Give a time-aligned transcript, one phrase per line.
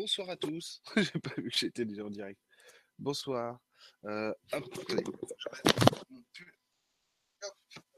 [0.00, 0.82] bonsoir à tous.
[0.96, 2.40] J'ai pas vu que j'étais déjà en direct.
[2.98, 3.58] Bonsoir.
[4.04, 5.04] Euh, hop, attendez,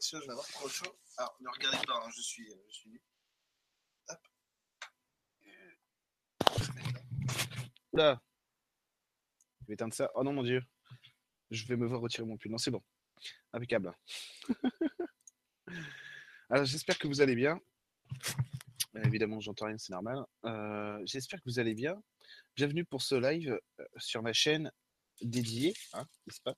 [0.00, 0.96] je vais avoir trop chaud.
[1.16, 3.03] Alors, ne regardez pas, hein, je suis, je suis nu.
[4.08, 4.19] Hop.
[7.92, 8.22] Là.
[9.62, 10.10] Je vais éteindre ça.
[10.14, 10.62] Oh non, mon Dieu.
[11.50, 12.52] Je vais me voir retirer mon pull.
[12.52, 12.82] Non, c'est bon.
[13.52, 13.92] Impeccable.
[16.50, 17.60] Alors, j'espère que vous allez bien.
[18.96, 20.25] Euh, évidemment, j'entends rien, c'est normal.
[20.45, 22.00] Euh, j'espère que vous allez bien.
[22.57, 24.72] Bienvenue pour ce live euh, sur ma chaîne
[25.21, 26.54] dédiée, hein, n'est-ce pas?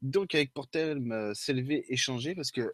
[0.00, 2.72] Donc, avec pour thème s'élever, échanger, parce que.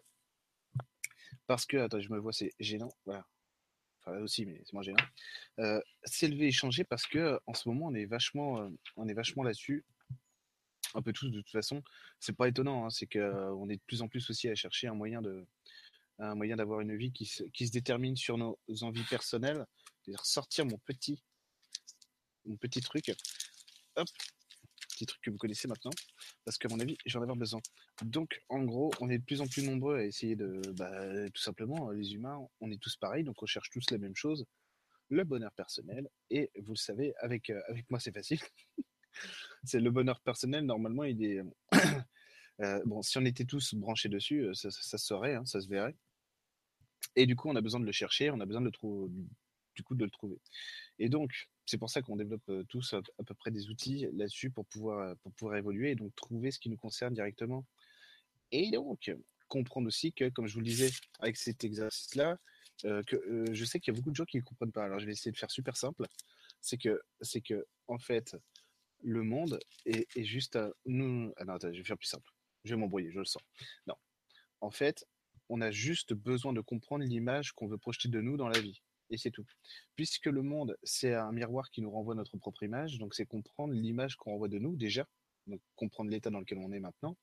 [1.45, 1.77] Parce que.
[1.77, 2.91] Attends, je me vois, c'est gênant.
[3.05, 3.25] Voilà.
[3.99, 5.03] Enfin, là aussi, mais c'est moins gênant.
[6.05, 9.85] s'élever, échanger, parce que en ce moment, on est vachement, vachement là-dessus
[10.95, 11.83] un peu tous de toute façon.
[12.19, 14.95] C'est pas étonnant, hein, c'est qu'on est de plus en plus aussi à chercher un
[14.95, 15.45] moyen de,
[16.19, 19.65] un moyen d'avoir une vie qui se, qui se, détermine sur nos envies personnelles.
[20.01, 21.23] C'est-à-dire sortir mon petit,
[22.45, 23.11] mon petit truc.
[23.95, 24.07] Hop,
[24.99, 25.91] petit truc que vous connaissez maintenant,
[26.43, 27.61] parce qu'à mon avis, j'en avoir besoin.
[28.03, 31.41] Donc, en gros, on est de plus en plus nombreux à essayer de, bah, tout
[31.41, 34.45] simplement, les humains, on est tous pareils, donc on cherche tous la même chose,
[35.09, 36.09] le bonheur personnel.
[36.29, 38.39] Et vous le savez, avec, euh, avec moi, c'est facile.
[39.63, 40.65] c'est le bonheur personnel.
[40.65, 41.41] Normalement, il est
[42.61, 45.61] euh, bon, si on était tous branchés dessus, euh, ça, ça, se saurait, hein, ça
[45.61, 45.95] se verrait.
[47.15, 49.11] Et du coup, on a besoin de le chercher, on a besoin de le trouver,
[49.75, 50.39] du coup, de le trouver.
[50.99, 54.49] Et donc, c'est pour ça qu'on développe euh, tous à, peu près des outils là-dessus
[54.49, 57.65] pour pouvoir, euh, pour pouvoir évoluer et donc trouver ce qui nous concerne directement.
[58.51, 59.11] Et donc,
[59.47, 62.39] comprendre aussi que, comme je vous le disais avec cet exercice-là,
[62.85, 64.85] euh, que je sais qu'il y a beaucoup de gens qui ne comprennent pas.
[64.85, 66.05] Alors, je vais essayer de faire super simple.
[66.61, 68.35] C'est que, c'est que, en fait,
[69.03, 71.33] le monde est, est juste à nous.
[71.37, 72.31] Ah non, attends, je vais faire plus simple.
[72.63, 73.43] Je vais m'embrouiller, je le sens.
[73.87, 73.95] Non.
[74.61, 75.05] En fait,
[75.49, 78.81] on a juste besoin de comprendre l'image qu'on veut projeter de nous dans la vie.
[79.09, 79.45] Et c'est tout.
[79.95, 83.73] Puisque le monde, c'est un miroir qui nous renvoie notre propre image, donc c'est comprendre
[83.73, 85.07] l'image qu'on renvoie de nous déjà,
[85.47, 87.17] donc comprendre l'état dans lequel on est maintenant,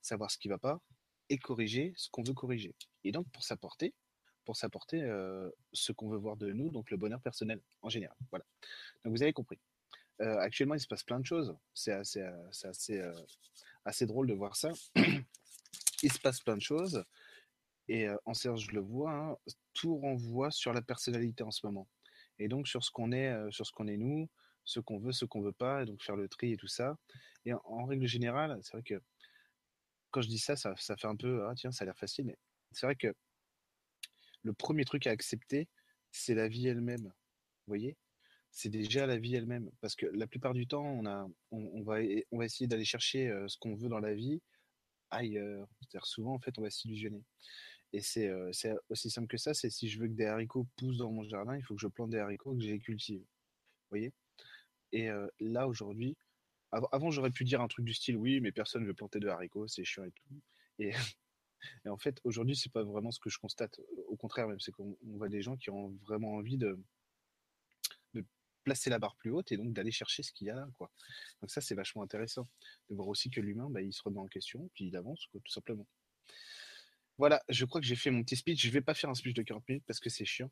[0.00, 0.80] savoir ce qui ne va pas,
[1.28, 2.74] et corriger ce qu'on veut corriger.
[3.02, 3.94] Et donc pour s'apporter,
[4.44, 8.16] pour s'apporter euh, ce qu'on veut voir de nous, donc le bonheur personnel en général.
[8.30, 8.44] Voilà.
[9.04, 9.58] Donc vous avez compris.
[10.20, 11.54] Euh, actuellement, il se passe plein de choses.
[11.74, 13.02] C'est assez, euh, assez,
[13.84, 14.70] assez drôle de voir ça.
[16.02, 17.04] il se passe plein de choses.
[17.88, 19.36] Et en Serge, je le vois, hein,
[19.72, 21.88] tout renvoie sur la personnalité en ce moment.
[22.38, 24.28] Et donc sur ce qu'on est, sur ce qu'on est nous,
[24.68, 26.96] ce qu'on veut, ce qu'on veut pas, et donc faire le tri et tout ça.
[27.46, 29.00] Et en, règle générale, c'est vrai que
[30.10, 32.36] quand je dis ça, ça, fait un peu, ah tiens, ça a l'air facile, mais
[32.72, 33.14] c'est vrai que
[34.42, 35.68] le premier truc à accepter,
[36.10, 37.04] c'est la vie elle-même.
[37.04, 37.96] Vous voyez?
[38.50, 39.70] C'est déjà la vie elle-même.
[39.80, 41.02] Parce que la plupart du temps,
[41.50, 44.40] on va essayer d'aller chercher ce qu'on veut dans la vie
[45.10, 45.68] ailleurs.
[45.80, 47.22] C'est-à-dire souvent, en fait, on va s'illusionner.
[47.92, 48.30] Et c'est
[48.90, 51.56] aussi simple que ça, c'est si je veux que des haricots poussent dans mon jardin,
[51.56, 53.20] il faut que je plante des haricots que je les cultive.
[53.20, 54.12] Vous voyez?
[54.92, 55.08] Et
[55.40, 56.16] là, aujourd'hui,
[56.72, 59.28] avant, j'aurais pu dire un truc du style, oui, mais personne ne veut planter de
[59.28, 60.40] haricots, c'est chiant et tout.
[61.84, 63.80] Et, en fait, aujourd'hui, c'est pas vraiment ce que je constate.
[64.06, 66.78] Au contraire, même, c'est qu'on voit des gens qui ont vraiment envie de,
[68.64, 70.68] placer la barre plus haute et donc d'aller chercher ce qu'il y a là.
[71.40, 72.46] Donc ça, c'est vachement intéressant
[72.90, 75.40] de voir aussi que l'humain, bah, il se remet en question, puis il avance, tout
[75.50, 75.86] simplement.
[77.18, 78.62] Voilà, je crois que j'ai fait mon petit speech.
[78.62, 80.50] Je ne vais pas faire un speech de 40 minutes parce que c'est chiant.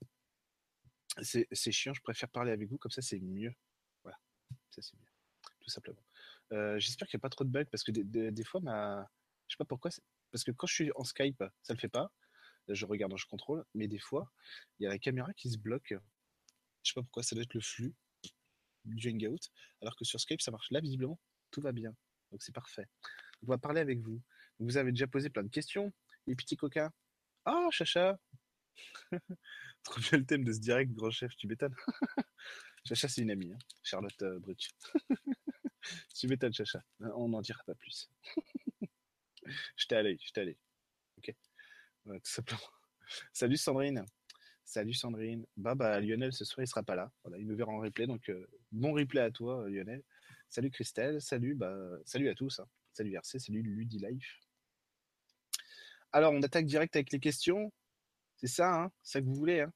[1.22, 3.54] C'est chiant, je préfère parler avec vous, comme ça c'est mieux.
[4.02, 4.18] Voilà,
[4.70, 5.08] ça c'est mieux,
[5.60, 6.04] tout simplement.
[6.52, 9.08] Euh, j'espère qu'il n'y a pas trop de bugs parce que des, fois, ma...
[9.48, 9.90] je sais pas pourquoi,
[10.30, 12.12] parce que quand je suis en Skype, ça ne le fait pas.
[12.68, 14.30] je regarde, je contrôle, mais des fois,
[14.78, 15.94] il y a la caméra qui se bloque.
[16.82, 17.94] Je sais pas pourquoi, ça doit être le flux
[18.84, 19.50] du Hangout,
[19.80, 20.70] alors que sur Skype, ça marche.
[20.70, 21.18] Là, visiblement,
[21.50, 21.94] tout va bien.
[22.30, 22.86] Donc c'est parfait.
[23.42, 24.20] On va parler avec vous.
[24.58, 25.92] Vous avez déjà posé plein de questions.
[26.26, 26.92] Les petits coca.
[27.44, 28.18] Ah, Chacha
[29.84, 31.74] Trop bien le thème de ce direct, grand chef, tu m'étonnes.
[32.84, 33.58] Chacha, c'est une amie, hein.
[33.82, 34.70] Charlotte euh, Brutch.
[36.14, 36.82] tu m'étonnes, Chacha.
[37.00, 38.10] On n'en dira pas plus.
[39.76, 40.58] je t'ai allé, je t'ai allé.
[41.18, 41.34] Ok.
[42.04, 42.60] tout simplement.
[43.32, 44.04] Salut Sandrine.
[44.64, 45.46] Salut Sandrine.
[45.56, 47.12] Bah, bah, Lionel, ce soir, il sera pas là.
[47.22, 48.06] Voilà, il nous verra en replay.
[48.06, 50.02] Donc, euh, bon replay à toi, Lionel.
[50.48, 51.20] Salut Christelle.
[51.20, 52.58] Salut, bah, salut à tous.
[52.58, 52.68] Hein.
[52.92, 53.38] Salut RC.
[53.38, 54.45] Salut Life.
[56.16, 57.70] Alors, on attaque direct avec les questions.
[58.36, 59.72] C'est ça, hein ça que vous voulez, hein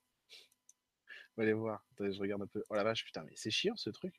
[1.36, 1.84] On va aller voir.
[1.92, 2.64] Attendez, je regarde un peu.
[2.70, 4.14] Oh la vache, putain, mais c'est chiant ce truc.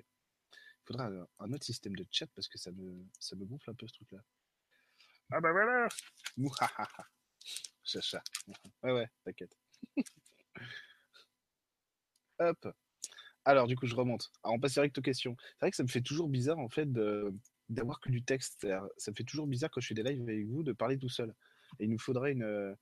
[0.51, 1.09] Il faudra
[1.39, 3.93] un autre système de chat parce que ça me, ça me gonfle un peu ce
[3.93, 4.19] truc-là.
[5.31, 5.87] Ah bah voilà
[7.83, 8.21] Chacha.
[8.83, 9.57] Ouais, ouais, t'inquiète.
[12.37, 12.67] Hop.
[13.45, 14.31] Alors, du coup, je remonte.
[14.43, 15.35] Alors, on passe direct aux questions.
[15.39, 16.87] C'est vrai que ça me fait toujours bizarre, en fait,
[17.67, 18.67] d'avoir que du texte.
[18.97, 21.09] Ça me fait toujours bizarre quand je fais des lives avec vous de parler tout
[21.09, 21.33] seul.
[21.79, 22.75] Il nous faudrait une, euh,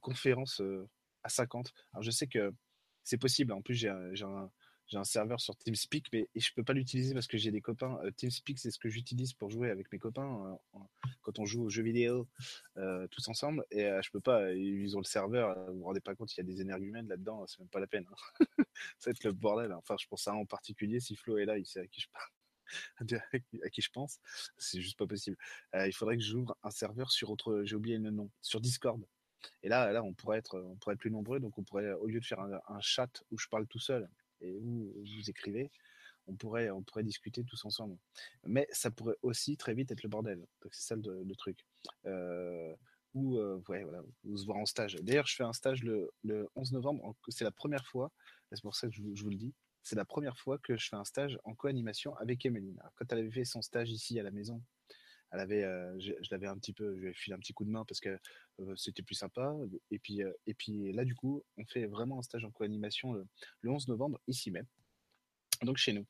[0.00, 0.88] conférence euh,
[1.22, 1.72] à 50.
[1.92, 2.52] Alors je sais que
[3.06, 3.52] c'est possible.
[3.52, 7.50] En plus, j'ai un, serveur sur TeamSpeak, mais je peux pas l'utiliser parce que j'ai
[7.50, 7.98] des copains.
[8.04, 10.78] Euh, TeamSpeak, c'est ce que j'utilise pour jouer avec mes copains euh,
[11.22, 12.28] quand on joue aux jeux vidéo
[12.76, 13.64] euh, tous ensemble.
[13.70, 14.52] Et je peux pas.
[14.52, 15.56] Ils ont le serveur.
[15.70, 17.46] Vous vous rendez pas compte, il y a des énergumènes là-dedans.
[17.46, 18.06] C'est même pas la peine.
[18.10, 18.16] Hein.
[18.98, 19.72] Ça va être le bordel.
[19.72, 21.00] Enfin, je pense à un en particulier.
[21.00, 22.35] Si Flo est là, il sait à qui je parle.
[22.98, 24.20] À qui je pense,
[24.58, 25.36] c'est juste pas possible.
[25.74, 29.04] il faudrait que j'ouvre un serveur sur autre, j'ai oublié le nom, sur Discord.
[29.62, 32.06] Et là, là, on pourrait être, on pourrait être plus nombreux, donc on pourrait, au
[32.06, 34.08] lieu de faire un chat où je parle tout seul,
[34.40, 35.70] et où vous écrivez,
[36.26, 37.96] on pourrait, on pourrait discuter tous ensemble.
[38.44, 40.44] Mais ça pourrait aussi très vite être le bordel.
[40.70, 41.64] C'est ça le, truc.
[42.06, 42.74] Euh,
[43.14, 44.96] ou euh, ouais, voilà, se voir en stage.
[45.02, 46.10] D'ailleurs, je fais un stage le,
[46.54, 47.14] 11 novembre.
[47.28, 48.12] C'est la première fois,
[48.52, 49.54] c'est pour ça que je, vous le dis,
[49.86, 52.82] c'est la première fois que je fais un stage en co-animation avec Emeline.
[52.96, 54.60] quand elle avait fait son stage ici à la maison,
[55.32, 57.84] euh, je, l'avais un petit peu, je lui ai filé un petit coup de main
[57.84, 58.18] parce que
[58.58, 59.54] euh, c'était plus sympa.
[59.92, 63.12] Et puis, euh, et puis là, du coup, on fait vraiment un stage en co-animation
[63.12, 64.66] le, 11 novembre, ici même.
[65.62, 66.06] Donc chez nous.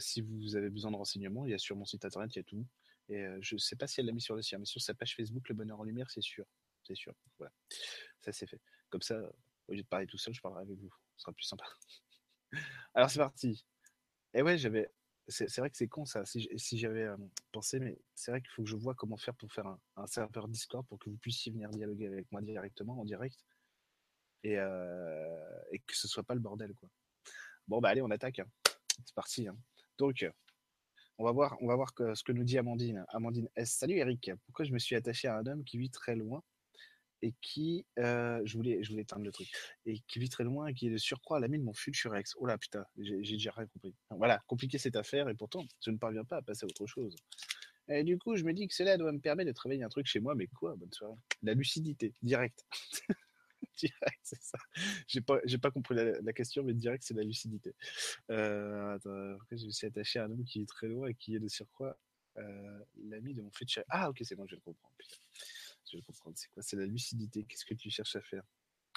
[0.00, 2.40] si vous avez besoin de renseignements, il y a sur mon site internet, il y
[2.40, 2.66] a tout.
[3.10, 4.92] Et je ne sais pas si elle l'a mis sur le sien, mais sur sa
[4.92, 6.46] page Facebook, Le Bonheur en Lumière, c'est sûr.
[6.82, 7.14] C'est sûr.
[7.38, 7.52] Voilà.
[8.22, 8.60] Ça, c'est fait.
[8.90, 9.22] Comme ça,
[9.68, 10.92] au lieu de parler tout seul, je parlerai avec vous.
[11.16, 11.64] Ce sera plus sympa.
[12.94, 13.64] Alors, c'est parti.
[14.34, 14.90] Et ouais, j'avais
[15.30, 16.48] c'est vrai que c'est con ça, si,
[16.78, 17.06] j'avais
[17.52, 19.66] pensé, mais c'est vrai qu'il faut que je vois comment faire pour faire
[19.96, 23.44] un, serveur Discord pour que vous puissiez venir dialoguer avec moi directement, en direct,
[24.42, 26.88] et, et que ce soit pas le bordel, quoi.
[27.68, 28.38] Bon, bah allez, on attaque.
[28.38, 28.48] Hein.
[29.04, 29.46] C'est parti.
[29.46, 29.56] Hein.
[29.98, 30.26] Donc,
[31.18, 33.04] on va voir, on va voir ce que nous dit Amandine.
[33.08, 33.72] Amandine S.
[33.72, 36.42] Salut Eric, pourquoi je me suis attaché à un homme qui vit très loin?
[37.22, 39.48] Et qui, euh, je voulais, je voulais éteindre le truc,
[39.86, 42.34] et qui vit très loin et qui est de surcroît l'ami de mon futur ex.
[42.38, 43.94] Oh là putain, j'ai déjà rien compris.
[44.10, 47.16] Voilà, compliqué cette affaire et pourtant je ne parviens pas à passer à autre chose.
[47.88, 50.06] Et du coup, je me dis que cela doit me permettre de travailler un truc
[50.06, 51.14] chez moi, mais quoi, bonne soirée.
[51.42, 52.66] La lucidité, direct.
[53.78, 54.58] direct, c'est ça.
[55.06, 57.74] J'ai pas, pas compris la, question, mais direct, c'est la lucidité.
[58.30, 61.34] Euh, attends, je me suis attaché à un homme qui est très loin et qui
[61.34, 61.98] est de surcroît
[62.36, 63.82] euh, l'ami de mon futur.
[63.88, 64.90] Ah, ok, c'est bon, je le comprends.
[64.98, 65.16] Putain.
[65.90, 66.36] Je vais comprendre.
[66.38, 66.62] C'est quoi?
[66.62, 67.44] C'est la lucidité.
[67.44, 68.42] Qu'est-ce que tu cherches à faire?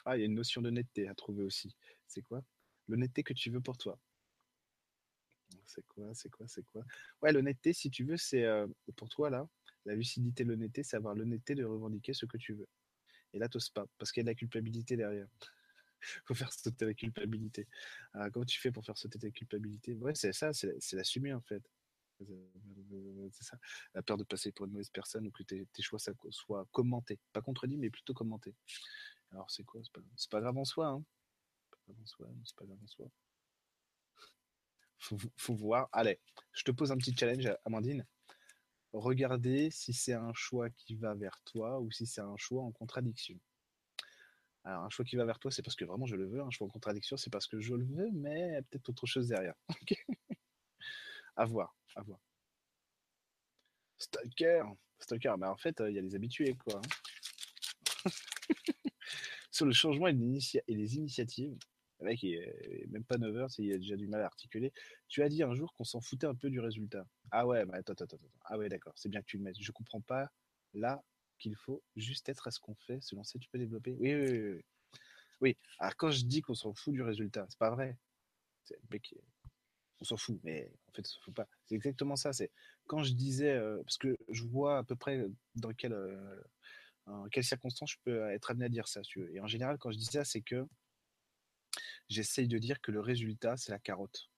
[0.06, 1.76] Ah, il y a une notion d'honnêteté à trouver aussi.
[2.08, 2.44] C'est quoi?
[2.88, 4.00] L'honnêteté que tu veux pour toi.
[5.66, 6.14] C'est quoi?
[6.14, 6.48] C'est quoi?
[6.48, 6.84] C'est quoi?
[7.22, 9.48] Ouais, l'honnêteté, si tu veux, c'est euh, pour toi là.
[9.86, 12.68] La lucidité, l'honnêteté, c'est avoir l'honnêteté de revendiquer ce que tu veux.
[13.34, 15.28] Et là, t'oses pas, parce qu'il y a de la culpabilité derrière.
[16.26, 17.68] faut faire sauter la culpabilité.
[18.14, 19.94] Alors, comment tu fais pour faire sauter ta culpabilité?
[19.96, 21.64] Ouais, c'est ça, c'est l'assumer en fait.
[23.32, 23.56] C'est
[23.94, 27.20] la peur de passer pour une mauvaise personne ou que tes, choix soient commentés.
[27.34, 28.56] Pas contredits, mais plutôt commentés.
[29.32, 29.82] Alors, c'est quoi?
[29.84, 30.88] C'est pas, pas, grave en soi.
[30.88, 31.04] Hein
[32.06, 33.08] c'est pas grave en soi.
[35.00, 35.90] Faut, faut voir.
[35.92, 36.20] Allez,
[36.54, 38.06] je te pose un petit challenge, Amandine.
[38.94, 42.72] Regardez si c'est un choix qui va vers toi ou si c'est un choix en
[42.72, 43.40] contradiction.
[44.64, 46.42] Alors, un choix qui va vers toi, c'est parce que vraiment je le veux.
[46.42, 49.56] Un choix en contradiction, c'est parce que je le veux, mais peut-être autre chose derrière.
[51.36, 52.20] à voir à voir.
[53.98, 54.64] Stalker,
[55.00, 56.82] Stalker, mais en fait, il y a les habitués, quoi.
[58.06, 58.10] Hein.
[59.52, 61.58] Sur le changement et les, initiatives,
[62.00, 64.72] le mec, il est même pas 9 heures, il a déjà du mal à articuler.
[65.08, 67.06] Tu as dit un jour qu'on s'en foutait un peu du résultat.
[67.32, 68.32] Ah ouais, mais attends, attends, attends.
[68.46, 69.58] Ah ouais, d'accord, c'est bien que tu le mettes.
[69.60, 70.32] Je comprends pas
[70.74, 71.04] là
[71.38, 73.96] qu'il faut juste être à ce qu'on fait, se lancer, tu peux développer.
[74.00, 74.66] Oui, oui, oui.
[75.42, 77.98] Oui, alors quand je dis qu'on s'en fout du résultat, c'est pas vrai.
[78.70, 79.14] Le mec,
[80.02, 81.48] on s'en fout, mais en fait, fout pas.
[81.66, 82.34] C'est exactement ça.
[82.34, 82.52] C'est
[82.88, 86.42] quand je disais, euh, parce que je vois à peu près dans euh,
[87.32, 89.02] quelles circonstances je peux être amené à dire ça.
[89.32, 90.66] Et en général, quand je dis ça, c'est que
[92.10, 94.30] j'essaye de dire que le résultat, c'est la carotte,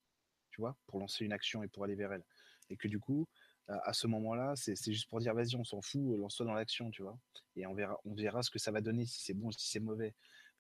[0.51, 2.25] tu vois, pour lancer une action et pour aller vers elle.
[2.69, 3.27] Et que du coup,
[3.67, 7.01] à ce moment-là, c'est juste pour dire, vas-y, on s'en fout, lance-toi dans l'action, tu
[7.01, 7.17] vois.
[7.55, 9.79] Et on verra, on verra ce que ça va donner, si c'est bon, si c'est
[9.79, 10.13] mauvais.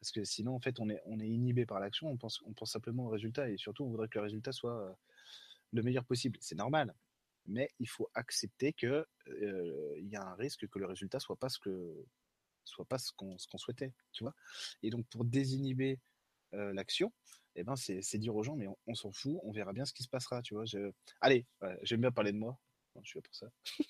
[0.03, 3.05] Parce que sinon, en fait, on est, on est inhibé par l'action, on pense, simplement
[3.05, 4.99] au résultat et surtout, on voudrait que le résultat soit
[5.71, 6.37] le meilleur possible.
[6.41, 6.93] C'est normal,
[7.45, 11.37] mais il faut accepter que euh, il y a un risque que le résultat soit
[11.37, 11.57] pas ce
[12.65, 14.35] soit pas ce qu'on souhaitait, tu vois?
[14.81, 16.01] Et donc, pour désinhiber
[16.51, 17.13] l'action,
[17.55, 20.03] eh ben, c'est dire aux gens, mais on, s'en fout, on verra bien ce qui
[20.03, 20.65] se passera, tu vois?
[21.21, 21.45] Allez,
[21.83, 22.59] j'aime bien parler de moi,
[23.01, 23.49] je suis là pour ça.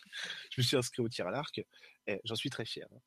[0.51, 1.59] je me suis inscrit au tir à l'arc
[2.05, 2.87] et j'en suis très fier.
[2.93, 2.99] Hein.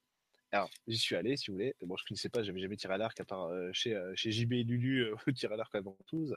[0.52, 1.74] Alors, j'y suis allé, si vous voulez.
[1.82, 4.12] Bon, je ne connaissais pas, j'avais jamais tiré à l'arc à part euh, chez, euh,
[4.14, 6.36] chez JB et Lulu, euh, tir à l'arc à Ventouse.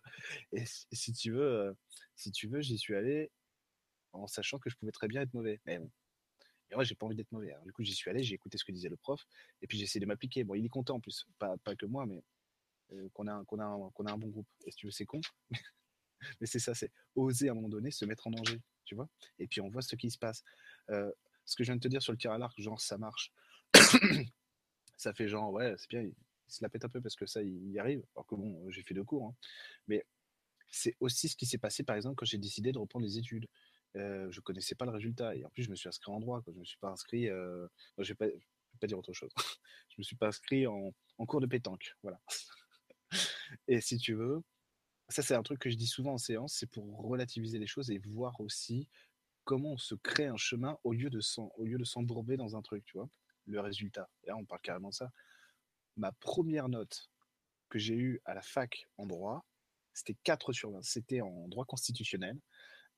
[0.52, 1.76] Et, si tu veux,
[2.16, 3.32] si tu veux, j'y suis allé
[4.12, 5.60] en sachant que je pouvais très bien être mauvais.
[5.66, 5.92] Mais bon.
[6.72, 7.54] Et moi, j'ai pas envie d'être mauvais.
[7.66, 9.26] du coup, j'y suis allé, j'ai écouté ce que disait le prof,
[9.62, 10.44] et puis j'ai essayé de m'appliquer.
[10.44, 12.24] Bon, il est content en plus, pas, pas que moi, mais
[13.14, 14.48] qu'on a, qu'on a, qu'on a un bon groupe.
[14.66, 15.22] Et si tu veux, c'est con.
[16.42, 19.10] mais c'est ça, c'est oser à un moment donné se mettre en danger, tu vois.
[19.40, 20.44] Et puis on voit ce qui se passe.
[20.90, 23.32] ce que je viens de te dire sur le tir à l'arc, genre ça marche
[24.98, 26.14] ça fait genre, ouais, c'est bien, il,
[26.48, 28.04] se la pète un peu parce que ça, il y arrive.
[28.16, 29.28] Alors que bon, j'ai fait deux cours.
[29.28, 29.36] Hein.
[29.88, 30.06] Mais
[30.70, 33.48] c'est aussi ce qui s'est passé, par exemple, quand j'ai décidé de reprendre les études.
[33.96, 35.36] Euh, je connaissais pas le résultat.
[35.36, 36.42] Et en plus, je me suis inscrit en droit.
[36.46, 37.30] Je me suis pas inscrit.
[37.30, 37.68] Euh...
[37.98, 38.40] je vais pas, vais
[38.80, 39.32] pas dire autre chose.
[39.90, 41.96] je me suis pas inscrit en, en cours de pétanque.
[42.04, 42.20] Voilà.
[43.68, 44.42] et si tu veux,
[45.10, 47.90] ça, c'est un truc que je dis souvent en séance, c'est pour relativiser les choses
[47.90, 48.88] et voir aussi
[49.44, 51.20] comment on se crée un chemin au lieu de
[51.84, 53.10] s'embourber dans un truc, tu vois,
[53.50, 54.10] le résultat.
[54.24, 55.12] Et là, on parle carrément de ça.
[55.98, 57.10] Ma première note
[57.70, 59.46] que j'ai eue à la fac en droit,
[59.94, 60.82] c'était 4 sur 20.
[60.84, 62.40] C'était en droit constitutionnel.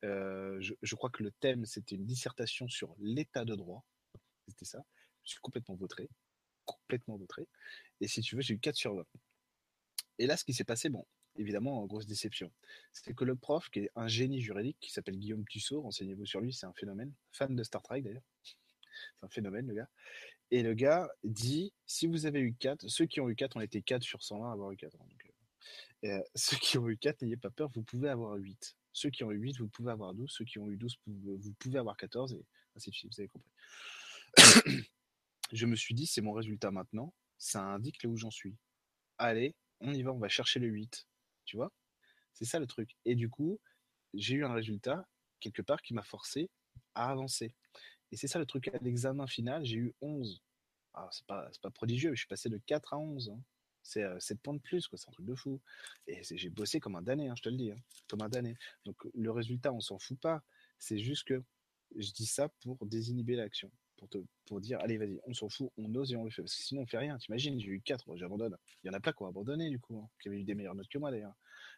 [0.04, 3.86] Euh, je, crois que le thème, c'était une dissertation sur l'état de droit.
[4.48, 4.84] C'était ça.
[5.24, 6.10] Je suis complètement vautré.
[6.66, 7.48] Complètement vautré.
[8.00, 9.06] Et si tu veux, j'ai eu 4 sur 20.
[10.20, 11.06] Et là, ce qui s'est passé, bon,
[11.36, 12.52] évidemment, grosse déception.
[12.94, 16.42] C'est que le prof, qui est un génie juridique, qui s'appelle Guillaume Tussaud, renseignez-vous sur
[16.42, 18.56] lui, c'est un phénomène, fan de Star Trek d'ailleurs, c'est
[19.24, 19.90] un phénomène le gars.
[20.52, 23.62] Et le gars dit, si vous avez eu 4, ceux qui ont eu 4 ont
[23.62, 24.98] été 4 sur 120 à avoir eu 4.
[24.98, 25.26] Donc,
[26.04, 28.76] euh, euh, ceux qui ont eu 4, n'ayez pas peur, vous pouvez avoir 8.
[28.92, 30.30] Ceux qui ont eu 8, vous pouvez avoir 12.
[30.30, 32.34] Ceux qui ont eu 12, vous pouvez avoir 14.
[32.34, 33.52] Et ainsi de suite, vous avez compris.
[35.54, 37.14] Je me suis dit, c'est mon résultat maintenant.
[37.38, 38.56] Ça indique là où j'en suis.
[39.18, 41.08] Allez, on y va, on va chercher le 8.
[41.46, 41.72] Tu vois?
[42.34, 42.96] C'est ça le truc.
[43.06, 43.60] Et du coup,
[44.14, 45.08] j'ai eu un résultat,
[45.40, 46.50] quelque part, qui m'a forcé
[46.94, 47.54] à avancer.
[48.12, 48.68] Et c'est ça le truc.
[48.68, 50.42] À l'examen final, j'ai eu 11.
[50.94, 53.30] Alors, c'est pas, pas prodigieux, je suis passé de 4 à 11.
[53.30, 53.42] Hein.
[53.84, 54.98] C'est 7 points de plus, quoi.
[54.98, 55.60] C'est un truc de fou.
[56.08, 57.72] Et j'ai bossé comme un damné, hein, je te le dis.
[57.72, 57.80] Hein.
[58.10, 58.56] Comme un damné.
[58.86, 60.44] Donc, le résultat, on s'en fout pas.
[60.78, 61.42] C'est juste que
[61.96, 65.72] je dis ça pour désinhiber l'action pour, te, pour dire allez, vas-y, on s'en fout,
[65.78, 66.42] on ose et on le fait.
[66.42, 67.18] Parce que sinon, on fait rien.
[67.20, 68.58] T'imagines, j'ai eu 4, j'abandonne.
[68.84, 70.76] Il y en a pas qui ont abandonné, du coup, qui avaient eu des meilleures
[70.76, 71.36] notes que moi d'ailleurs.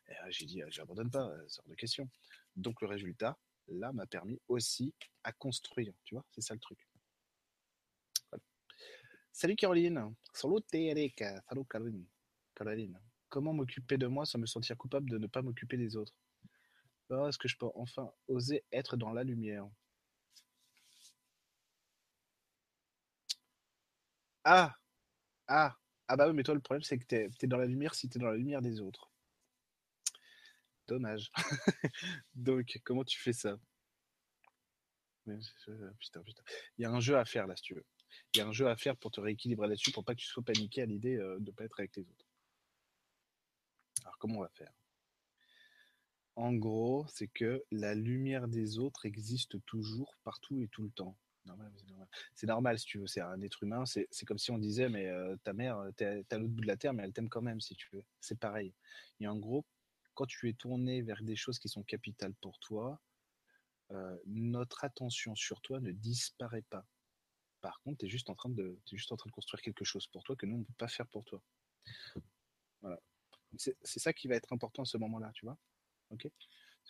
[0.09, 2.09] Euh, j'ai dit, j'abandonne pas, euh, c'est hors de question.
[2.55, 4.93] Donc, le résultat, là, m'a permis aussi
[5.23, 5.93] à construire.
[6.03, 6.79] Tu vois, c'est ça le truc.
[9.33, 10.15] Salut Caroline.
[10.33, 10.63] Salut.
[10.63, 12.05] Salut Caroline.
[12.55, 12.99] Caroline.
[13.29, 16.13] Comment m'occuper de moi sans me sentir coupable de ne pas m'occuper des autres?
[17.09, 19.67] Oh, Est-ce que je peux enfin oser être dans la lumière?
[24.45, 24.73] Ah!
[25.47, 25.77] Ah!
[26.09, 28.09] Ah bah oui, mais toi, le problème, c'est que t'es es dans la lumière si
[28.09, 29.12] t'es dans la lumière des autres.
[30.93, 31.31] Dommage.
[32.35, 33.57] Donc, comment tu fais ça?
[35.25, 36.43] Putain, putain.
[36.77, 37.85] Il y a un jeu à faire là, si tu veux.
[38.33, 40.27] Il y a un jeu à faire pour te rééquilibrer là-dessus, pour pas que tu
[40.27, 42.27] sois paniqué à l'idée euh, de ne pas être avec les autres.
[44.03, 44.71] Alors, comment on va faire?
[46.35, 51.17] En gros, c'est que la lumière des autres existe toujours, partout et tout le temps.
[52.35, 52.77] C'est normal.
[52.77, 53.85] si tu veux, c'est un être humain.
[53.85, 56.77] C'est comme si on disait, mais euh, ta mère, t'es à l'autre bout de la
[56.77, 58.03] terre, mais elle t'aime quand même, si tu veux.
[58.19, 58.73] C'est pareil.
[59.19, 59.65] Et en gros,
[60.13, 63.01] quand tu es tourné vers des choses qui sont capitales pour toi,
[63.91, 66.85] euh, notre attention sur toi ne disparaît pas.
[67.61, 69.85] Par contre, tu es juste en train de, es juste en train de construire quelque
[69.85, 71.41] chose pour toi que nous on ne peut pas faire pour toi.
[72.81, 72.99] Voilà.
[73.57, 75.57] C'est ça qui va être important à ce moment-là, tu vois.
[76.09, 76.27] Ok?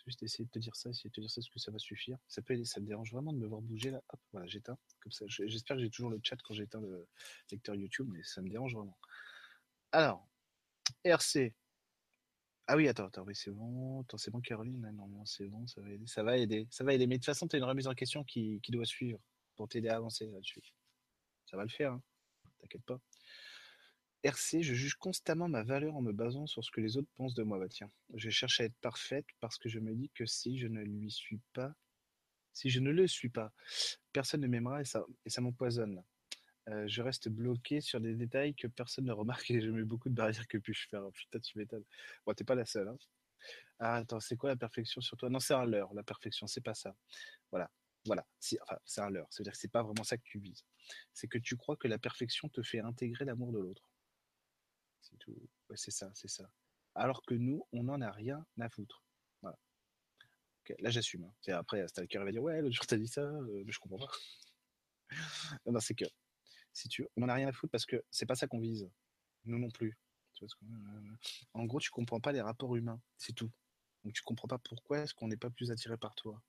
[0.06, 1.78] Juste essayer de te dire ça, essayer de te dire ça, est-ce que ça va
[1.78, 4.02] suffire Ça peut ça me dérange vraiment de me voir bouger là.
[4.08, 4.76] Hop, voilà, j'éteins.
[5.00, 7.06] Comme ça, j'espère que j'ai toujours le chat quand j'éteins le
[7.50, 8.98] lecteur YouTube, mais ça me dérange vraiment.
[9.92, 10.26] Alors,
[11.04, 11.54] RC.
[12.66, 14.00] Ah oui, attends, attends, oui, c'est bon.
[14.02, 14.90] Attends, c'est bon, Caroline.
[14.94, 16.06] Non, c'est bon, ça va aider.
[16.06, 16.66] Ça va aider.
[16.70, 17.06] Ça va aider.
[17.06, 19.20] Mais de toute façon, tu as une remise en question qui, qui doit suivre
[19.56, 20.62] pour t'aider à avancer là-dessus.
[21.46, 22.02] Ça va le faire, hein.
[22.60, 22.98] T'inquiète pas.
[24.22, 27.34] RC, je juge constamment ma valeur en me basant sur ce que les autres pensent
[27.34, 27.58] de moi.
[27.58, 30.66] Bah tiens, je cherche à être parfaite parce que je me dis que si je
[30.66, 31.74] ne lui suis pas,
[32.54, 33.52] si je ne le suis pas,
[34.14, 36.02] personne ne m'aimera et ça, et ça m'empoisonne.
[36.68, 40.08] Euh, je reste bloqué sur des détails que personne ne remarque et je mets beaucoup
[40.08, 41.02] de barrières que puis-je faire.
[41.12, 41.84] Putain, tu m'étonnes.
[42.24, 42.88] Bon, t'es pas la seule.
[42.88, 42.98] Hein.
[43.78, 45.28] Ah, attends, c'est quoi la perfection sur toi?
[45.28, 45.92] Non, c'est un leurre.
[45.94, 46.94] La perfection, c'est pas ça.
[47.50, 47.70] Voilà.
[48.06, 48.58] Voilà, c'est
[48.98, 49.26] un leurre.
[49.30, 50.64] C'est-à-dire que c'est pas vraiment ça que tu vises.
[51.14, 53.90] C'est que tu crois que la perfection te fait intégrer l'amour de l'autre.
[55.00, 55.34] C'est tout.
[55.74, 56.50] c'est ça, c'est ça.
[56.94, 59.02] Alors que nous, on n'en a rien à foutre.
[59.40, 59.58] Voilà.
[60.80, 61.24] là, j'assume.
[61.24, 61.52] Hein.
[61.54, 64.12] Après, Stalker va dire Ouais, l'autre jour, t'as dit ça, euh, mais je comprends pas.
[65.66, 66.04] non, c'est que,
[66.74, 68.90] si tu on n'en a rien à foutre parce que c'est pas ça qu'on vise.
[69.46, 69.96] Nous non plus.
[71.54, 73.00] En gros, tu comprends pas les rapports humains.
[73.16, 73.50] C'est tout.
[74.04, 76.42] Donc, tu comprends pas pourquoi est-ce qu'on n'est pas plus attiré par toi.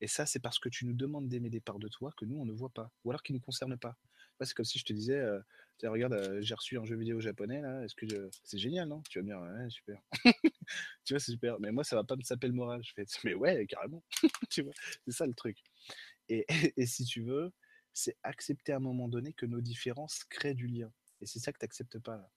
[0.00, 2.38] Et ça, c'est parce que tu nous demandes d'aimer des parts de toi que nous,
[2.38, 3.96] on ne voit pas, ou alors qui ne nous concernent pas.
[4.40, 5.40] c'est comme si je te disais, euh,
[5.82, 9.02] regarde, euh, j'ai reçu un jeu vidéo japonais, là, est-ce que c'est génial, non?
[9.10, 10.00] Tu vas me dire, ouais, super.
[11.04, 11.60] tu vois, c'est super.
[11.60, 12.82] Mais moi, ça va pas me saper le moral.
[12.82, 14.02] Je fais, mais ouais, carrément.
[14.50, 14.72] tu vois,
[15.04, 15.58] c'est ça le truc.
[16.28, 17.52] Et, et, si tu veux,
[17.92, 20.92] c'est accepter à un moment donné que nos différences créent du lien.
[21.20, 22.30] Et c'est ça que tu n'acceptes pas.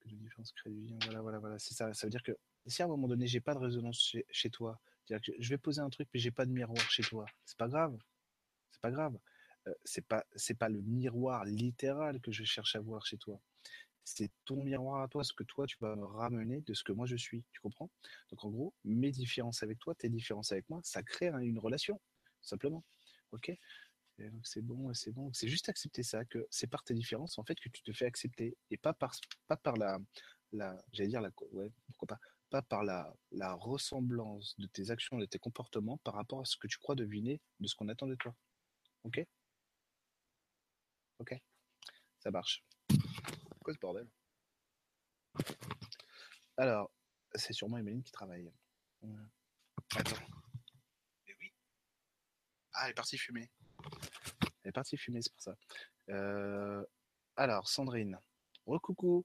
[0.00, 0.98] Que nos différences créent du lien.
[1.04, 1.58] Voilà, voilà, voilà.
[1.58, 1.92] C'est ça.
[1.94, 2.36] Ça veut dire que
[2.66, 5.58] si à un moment donné, j'ai pas de résonance chez, chez toi, que je vais
[5.58, 7.24] poser un truc, mais j'ai pas de miroir chez toi.
[7.44, 7.96] C'est pas grave.
[8.70, 9.18] C'est pas grave.
[9.66, 13.40] Euh, c'est pas c'est pas le miroir littéral que je cherche à voir chez toi.
[14.04, 16.92] c'est ton miroir à toi, ce que toi tu vas me ramener de ce que
[16.92, 17.44] moi je suis.
[17.52, 17.90] Tu comprends?
[18.30, 22.00] Donc en gros, mes différences avec toi, tes différences avec moi, ça crée une relation,
[22.40, 22.84] simplement.
[23.32, 23.52] Ok?
[24.42, 25.32] C'est bon, c'est bon.
[25.32, 28.06] C'est juste accepter ça, que c'est par tes différences en fait que tu te fais
[28.06, 29.12] accepter et pas par,
[29.76, 29.98] la,
[30.52, 32.18] la j'allais dire la, pourquoi pas,
[32.50, 36.56] pas par la, la ressemblance de tes actions, de tes comportements par rapport à ce
[36.56, 38.34] que tu crois deviner de ce qu'on attend de toi.
[39.04, 39.24] Ok?
[41.18, 41.34] Ok?
[42.18, 42.64] Ça marche.
[43.62, 44.08] Quoi ce bordel?
[46.56, 46.90] Alors,
[47.34, 48.50] c'est sûrement Emeline qui travaille.
[49.94, 50.16] Attends.
[51.26, 51.52] Mais oui.
[52.72, 53.48] Ah, elle est partie fumer.
[54.62, 55.56] Elle est partie fumer, c'est pour ça.
[56.10, 56.84] Euh,
[57.36, 58.18] alors, Sandrine.
[58.66, 59.24] Recoucou.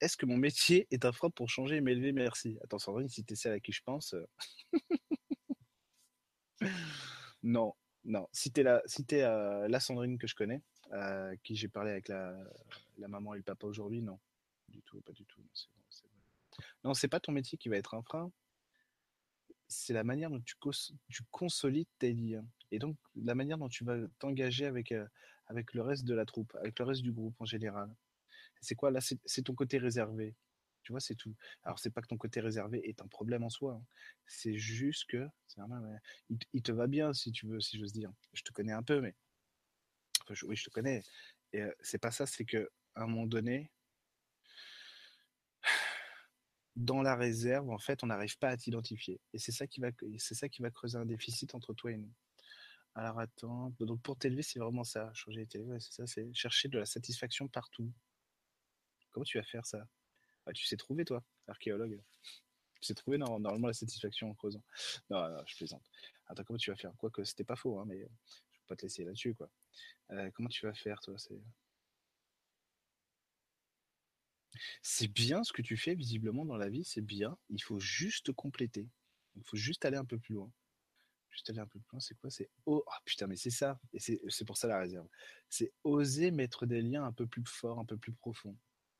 [0.00, 2.12] Est-ce que mon métier est un frein pour changer et m'élever?
[2.12, 2.58] Merci.
[2.62, 4.14] Attends, Sandrine, si tu celle à qui je pense.
[4.14, 4.26] Euh.
[7.42, 8.26] non, non.
[8.32, 10.62] Si tu es, la, si euh, la Sandrine que je connais,
[11.44, 12.34] qui j'ai parlé avec la,
[12.96, 14.18] maman et le papa aujourd'hui, non.
[14.68, 15.42] Du tout, pas du tout.
[16.84, 18.30] Non, c'est pas ton métier qui va être un frein.
[19.68, 20.56] C'est la manière dont tu,
[21.08, 25.06] tu consolides tes liens et donc la manière dont tu vas t'engager avec, euh,
[25.46, 27.94] avec le reste de la troupe, avec le reste du groupe en général.
[28.60, 28.90] C'est quoi?
[28.90, 30.34] Là C'est ton côté réservé.
[30.82, 31.34] Tu vois, c'est tout.
[31.62, 33.74] Alors, c'est pas que ton côté réservé est un problème en soi.
[33.74, 33.84] Hein.
[34.26, 35.28] C'est juste que,
[36.52, 38.10] il, te va bien, si tu veux, si j'ose dire.
[38.32, 39.14] Je te connais un peu, mais.
[40.42, 41.02] oui, je te connais.
[41.52, 43.70] Et euh, c'est pas ça, c'est que à un moment donné,
[46.76, 49.20] dans la réserve, en fait, on n'arrive pas à t'identifier.
[49.32, 49.66] Et c'est ça
[50.18, 52.12] c'est ça qui va creuser un déficit entre toi et nous.
[52.94, 56.78] Alors attends, donc pour t'élever, c'est vraiment ça, changer t'élever, c'est ça, c'est chercher de
[56.78, 57.90] la satisfaction partout.
[59.10, 59.86] Comment tu vas faire ça?
[60.46, 62.00] Ah, Tu sais trouver, toi, archéologue.
[62.80, 64.62] Tu sais trouver normalement la satisfaction en creusant.
[65.10, 65.84] Non, non, je plaisante.
[66.28, 66.92] Attends, comment tu vas faire?
[66.98, 69.50] Quoique c'était pas faux, hein, mais je vais pas te laisser là-dessus, quoi.
[70.12, 71.40] Euh, comment tu vas faire, toi C'est
[74.82, 77.36] c'est bien ce que tu fais visiblement dans la vie, c'est bien.
[77.48, 78.88] Il faut juste compléter.
[79.36, 80.50] Il faut juste aller un peu plus loin
[81.30, 82.30] juste aller un peu plus loin, c'est quoi?
[82.30, 85.06] C'est oh, putain, mais c'est ça, et c'est pour ça la réserve.
[85.48, 88.56] C'est oser mettre des liens un peu plus forts, un peu plus profonds,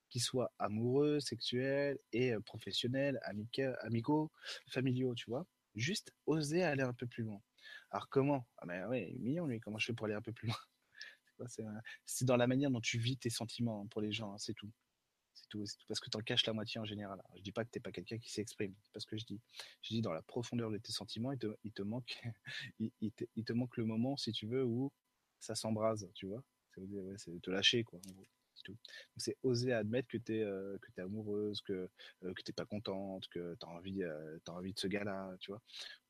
[0.08, 3.20] qui soient amoureux, sexuels et euh, professionnels,
[3.82, 4.30] amicaux,
[4.68, 5.46] familiaux, tu vois.
[5.74, 7.40] Juste oser aller un peu plus loin.
[7.90, 8.46] Alors comment?
[8.58, 10.56] Ah ben ouais, mignon lui, comment je fais pour aller un peu plus loin?
[12.04, 14.70] C'est dans la manière dont tu vis tes sentiments pour les gens, hein, c'est tout.
[15.52, 17.20] C'est tout, parce que tu en caches la moitié en général.
[17.36, 19.24] Je dis pas que tu n'es pas quelqu'un qui s'exprime, c'est pas ce que je
[19.24, 19.40] dis.
[19.82, 21.38] Je dis dans la profondeur de tes sentiments, il
[21.72, 22.20] te, manque,
[22.78, 24.92] il, te, manque le moment, si tu veux, où
[25.40, 26.42] ça s'embrase, tu vois.
[27.16, 28.00] C'est de te lâcher, quoi.
[29.16, 31.88] C'est oser admettre que tu es, euh, amoureuse, que,
[32.24, 35.34] euh, que tu n'es pas contente, que tu as, envie, euh, envie de ce gars-là,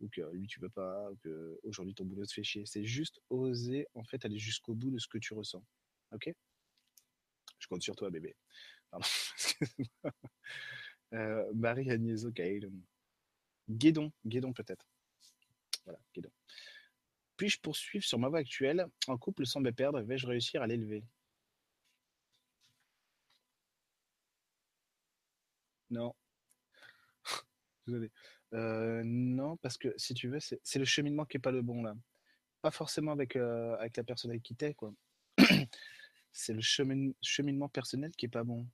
[0.01, 2.67] ou que lui tu peux pas, ou que aujourd'hui ton boulot te fait chier.
[2.67, 5.65] C'est juste oser en fait aller jusqu'au bout de ce que tu ressens.
[6.13, 6.35] Ok?
[7.61, 8.35] Je compte sur toi, bébé.
[11.13, 12.25] Euh, Marie-Agnès
[13.69, 14.87] Guédon, Guédon peut-être.
[15.85, 16.31] Voilà, Guédon.
[17.37, 18.87] Puis-je poursuivre sur ma voie actuelle?
[19.09, 21.03] En couple sans me perdre, vais-je réussir à l'élever?
[25.91, 26.15] Non.
[28.53, 31.85] Euh, non, parce que si tu veux, c'est le cheminement qui est pas le bon
[31.85, 31.95] là.
[32.63, 34.93] Pas forcément avec, euh, la personne avec qui t'es, quoi.
[36.33, 38.67] c'est le cheminement personnel qui est pas bon.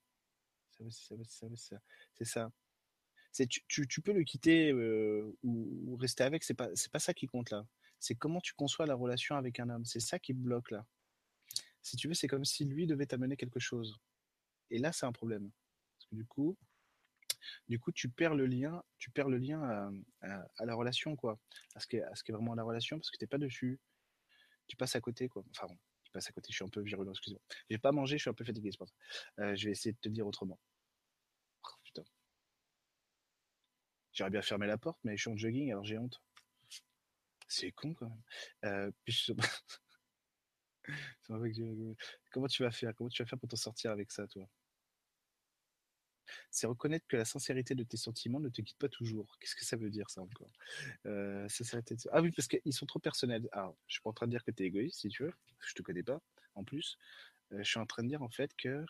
[0.89, 2.51] C'est ça.
[3.33, 7.13] C'est tu, tu, peux le quitter euh, ou, rester avec, c'est pas c'est pas ça
[7.13, 7.67] qui compte là.
[8.01, 9.85] C'est comment tu conçois la relation avec un homme.
[9.85, 10.87] C'est ça qui bloque là.
[11.83, 13.99] Si tu veux, c'est comme si lui devait t'amener quelque chose.
[14.71, 15.51] Et là, c'est un problème.
[15.99, 16.57] Parce que du coup,
[17.69, 19.63] du coup, tu perds le lien, tu perds le lien
[20.21, 21.39] à, la relation, quoi.
[21.75, 23.79] À ce qui est, vraiment la relation, parce que t'es pas dessus.
[24.67, 25.45] Tu passes à côté, quoi.
[25.51, 25.79] Enfin bon,
[26.17, 26.49] à côté.
[26.51, 27.43] Je suis un peu virulent, excusez-moi.
[27.71, 28.95] J'ai pas mangé, je suis un peu fatigué, pour ça.
[29.41, 30.59] Euh, je vais essayer de te dire autrement.
[31.65, 32.05] Oh, putain.
[34.13, 36.21] J'aurais bien fermé la porte, mais je suis en jogging, alors j'ai honte.
[37.49, 38.23] C'est con quand même.
[38.65, 38.91] Euh,
[42.31, 42.95] Comment tu vas faire?
[42.95, 44.49] Comment tu vas faire pour t'en sortir avec ça, toi?
[46.51, 49.37] C'est reconnaître que la sincérité de tes sentiments ne te quitte pas toujours.
[49.39, 50.51] Qu'est-ce que ça veut dire ça encore?
[51.07, 51.49] Euh,
[52.13, 53.49] Ah oui, parce qu'ils sont trop personnels.
[53.53, 55.33] Alors, je suis pas en train de dire que tu es égoïste, si tu veux.
[55.67, 56.21] Je te connais pas,
[56.55, 56.99] en plus.
[57.53, 58.85] Euh, je suis en train de dire en fait que...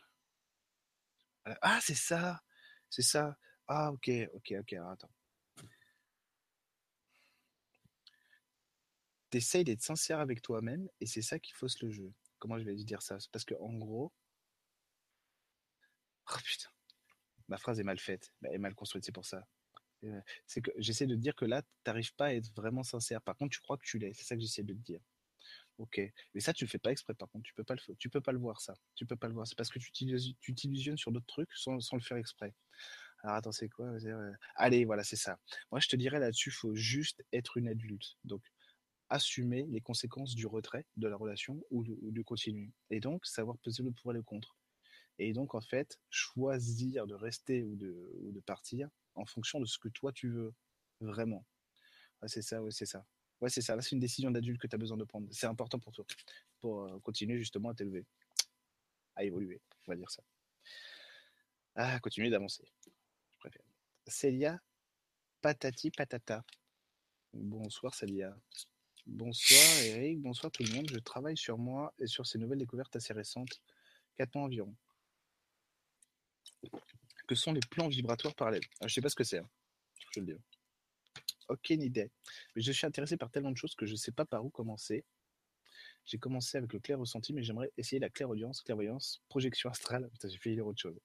[1.63, 2.43] Ah, c'est ça
[2.91, 5.11] C'est ça Ah, ok, ok, ok, alors, attends.
[9.31, 12.13] T'essayes d'être sincère avec toi-même et c'est ça qui fausse le jeu.
[12.39, 13.19] Comment je vais dire ça?
[13.33, 14.13] Parce que en gros...
[16.29, 16.76] Oh putain
[17.49, 19.47] ma phrase est mal faite, elle est mal construite, c'est pour ça.
[20.05, 22.83] Euh, c'est que j'essaie de te dire que là, tu n'arrives pas à être vraiment
[22.83, 23.23] sincère.
[23.23, 24.13] Par contre, tu crois que tu l'es.
[24.15, 25.01] C'est ça que j'essaie de te dire.
[25.79, 26.01] Ok.
[26.35, 27.45] Mais ça, tu le fais pas exprès, par contre.
[27.45, 28.75] Tu peux pas le, tu peux pas le voir, ça.
[28.95, 29.47] Tu peux pas le voir.
[29.47, 29.93] C'est parce que tu
[30.55, 32.55] t'illusionnes sur d'autres trucs sans, le faire exprès.
[33.23, 33.93] Alors, attends, c'est quoi?
[34.55, 35.39] Allez, voilà, c'est ça.
[35.71, 38.17] Moi, je te dirais là-dessus, faut juste être une adulte.
[38.25, 38.43] Donc,
[39.09, 42.73] assumer les conséquences du retrait de la relation ou, du continu.
[42.91, 44.57] Et donc, savoir peser le pour et le contre.
[45.19, 49.67] Et donc, en fait, choisir de rester ou de, ou de partir en fonction de
[49.67, 50.55] ce que toi, tu veux
[51.01, 51.45] vraiment.
[52.27, 53.05] c'est ça, oui, c'est ça.
[53.41, 53.77] Ouais, c'est ça.
[53.77, 55.29] Là, c'est une décision d'adulte que tu as besoin de prendre.
[55.31, 56.05] C'est important pour toi,
[56.61, 58.07] pour euh, continuer justement à t'élever,
[59.15, 60.23] à évoluer, on va dire ça.
[61.75, 62.65] À continuer d'avancer.
[63.33, 63.65] Je préfère.
[64.07, 64.61] Célia
[65.43, 66.45] Patati Patata.
[67.35, 68.35] Bonsoir Célia.
[69.05, 70.89] Bonsoir Eric, bonsoir tout le monde.
[70.91, 73.61] Je travaille sur moi et sur ces nouvelles découvertes assez récentes,
[74.17, 74.75] 4 mois environ.
[77.27, 79.39] Que sont les plans vibratoires parallèles ah, Je sais pas ce que c'est.
[79.39, 79.49] Hein.
[80.13, 80.33] Je le dis
[81.49, 82.11] aucune idée.
[82.55, 84.51] Mais je suis intéressé par tellement de choses que je ne sais pas par où
[84.51, 85.05] commencer.
[86.05, 90.09] J'ai commencé avec le clair ressenti, mais j'aimerais essayer la clairaudience, clairvoyance, projection astrale.
[90.23, 91.01] J'ai fait lire autre chose.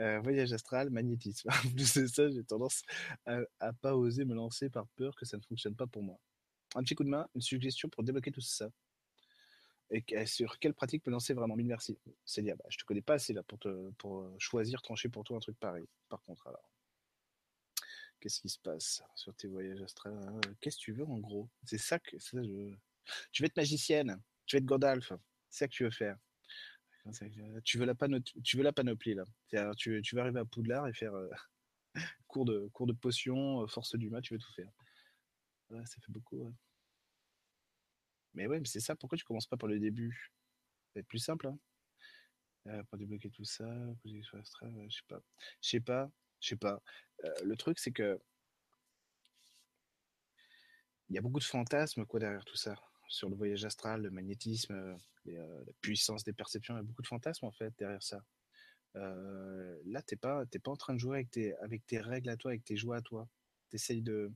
[0.00, 1.48] Euh, voyage astral, magnétisme.
[1.78, 2.82] En ça, j'ai tendance
[3.24, 6.18] à, ne pas oser me lancer par peur que ça ne fonctionne pas pour moi.
[6.74, 8.68] Un petit coup de main, une suggestion pour débloquer tout ça.
[9.92, 11.98] Et sur quelle pratique peut lancer vraiment merci.
[12.24, 15.10] C'est dire, bah, je te connais pas assez là pour, te, pour euh, choisir, trancher
[15.10, 15.86] pour toi un truc pareil.
[16.08, 16.70] Par contre, alors.
[18.18, 21.50] Qu'est-ce qui se passe sur tes voyages astrales Qu'est-ce que tu veux en gros?
[21.64, 22.72] C'est ça que ça, je...
[23.32, 25.12] tu veux être magicienne, tu veux être Gandalf,
[25.50, 26.16] c'est ça que tu veux faire.
[27.64, 27.94] Tu veux la,
[28.44, 29.24] tu veux la panoplie là.
[29.76, 31.28] Tu, tu veux arriver à Poudlard et faire euh,
[32.28, 34.70] cours, de, cours de potion, euh, force du mal, tu veux tout faire.
[35.70, 36.54] Ouais, ça fait beaucoup.
[38.34, 38.96] Mais ouais, mais c'est ça.
[38.96, 40.32] Pourquoi tu commences pas par le début?
[40.96, 41.46] Être plus simple.
[41.48, 41.58] Hein
[42.68, 43.66] euh, pour débloquer tout ça,
[44.04, 45.20] je sais pas.
[45.60, 46.10] Je sais pas.
[46.40, 46.82] Je sais pas.
[47.24, 48.20] Euh, le truc, c'est que
[51.08, 52.74] il y a beaucoup de fantasmes quoi derrière tout ça
[53.08, 54.72] sur le voyage astral, le magnétisme,
[55.26, 56.74] euh, la puissance des perceptions.
[56.74, 58.24] Il y a beaucoup de fantasmes en fait derrière ça.
[58.94, 62.52] là, t'es pas, pas en train de jouer avec tes, avec tes règles à toi,
[62.52, 63.28] avec tes joies à toi.
[63.70, 64.32] T'essayes de.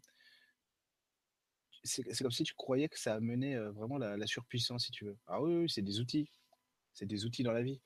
[1.86, 5.16] C'est comme si tu croyais que ça amenait vraiment la, surpuissance, si tu veux.
[5.26, 6.30] Ah oui, oui c'est des outils.
[6.92, 7.80] C'est des outils dans la vie.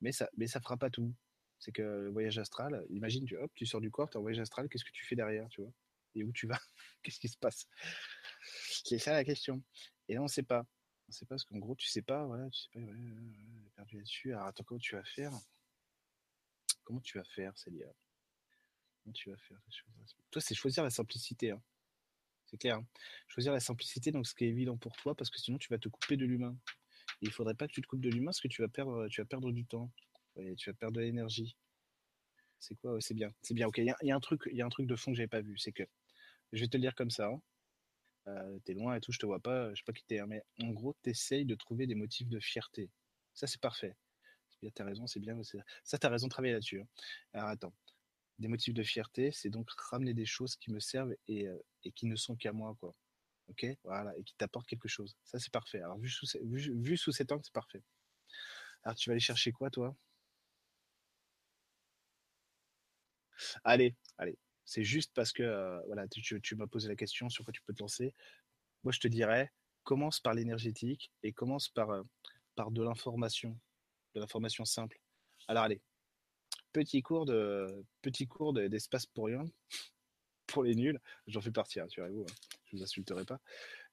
[0.00, 1.14] Mais ça, mais ça fera pas tout
[1.60, 4.22] c'est que le voyage astral, imagine, tu, hop, tu sors du corps, tu es en
[4.22, 5.72] voyage astral, qu'est-ce que tu fais derrière, tu vois?
[6.14, 6.58] Et où tu vas?
[7.02, 7.68] Qu'est-ce qui se passe?
[8.84, 9.62] C'est ça la question.
[10.08, 10.60] Et là, on ne sait pas.
[11.06, 12.80] On ne sait pas parce qu'en gros, tu sais pas, voilà, tu sais pas,
[13.76, 14.32] perdu là-dessus.
[14.32, 15.32] Alors attends, comment tu vas faire?
[16.82, 17.86] Comment tu vas faire, Célia?
[19.04, 19.60] Comment tu vas faire?
[20.30, 21.52] Toi, c'est choisir la simplicité.
[21.52, 21.62] Hein.
[22.50, 22.78] C'est clair.
[22.78, 22.86] Hein.
[23.28, 25.78] choisir la simplicité, donc ce qui est évident pour toi, parce que sinon, tu vas
[25.78, 26.56] te couper de l'humain.
[27.22, 29.52] Il faudrait pas que tu te coupes de l'humain, parce que tu vas perdre, perdre
[29.52, 29.90] du temps
[30.56, 31.56] tu vas perdre de l'énergie.
[32.58, 33.00] C'est quoi?
[33.00, 33.66] C'est bien, c'est bien.
[33.68, 35.56] Ok, il y, a un truc, il un truc de fond que j'avais pas vu,
[35.58, 35.82] c'est que
[36.52, 37.28] je vais te le dire comme ça.
[37.28, 37.40] Hein.
[38.26, 40.26] Euh, t'es loin et tout, je te vois pas, je sais pas qui t'es, hein,
[40.28, 42.90] mais en gros, t'essayes de trouver des motifs de fierté.
[43.34, 43.96] Ça, c'est parfait.
[44.74, 45.40] T'as raison, c'est bien.
[45.84, 46.82] Ça, t'as raison de travailler là-dessus.
[47.32, 47.72] Alors attends,
[48.40, 51.58] des motifs de fierté, c'est donc ramener des choses qui me servent et, euh,
[51.94, 52.94] qui ne sont qu'à moi, quoi.
[53.48, 55.16] Ok, voilà, et qui t'apportent quelque chose.
[55.24, 55.80] Ça, c'est parfait.
[55.80, 57.82] Alors vu sous, cet angle, c'est parfait.
[58.84, 59.94] Alors tu vas aller chercher quoi, toi?
[63.64, 64.38] Allez, allez.
[64.64, 67.74] C'est juste parce que euh, voilà, tu, m'as posé la question sur quoi tu peux
[67.74, 68.14] te lancer.
[68.84, 72.02] Moi, je te dirais, commence par l'énergétique et commence par, euh,
[72.54, 73.58] par de l'information,
[74.14, 75.00] de l'information simple.
[75.48, 75.80] Alors, allez,
[76.72, 79.44] petit cours de petit cours d'espace pour rien,
[80.46, 81.00] pour les nuls.
[81.26, 82.22] J'en fais partie, rassurez-vous.
[82.22, 82.34] Hein,
[82.66, 83.40] je vous insulterai pas.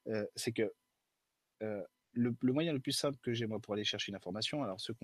[0.08, 0.72] Euh, c'est que
[2.12, 4.94] le, moyen le plus simple que j'ai moi pour aller chercher une information, alors ceux,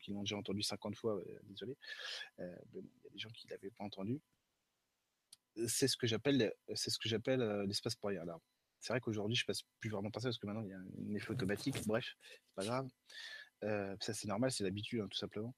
[0.00, 1.76] qui l'ont déjà entendu 50 fois, désolé,
[2.40, 4.20] euh, il y a des gens qui ne l'avaient pas entendu,
[5.66, 8.20] c'est ce que j'appelle c'est ce que j'appelle euh, l'espace pour rien.
[8.22, 8.42] Alors,
[8.80, 10.78] c'est vrai qu'aujourd'hui, je passe plus vraiment par ça parce que maintenant, il y a
[10.78, 11.76] un effet automatique.
[11.86, 12.88] Bref, c'est pas grave.
[13.64, 15.54] Euh, ça, c'est normal, c'est l'habitude, hein, tout simplement.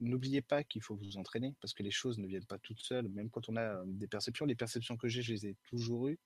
[0.00, 3.08] N'oubliez pas qu'il faut vous entraîner parce que les choses ne viennent pas toutes seules.
[3.08, 6.18] Même quand on a des perceptions, les perceptions que j'ai, je les ai toujours eues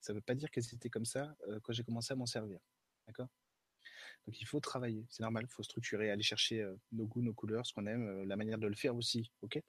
[0.00, 2.26] ça ne veut pas dire qu'elles étaient comme ça euh, quand j'ai commencé à m'en
[2.26, 2.58] servir.
[3.06, 3.28] D'accord?
[4.26, 7.32] Donc il faut travailler, c'est normal, il faut structurer, aller chercher euh, nos goûts, nos
[7.32, 9.30] couleurs, ce qu'on aime, euh, la manière de le faire aussi.
[9.42, 9.60] ok?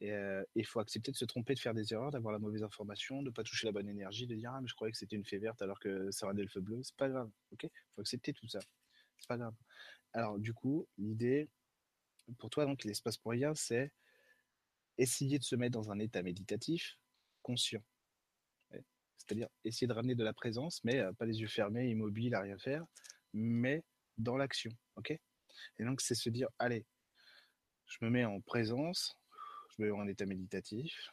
[0.00, 0.12] Et
[0.54, 3.28] il faut accepter de se tromper, de faire des erreurs, d'avoir la mauvaise information, de
[3.28, 5.24] ne pas toucher la bonne énergie, de dire Ah, mais je croyais que c'était une
[5.24, 6.82] fée verte alors que ça rendait le feu bleu.
[6.82, 7.30] C'est pas grave.
[7.52, 7.62] ok?
[7.62, 8.58] Il faut accepter tout ça.
[9.16, 9.54] C'est pas grave.
[10.14, 11.50] Alors, du coup, l'idée
[12.38, 13.92] pour toi, donc, l'espace pour rien, c'est
[14.96, 16.98] essayer de se mettre dans un état méditatif
[17.42, 17.82] conscient
[19.26, 22.40] c'est-à-dire essayer de ramener de la présence, mais euh, pas les yeux fermés, immobile, à
[22.40, 22.84] rien faire,
[23.32, 23.82] mais
[24.18, 24.70] dans l'action.
[25.78, 26.84] Et donc, c'est se dire, allez,
[27.86, 29.18] je me mets en présence,
[29.70, 31.10] je me mets en état méditatif,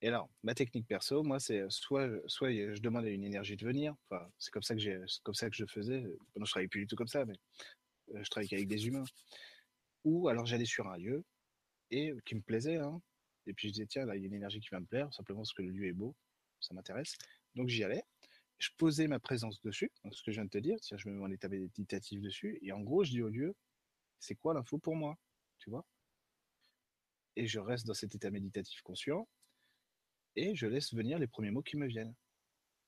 [0.00, 3.96] Et alors, ma technique perso, moi, c'est soit, je demande à une énergie de venir.
[4.38, 6.02] C'est comme ça que j'ai, comme ça que je faisais.
[6.36, 7.34] Non, je travaille plus du tout comme ça, mais
[8.14, 9.04] je travaille avec des humains.
[10.04, 11.24] Ou alors j'allais sur un lieu
[11.90, 13.02] et qui me plaisait, hein,
[13.46, 15.12] et puis je disais tiens là il y a une énergie qui va me plaire
[15.12, 16.14] simplement parce que le lieu est beau,
[16.60, 17.16] ça m'intéresse.
[17.56, 18.04] Donc j'y allais,
[18.58, 21.14] je posais ma présence dessus, ce que je viens de te dire, tiens je me
[21.14, 23.54] mets en état méditatif dessus et en gros je dis au lieu
[24.20, 25.18] c'est quoi l'info pour moi,
[25.58, 25.84] tu vois?
[27.36, 29.26] Et je reste dans cet état méditatif conscient
[30.38, 32.14] et je laisse venir les premiers mots qui me viennent.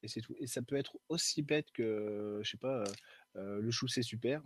[0.02, 0.34] Et c'est tout.
[0.38, 2.84] Et ça peut être aussi bête que, je sais pas,
[3.36, 4.42] euh, le chou c'est super.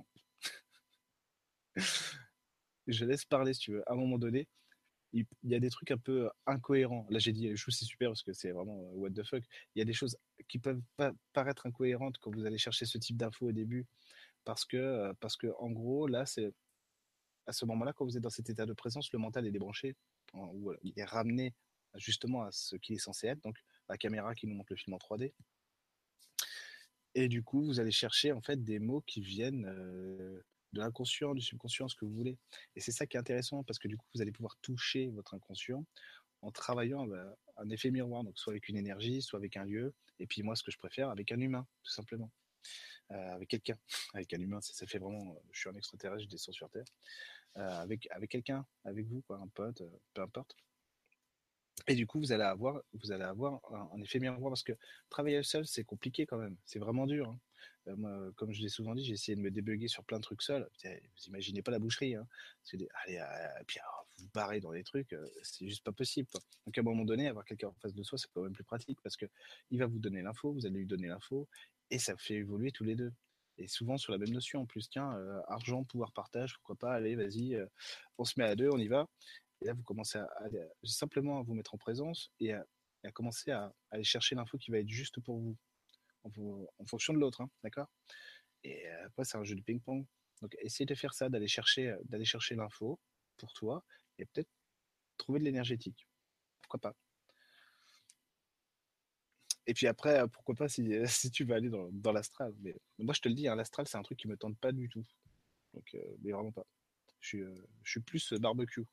[2.87, 3.88] je laisse parler si tu veux.
[3.88, 4.49] À un moment donné,
[5.12, 7.07] il, y a des trucs un peu incohérents.
[7.11, 9.45] Là, j'ai dit le chou c'est super parce que c'est vraiment euh, what the fuck.
[9.75, 10.17] Il y a des choses
[10.49, 10.83] qui peuvent
[11.33, 13.87] paraître incohérentes quand vous allez chercher ce type d'infos au début.
[14.45, 16.53] Parce que, euh, parce que, en gros, là, c'est
[17.47, 19.95] à ce moment-là, quand vous êtes dans cet état de présence, le mental est débranché,
[20.35, 21.55] ou il est ramené
[21.96, 24.94] justement à ce qu'il est censé être, donc la caméra qui nous montre le film
[24.94, 25.33] en 3D.
[27.14, 31.35] Et du coup, vous allez chercher en fait des mots qui viennent euh, de l'inconscient,
[31.35, 32.37] du subconscient, ce que vous voulez.
[32.74, 35.35] Et c'est ça qui est intéressant parce que du coup, vous allez pouvoir toucher votre
[35.35, 35.87] inconscient
[36.42, 39.94] en travaillant bah, un effet miroir, donc soit avec une énergie, soit avec un lieu,
[40.18, 42.30] et puis moi, ce que je préfère, avec un humain, tout simplement.
[43.12, 43.78] Euh, avec quelqu'un,
[44.14, 46.85] avec un humain, ça, fait vraiment, je suis un extraterrestre, je descends sur Terre,
[47.57, 50.57] euh, avec, avec quelqu'un, avec vous, quoi, un pote, peu importe.
[51.87, 53.61] Et du coup, vous allez avoir, vous allez avoir
[53.92, 54.73] un, effet miroir parce que
[55.11, 56.57] travailler seul, c'est compliqué quand même.
[56.64, 57.29] C'est vraiment dur.
[57.29, 57.38] Hein.
[57.88, 60.23] Euh, moi, comme je l'ai souvent dit, j'ai essayé de me débugger sur plein de
[60.23, 60.68] trucs seul.
[60.83, 62.14] Vous imaginez pas la boucherie.
[62.14, 62.27] Hein.
[63.05, 63.79] Allez, euh, puis
[64.18, 66.29] vous barrez dans des trucs, euh, c'est juste pas possible.
[66.66, 68.64] Donc à un moment donné, avoir quelqu'un en face de soi, c'est quand même plus
[68.64, 69.27] pratique parce que
[69.70, 71.49] il va vous donner l'info, vous allez lui donner l'info,
[71.90, 73.12] et ça fait évoluer tous les deux.
[73.57, 75.16] Et souvent sur la même notion en plus, tiens,
[75.47, 77.57] argent, pouvoir, partage, pourquoi pas, allez, vas-y,
[78.18, 79.09] on se met à deux, on y va.
[79.64, 80.29] Et là, vous commencez à,
[80.85, 82.66] simplement à vous mettre en présence et à,
[83.14, 85.57] commencer à, aller chercher l'info qui va être juste pour vous,
[86.22, 87.88] en, fonction de l'autre, hein, d'accord?
[88.62, 90.05] Et euh, après, c'est un jeu de ping-pong.
[90.42, 93.00] Donc, essayez de faire ça, d'aller chercher, euh, d'aller chercher l'info
[93.38, 93.83] pour toi
[94.18, 94.50] et peut-être
[95.16, 96.07] trouver de l'énergétique.
[96.61, 96.94] Pourquoi pas?
[99.66, 100.87] Et puis après, euh, pourquoi pas si,
[101.33, 102.55] tu vas aller dans, l'astral.
[102.61, 104.72] Mais moi, je te le dis, hein, l'astral, c'est un truc qui me tente pas
[104.72, 105.07] du tout.
[105.72, 106.66] Donc, mais vraiment pas.
[107.20, 107.38] Je
[107.83, 108.85] suis plus barbecue.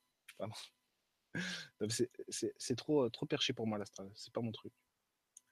[2.30, 4.74] C'est trop, trop perché pour moi l'astral, c'est pas mon truc.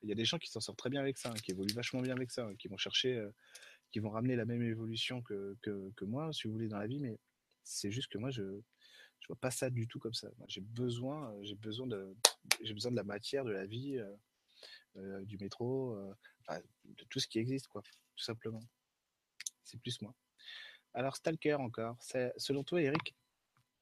[0.01, 1.73] Il y a des gens qui s'en sortent très bien avec ça, hein, qui évoluent
[1.73, 3.31] vachement bien avec ça, hein, qui vont chercher, euh,
[3.91, 5.57] qui vont ramener la même évolution que,
[6.01, 7.17] moi, si vous voulez, dans la vie, mais
[7.63, 8.61] c'est juste que moi, je
[9.19, 10.29] je vois pas ça du tout comme ça.
[10.47, 12.15] J'ai besoin, euh, besoin de,
[12.61, 14.01] besoin de la matière, de la vie,
[14.95, 15.97] euh, du métro,
[16.49, 17.81] de tout ce qui existe, quoi,
[18.15, 18.63] tout simplement.
[19.65, 20.15] C'est plus moi.
[20.93, 21.97] Alors, Stalker encore.
[22.37, 23.13] Selon toi, Eric,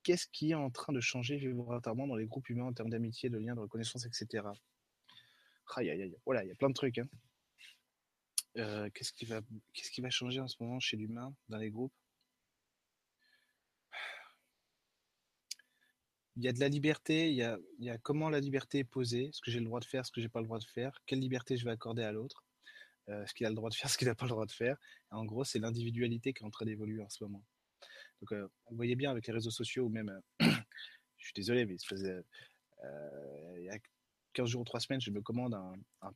[0.08, 3.30] qu'est-ce qui est en train de changer vibratoirement dans les groupes humains en termes d'amitié,
[3.30, 4.48] de liens, de reconnaissance, etc.
[5.76, 6.16] Aïe, aïe, aïe.
[6.26, 6.98] Voilà, il y a plein de trucs.
[6.98, 7.10] Hein.
[8.56, 9.42] Euh, qu'est-ce qui va,
[9.74, 11.92] qu'est-ce qui va changer en ce moment chez l'humain dans les groupes?
[16.38, 17.30] Il y a de la liberté.
[17.30, 19.66] Il y a, il y a comment la liberté est posée, ce que j'ai le
[19.66, 21.72] droit de faire, ce que j'ai pas le droit de faire, quelle liberté je vais
[21.72, 22.46] accorder à l'autre,
[23.10, 24.52] euh, ce qu'il a le droit de faire, ce qu'il n'a pas le droit de
[24.54, 24.78] faire?
[25.12, 27.44] en gros, c'est l'individualité qui est en train d'évoluer en ce moment.
[28.22, 30.46] Donc, euh, vous voyez bien avec les réseaux sociaux ou même, euh,
[31.18, 31.76] je suis désolé, mais
[32.84, 33.78] euh, il y a
[34.34, 35.74] 15 jours ou 3 semaines, je me commande un,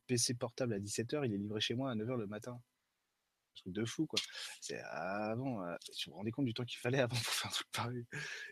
[0.07, 2.53] PC portable à 17h, il est livré chez moi à 9h le matin.
[2.53, 4.19] Un truc de fou, quoi.
[4.61, 5.65] C'est avant,
[5.97, 8.05] je me rendais compte du temps qu'il fallait avant pour faire un truc pareil.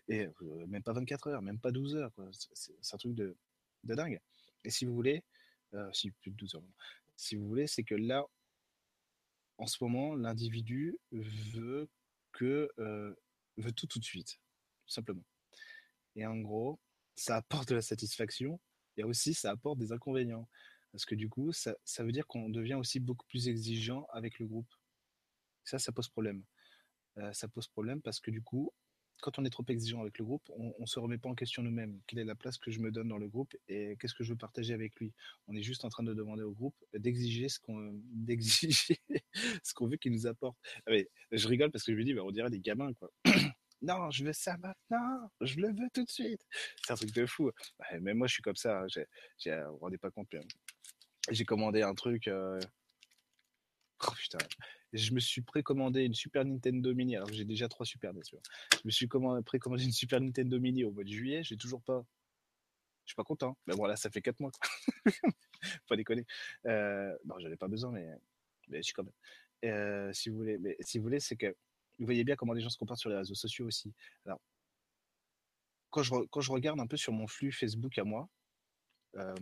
[0.10, 0.28] Et
[0.68, 2.30] même pas 24 heures, même pas 12 heures, quoi.
[2.54, 3.38] C'est un truc de,
[3.86, 4.20] de, dingue.
[4.66, 5.24] Et si vous voulez,
[5.94, 6.64] si plus de 12 heures,
[7.16, 8.26] si vous voulez, c'est que là,
[9.58, 11.88] en ce moment, l'individu veut
[12.34, 12.70] que
[13.62, 14.40] veut tout tout de suite,
[14.86, 15.24] tout simplement.
[16.16, 16.80] Et en gros,
[17.16, 18.60] ça apporte de la satisfaction
[18.98, 20.48] et aussi ça apporte des inconvénients.
[20.92, 24.40] Parce que du coup, ça, ça veut dire qu'on devient aussi beaucoup plus exigeant avec
[24.40, 24.74] le groupe.
[25.64, 26.44] Ça, ça pose problème.
[27.18, 28.74] Euh, ça pose problème parce que du coup,
[29.22, 31.62] quand on est trop exigeant avec le groupe, on ne se remet pas en question
[31.62, 32.00] nous-mêmes.
[32.08, 34.32] Quelle est la place que je me donne dans le groupe et qu'est-ce que je
[34.32, 35.14] veux partager avec lui?
[35.48, 38.98] On est juste en train de demander au groupe d'exiger ce qu'on d'exiger
[39.64, 40.58] ce qu'on veut qu'il nous apporte.
[40.88, 40.94] Ah
[41.32, 43.12] je rigole parce que je me dis, bah, on dirait des gamins quoi.
[43.82, 46.42] Non, je veux ça maintenant, je le veux tout de suite.
[46.84, 47.52] C'est un truc de fou.
[48.02, 48.82] même moi, je suis comme ça.
[48.82, 48.88] Hein.
[49.38, 50.28] J'ai, vous vous rendez pas compte.
[51.30, 52.28] J'ai commandé un truc.
[52.28, 52.60] Euh,
[54.08, 54.40] oh putain.
[54.92, 57.16] Je me suis précommandé une Super Nintendo Mini.
[57.16, 58.22] Alors j'ai déjà trois Super NES.
[58.32, 61.44] Je me suis précommandé une Super Nintendo Mini au mois de juillet.
[61.44, 62.04] J'ai toujours pas.
[63.06, 63.58] Je suis pas content.
[63.66, 64.52] Mais bon, là, ça fait quatre mois.
[65.88, 66.26] pas déconner.
[66.66, 68.08] Euh, bon, j'en ai pas besoin, mais,
[68.68, 69.14] mais je suis quand même.
[69.66, 71.56] Euh, si vous voulez, mais si vous voulez, c'est que
[72.00, 73.94] vous voyez bien comment les gens se comportent sur les réseaux sociaux aussi.
[74.26, 74.40] Alors,
[75.90, 78.30] quand je, quand je regarde un peu sur mon flux Facebook à moi,
[79.16, 79.36] euh,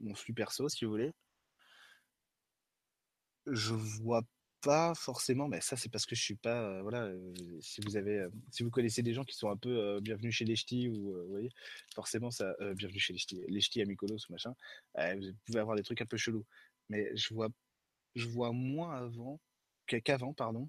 [0.00, 1.12] mon flux perso, si vous voulez,
[3.46, 4.22] je vois
[4.62, 7.96] pas forcément, mais ça c'est parce que je suis pas, euh, voilà, euh, si vous
[7.96, 11.12] avez, si vous connaissez des gens qui sont un peu bienvenus chez les ch'tis ou
[11.12, 11.50] vous voyez,
[11.94, 14.54] forcément ça, bienvenue chez les ch'tis, les ch'tis à ou machin,
[14.96, 16.44] vous pouvez avoir des trucs un peu chelous,
[16.88, 17.48] mais je vois,
[18.14, 19.40] je vois moins avant
[19.86, 20.68] qu'avant, pardon,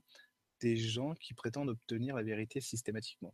[0.61, 3.33] des gens qui prétendent obtenir la vérité systématiquement.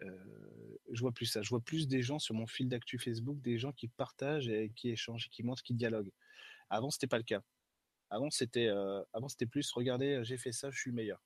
[0.00, 1.42] je vois plus ça.
[1.42, 4.70] Je vois plus des gens sur mon fil d'actu Facebook, des gens qui partagent et
[4.76, 6.12] qui échangent, qui montrent, qui dialoguent.
[6.68, 7.42] Avant, c'était pas le cas.
[8.10, 8.68] Avant, c'était
[9.12, 11.22] avant c'était plus regardez, j'ai fait ça, je suis le meilleur.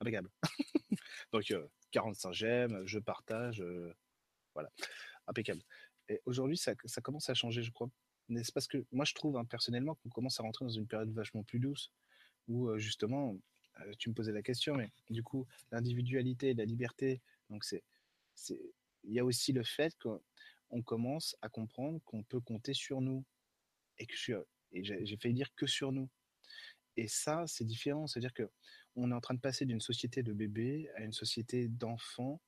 [0.00, 0.30] Impeccable.
[1.32, 1.52] Donc
[1.92, 3.62] 45 j'aime, je partage,
[4.54, 4.70] voilà,
[5.26, 5.62] impeccable.
[6.08, 7.88] Et aujourd'hui, ça, ça, commence à changer, je crois.
[8.28, 11.12] N'est-ce parce que moi, je trouve hein, personnellement qu'on commence à rentrer dans une période
[11.12, 11.92] vachement plus douce,
[12.48, 13.36] où justement,
[13.98, 17.82] tu me posais la question, mais du coup, l'individualité, la liberté, donc c'est,
[19.04, 23.24] il y a aussi le fait qu'on commence à comprendre qu'on peut compter sur nous
[23.98, 24.14] et que
[24.72, 26.08] et j'ai failli dire que sur nous.
[26.96, 28.06] Et ça, c'est différent.
[28.06, 28.50] C'est-à-dire que
[28.96, 32.40] on est en train de passer d'une société de bébés à une société d'enfants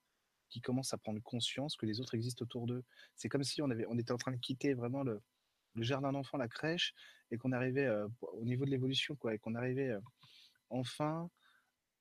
[0.48, 2.84] qui commence à prendre conscience que les autres existent autour d'eux.
[3.16, 5.20] C'est comme si on, avait, on était en train de quitter vraiment le,
[5.74, 6.94] le jardin d'enfants, la crèche,
[7.30, 7.88] et qu'on arrivait
[8.20, 9.92] au niveau de l'évolution, quoi, et qu'on arrivait
[10.70, 11.30] enfin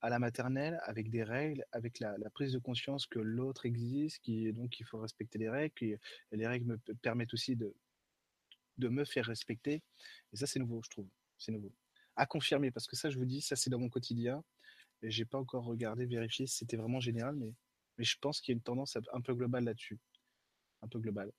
[0.01, 4.53] à la maternelle avec des règles, avec la, prise de conscience que l'autre existe, qui
[4.53, 5.97] donc il faut respecter les règles, que
[6.31, 7.73] les règles me permettent aussi de,
[8.77, 9.81] me faire respecter.
[10.31, 11.09] Et ça, c'est nouveau, je trouve.
[11.39, 11.73] C'est nouveau.
[12.15, 14.43] À confirmer, parce que ça, je vous dis, ça, c'est dans mon quotidien.
[15.01, 17.53] Et j'ai pas encore regardé, vérifié si c'était vraiment général, mais,
[17.97, 19.97] je pense qu'il y a une tendance un peu globale là-dessus.
[20.83, 21.31] Un peu globale.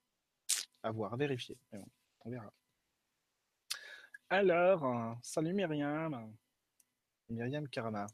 [0.83, 1.57] À voir, à vérifier.
[2.25, 2.53] on verra.
[4.29, 6.35] Alors, salut Myriam.
[7.29, 8.07] Myriam Karama.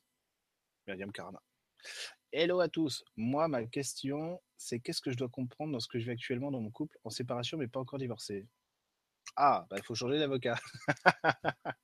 [0.86, 1.42] Myriam Karama.
[2.32, 3.04] Hello à tous.
[3.16, 6.50] Moi, ma question, c'est qu'est-ce que je dois comprendre dans ce que je vis actuellement
[6.50, 8.46] dans mon couple, en séparation, mais pas encore divorcé?
[9.36, 10.58] Ah, bah, il faut changer d'avocat.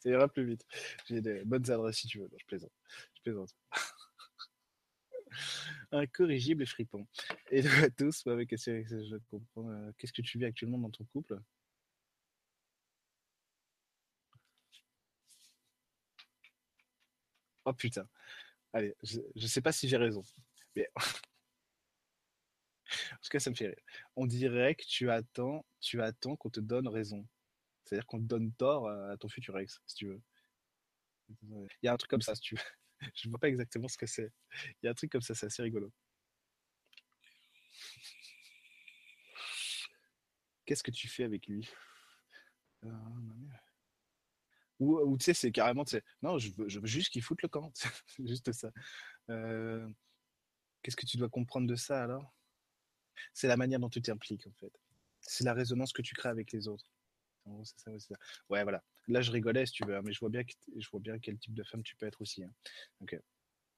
[0.00, 0.66] Ça ira plus vite.
[1.06, 2.30] J'ai des bonnes adresses si tu veux.
[2.38, 2.72] je plaisante.
[3.14, 3.54] Je plaisante.
[5.92, 7.06] Incorrigible et fripon.
[7.50, 8.22] Hello à tous.
[8.24, 8.30] Je.
[8.30, 11.40] Euh, qu'est-ce que tu vis actuellement dans ton couple?
[17.64, 18.08] Oh putain.
[18.72, 20.22] Allez, je, ne sais pas si j'ai raison.
[20.76, 20.88] Mais...
[20.96, 21.00] en
[23.22, 23.80] tout cas, ça me fait rire.
[24.16, 27.26] On dirait que tu attends, tu attends qu'on te donne raison.
[27.84, 30.20] C'est-à-dire qu'on te donne tort à ton futur ex, si tu veux.
[31.40, 32.62] Il y a un truc comme ça, si tu veux.
[33.14, 34.32] Je ne vois pas exactement ce que c'est.
[34.82, 35.92] Il y a un truc comme ça, c'est assez rigolo.
[40.66, 41.68] Qu'est-ce que tu fais avec lui?
[42.84, 42.90] Euh,
[44.80, 47.72] ou, tu sais, c'est carrément, tu sais, non, je veux, juste qu'il foute le camp.
[48.06, 48.70] c'est juste ça.
[49.30, 49.88] Euh,
[50.82, 52.34] qu'est-ce que tu dois comprendre de ça alors?
[53.32, 54.72] C'est la manière dont tu t'impliques en fait.
[55.20, 56.90] C'est la résonance que tu crées avec les autres.
[57.46, 58.14] En c'est ça, ouais, ça.
[58.48, 58.82] Ouais, voilà.
[59.06, 61.18] Là, je rigolais si tu veux, hein, mais je vois bien, que je vois bien
[61.18, 62.42] quel type de femme tu peux être aussi.
[62.42, 62.52] Hein.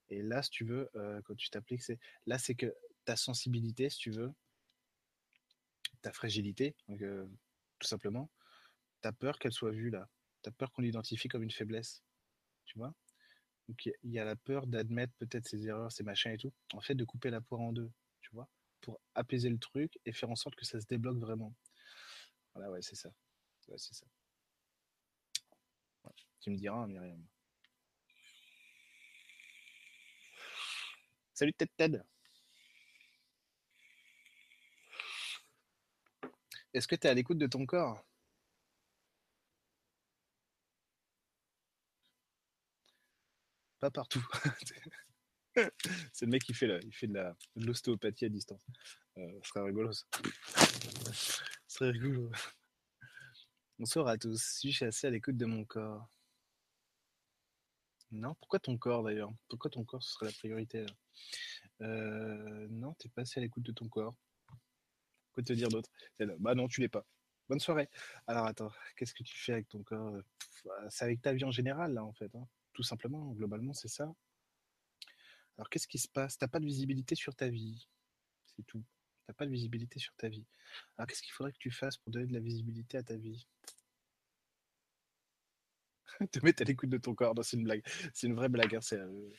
[0.08, 3.90] Et là, si tu veux, euh, quand tu t'appliques, c'est là, c'est que ta sensibilité,
[3.90, 4.32] si tu veux,
[6.02, 7.26] ta fragilité, euh,
[7.78, 8.30] tout simplement,
[9.00, 10.08] ta peur qu'elle soit vue là
[10.50, 12.02] peur qu'on l'identifie comme une faiblesse.
[12.64, 12.94] Tu vois
[13.68, 16.52] Donc il y a la peur d'admettre peut-être ses erreurs, ses machins et tout.
[16.72, 18.48] En fait, de couper la poire en deux, tu vois,
[18.80, 21.54] pour apaiser le truc et faire en sorte que ça se débloque vraiment.
[22.54, 23.10] Voilà, ouais, c'est ça.
[23.76, 24.06] c'est ça.
[26.40, 27.26] Tu me diras, hein, Myriam.
[31.34, 32.02] Salut Ted Ted.
[36.72, 38.06] Est-ce que tu es à l'écoute de ton corps?
[43.90, 44.24] Partout.
[46.12, 48.64] c'est le mec qui fait, il fait de, la, l'ostéopathie à distance.
[49.18, 50.04] Euh, ce serait rigolo ce
[51.68, 52.30] serait rigolo.
[53.78, 54.42] Bonsoir à tous.
[54.42, 56.08] Suis-je assez à l'écoute de mon corps
[58.10, 59.32] Non, pourquoi ton corps d'ailleurs?
[59.48, 60.84] Pourquoi ton corps ce serait la priorité
[61.82, 64.16] euh, Non, t'es pas assez à l'écoute de ton corps.
[65.32, 65.90] Quoi te dire d'autre?
[66.38, 67.06] Bah non, tu l'es pas.
[67.48, 67.88] Bonne soirée.
[68.26, 70.12] Alors attends, qu'est-ce que tu fais avec ton corps?
[70.88, 72.34] C'est avec ta vie en général là en fait.
[72.34, 74.14] Hein tout simplement, globalement, c'est ça.
[75.56, 76.36] Alors, qu'est-ce qui se passe?
[76.36, 77.88] T'as pas de visibilité sur ta vie.
[78.44, 78.84] C'est tout.
[79.26, 80.44] T'as pas de visibilité sur ta vie.
[80.96, 83.46] Alors, qu'est-ce qu'il faudrait que tu fasses pour donner de la visibilité à ta vie?
[86.30, 87.34] Te mettre à l'écoute de ton corps.
[87.42, 87.82] c'est une blague.
[88.12, 88.74] C'est une vraie blague.
[88.74, 88.80] Hein.
[88.92, 89.30] Euh,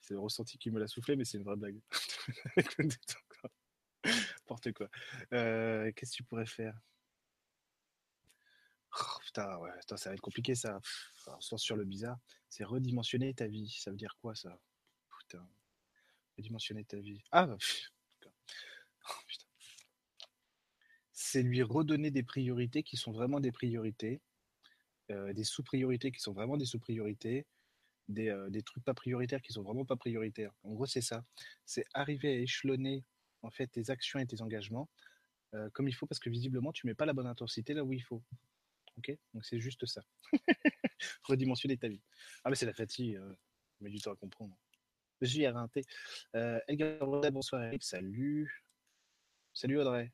[0.00, 1.80] c'est, le ressenti qui me l'a soufflé, mais c'est une vraie blague.
[4.04, 4.88] N'importe quoi.
[5.32, 6.76] Euh, qu'est-ce que tu pourrais faire?
[9.60, 10.80] Ouais, ça va être compliqué ça.
[11.40, 12.18] sur le bizarre.
[12.48, 13.68] C'est redimensionner ta vie.
[13.78, 14.58] Ça veut dire quoi ça?
[15.20, 15.46] Putain.
[16.36, 17.22] Redimensionner ta vie.
[17.32, 17.56] Ah, bah,
[19.08, 19.46] oh, putain.
[21.12, 24.20] c'est lui redonner des priorités qui sont vraiment des priorités,
[25.10, 27.46] euh, des sous-priorités qui sont vraiment des sous-priorités,
[28.08, 30.52] des, euh, des, trucs pas prioritaires qui sont vraiment pas prioritaires.
[30.64, 31.24] En gros, c'est ça.
[31.66, 33.04] C'est arriver à échelonner
[33.42, 34.88] en fait tes actions et tes engagements
[35.54, 37.92] euh, comme il faut parce que visiblement tu mets pas la bonne intensité là où
[37.92, 38.22] il faut.
[38.98, 40.02] Ok Donc c'est juste ça.
[41.24, 42.02] Redimensionner ta vie.
[42.44, 43.16] Ah mais c'est la fatigue.
[43.16, 43.34] Euh,
[43.80, 44.56] met du temps à comprendre.
[45.20, 45.84] J'y ai rinté.
[46.36, 46.60] Euh,
[47.30, 47.82] bonsoir Eric.
[47.82, 48.64] Salut.
[49.52, 50.12] Salut Audrey.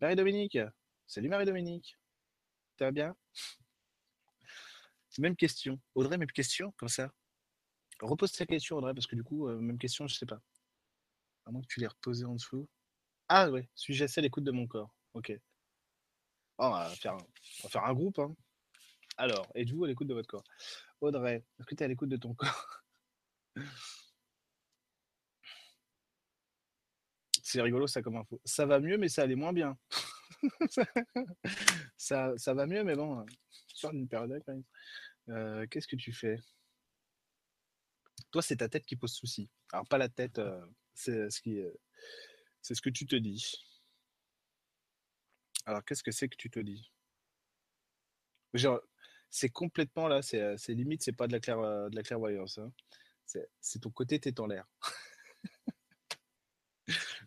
[0.00, 0.58] Marie-Dominique.
[1.06, 1.98] Salut Marie-Dominique.
[2.76, 3.16] Tu vas bien?
[5.18, 5.80] Même question.
[5.94, 7.12] Audrey, même question, comme ça.
[8.00, 10.40] Repose ta question, Audrey, parce que du coup, même question, je sais pas.
[11.46, 12.68] À moins que tu l'aies reposée en dessous.
[13.28, 15.32] Ah ouais, suis-je assez à l'écoute de mon corps Ok.
[16.62, 17.16] Oh, on, va faire
[17.84, 18.18] un, groupe.
[18.18, 18.36] Hein.
[19.16, 20.44] Alors, êtes-vous à l'écoute de votre corps?
[21.00, 22.82] Audrey, est-ce que tu es à l'écoute de ton corps?
[27.42, 28.42] C'est rigolo ça comme info.
[28.44, 29.78] Ça va mieux, mais ça allait moins bien.
[31.96, 33.24] ça, va mieux, mais bon,
[33.68, 34.64] sur une période quand même.
[35.30, 36.36] Euh, Qu'est-ce que tu fais?
[38.30, 39.48] Toi, c'est ta tête qui pose souci.
[39.72, 40.38] Alors, pas la tête.
[40.38, 40.60] Euh,
[40.92, 41.40] c'est ce
[42.82, 43.69] que tu te dis.
[45.66, 46.90] Alors, qu'est-ce que c'est que tu te dis?
[49.30, 52.58] C'est complètement là, c'est euh, limite, c'est pas de la, clair, euh, de la clairvoyance.
[52.58, 52.72] Hein.
[53.60, 54.66] C'est ton côté tête en l'air.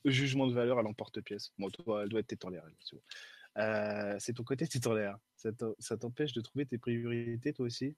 [0.05, 1.51] Jugement de valeur à l'emporte-pièce.
[1.57, 2.65] Bon, toi, elle doit être tête en l'air.
[3.57, 5.17] Euh, c'est ton côté tête en l'air.
[5.79, 7.95] Ça t'empêche de trouver tes priorités, toi aussi?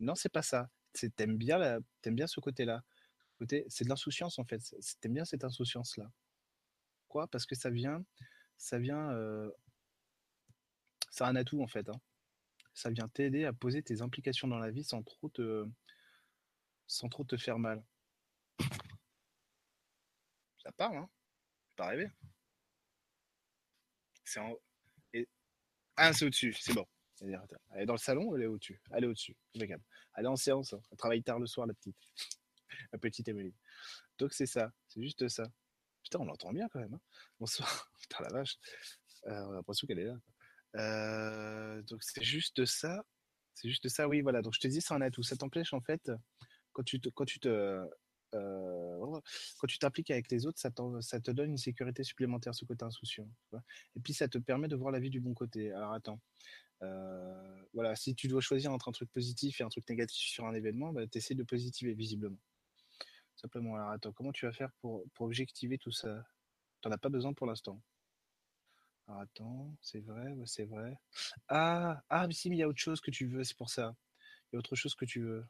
[0.00, 0.68] Non, c'est pas ça.
[1.16, 2.84] T'aimes bien, aimes bien ce côté-là.
[3.38, 4.60] Côté, c'est de l'insouciance, en fait.
[5.00, 6.10] T'aimes bien cette insouciance-là.
[7.30, 8.04] Parce que ça vient,
[8.56, 9.50] ça vient, euh,
[11.10, 11.88] c'est un atout en fait.
[11.88, 12.00] Hein.
[12.72, 15.66] Ça vient t'aider à poser tes implications dans la vie sans trop te,
[17.36, 17.84] faire mal.
[20.58, 21.10] Ça parle, hein
[21.76, 22.10] Pas rêver.
[24.24, 24.56] C'est en...
[25.12, 25.28] Et...
[25.96, 26.86] Ah, c'est au-dessus, c'est bon.
[27.20, 27.38] Elle
[27.76, 28.80] est dans le salon, elle est au-dessus?
[28.90, 29.36] Elle est au-dessus.
[29.54, 29.84] Impeccable.
[30.16, 30.72] Elle est en séance.
[30.72, 30.80] Hein.
[30.90, 31.96] Elle travaille tard le soir, la petite.
[32.92, 33.54] la petite Emily.
[34.18, 34.72] Donc c'est ça.
[34.88, 35.44] C'est juste ça.
[36.04, 36.94] Putain, on l'entend bien quand même.
[36.94, 37.00] Hein.
[37.40, 37.90] Bonsoir.
[38.00, 38.58] Putain, la vache.
[39.26, 40.18] Euh, on a l'impression qu'elle est là.
[40.76, 43.04] Euh, donc c'est juste ça.
[43.54, 44.42] C'est juste ça, oui, voilà.
[44.42, 45.22] Donc je te dis, c'est un atout.
[45.22, 46.12] Ça t'empêche en fait,
[46.72, 47.48] quand tu te, quand tu te,
[48.34, 49.20] euh,
[49.58, 53.28] quand tu t'impliques avec les autres, ça, te donne une sécurité supplémentaire, ce côté insouciant.
[53.96, 55.72] Et puis ça te permet de voir la vie du bon côté.
[55.72, 56.20] Alors attends.
[57.72, 60.52] voilà, si tu dois choisir entre un truc positif et un truc négatif sur un
[60.52, 62.38] événement, bah, tu essaies de positiver visiblement.
[63.44, 66.24] Simplement, alors attends, comment tu vas faire pour, pour objectiver tout ça?
[66.80, 67.78] Tu n'en as pas besoin pour l'instant.
[69.06, 70.96] Alors attends, c'est vrai, c'est vrai.
[71.48, 73.68] Ah, ah, mais si, mais il y a autre chose que tu veux, c'est pour
[73.68, 73.94] ça.
[74.50, 75.44] Il y a autre chose que tu veux.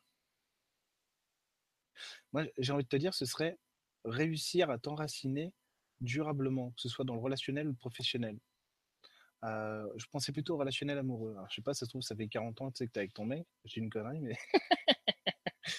[2.33, 3.59] Moi, j'ai envie de te dire, ce serait
[4.05, 5.53] réussir à t'enraciner
[6.01, 8.39] durablement, que ce soit dans le relationnel ou le professionnel.
[9.45, 11.33] Euh, je pensais plutôt au relationnel amoureux.
[11.33, 12.99] Alors, je sais pas, ça se trouve, ça fait 40 ans tu sais, que tu
[12.99, 13.47] es avec ton mec.
[13.65, 14.37] J'ai une connerie, mais.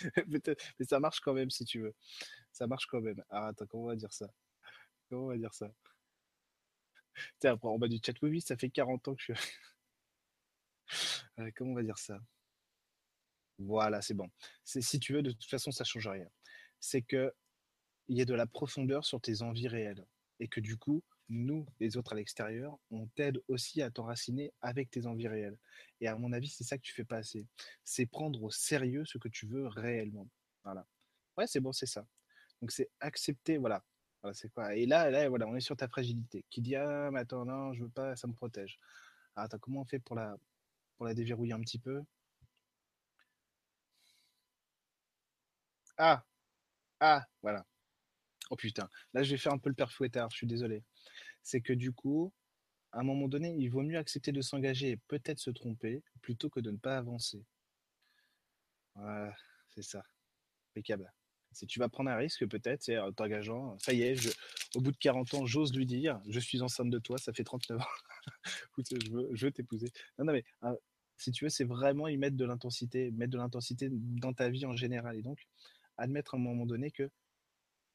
[0.27, 1.95] mais ça marche quand même si tu veux.
[2.51, 3.23] Ça marche quand même.
[3.29, 4.27] Ah, attends, comment on va dire ça?
[5.09, 5.71] Comment on va dire ça?
[7.39, 9.49] Tiens, après, en bas du chat, oui, oui, ça fait 40 ans que je suis.
[11.55, 12.19] Comment on va dire ça?
[13.57, 14.29] Voilà, c'est bon.
[14.63, 16.27] Si tu veux, de toute façon, ça change rien.
[16.79, 17.33] C'est que
[18.07, 20.05] il y a de la profondeur sur tes envies réelles.
[20.39, 24.91] Et que du coup, nous, les autres à l'extérieur, on t'aide aussi à t'enraciner avec
[24.91, 25.57] tes envies réelles.
[26.01, 27.45] Et à mon avis, c'est ça que tu fais pas assez.
[27.83, 30.27] C'est prendre au sérieux ce que tu veux réellement.
[30.63, 30.85] Voilà.
[31.37, 32.05] Ouais, c'est bon, c'est ça.
[32.61, 33.83] Donc c'est accepter, voilà.
[34.21, 34.75] voilà c'est quoi?
[34.75, 36.45] Et là, là, voilà, on est sur ta fragilité.
[36.49, 38.79] Qui dit ah, mais attends, non, je veux pas, ça me protège.
[39.35, 40.37] Alors, attends, comment on fait pour la,
[40.97, 42.03] pour la déverrouiller un petit peu?
[45.97, 46.23] Ah,
[46.99, 47.65] ah, voilà.
[48.51, 50.83] Oh putain, là je vais faire un peu le père fouettard, je suis désolé
[51.45, 52.33] c'est que du coup,
[52.91, 56.49] à un moment donné, il vaut mieux accepter de s'engager et peut-être se tromper plutôt
[56.49, 57.45] que de ne pas avancer.
[58.95, 59.35] Voilà,
[59.69, 60.03] c'est ça.
[60.71, 61.13] Impeccable.
[61.51, 63.77] Si tu vas prendre un risque, peut-être, c'est en t'engageant.
[63.77, 64.35] Ça y est,
[64.75, 67.43] au bout de 40 ans, j'ose lui dire Je suis enceinte de toi, ça fait
[67.43, 67.85] 39 ans.
[68.77, 69.91] je veux, je veux t'épouser.
[70.17, 70.73] Non, non, mais ah,
[71.17, 74.65] si tu veux, c'est vraiment y mettre de l'intensité, mettre de l'intensité dans ta vie
[74.65, 75.15] en général.
[75.15, 75.47] Et donc,
[75.97, 77.09] admettre à un moment donné que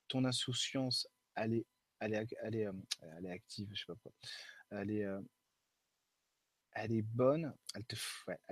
[0.06, 1.66] ton insouciance, elle est
[2.00, 2.56] elle est, elle
[3.26, 4.12] est, active, je sais pas quoi.
[4.70, 5.06] Elle est,
[6.72, 7.84] elle est bonne, elle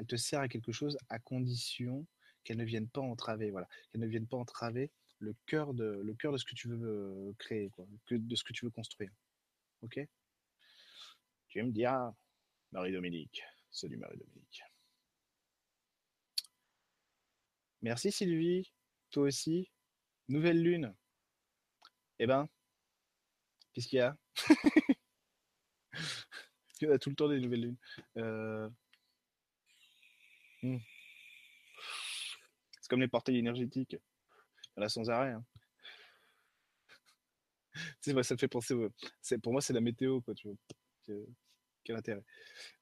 [0.07, 2.07] te, sert à quelque chose à condition
[2.44, 6.03] qu'elle ne vienne pas entraver, voilà, qu'elle ne vienne pas entraver le cœur de,
[6.36, 9.11] ce que tu veux créer, quoi, de ce que tu veux construire.
[9.82, 10.01] Ok?
[11.49, 12.14] Tu me dire, ah,
[12.72, 13.42] Marie-Dominique.
[13.70, 14.62] Salut Marie-Dominique.
[17.82, 18.72] Merci Sylvie,
[19.11, 19.70] toi aussi.
[20.28, 20.94] Nouvelle lune.
[22.18, 22.49] Eh ben,
[23.78, 24.16] Qu'est-ce qu'il y a?
[26.80, 27.76] Il y a tout le temps des nouvelles lunes.
[28.16, 28.68] Euh,
[30.64, 30.78] hmm.
[32.80, 33.92] C'est comme les portails énergétiques.
[33.92, 35.30] Il y en a sans arrêt.
[35.30, 35.44] Hein.
[38.24, 38.74] ça me fait penser.
[39.44, 40.56] Pour moi, c'est la météo, quoi, tu vois.
[41.84, 42.24] Quel intérêt.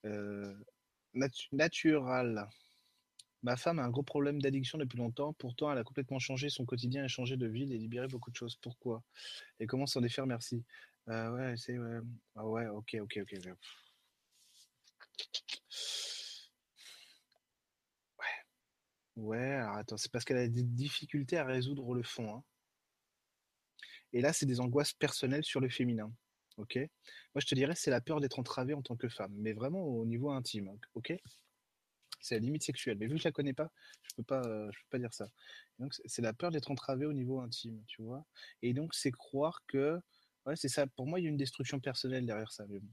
[0.07, 0.55] Euh,
[1.13, 2.49] natural.
[3.47, 5.33] Ma femme a un gros problème d'addiction depuis longtemps.
[5.35, 8.35] Pourtant, elle a complètement changé son quotidien et changé de ville et libéré beaucoup de
[8.35, 8.57] choses.
[8.57, 9.05] Pourquoi?
[9.61, 10.27] Et comment s'en défaire?
[10.27, 10.65] Merci.
[11.09, 12.01] Euh, ouais, c'est ouais.
[12.35, 13.39] Ah ouais, ok, ok, ok.
[18.19, 18.25] Ouais.
[19.15, 22.35] Ouais, alors attends, c'est parce qu'elle a des difficultés à résoudre le fond.
[22.35, 22.43] Hein.
[24.13, 26.13] Et là, c'est des angoisses personnelles sur le féminin.
[26.57, 26.75] Ok?
[26.77, 29.85] Moi, je te dirais, c'est la peur d'être entravée en tant que femme, mais vraiment
[29.85, 30.77] au niveau intime.
[30.95, 31.13] Ok?
[32.21, 32.99] C'est la limite sexuelle.
[32.99, 33.71] Mais vu que je la connais pas,
[34.03, 35.29] je peux pas, euh, je peux pas dire ça.
[35.79, 38.27] donc c'est la peur d'être entravé au niveau intime, tu vois.
[38.63, 40.01] Et donc c'est croire que,
[40.47, 40.87] ouais, c'est ça.
[40.87, 42.67] Pour moi, il y a une destruction personnelle derrière ça.
[42.69, 42.93] Mais bon,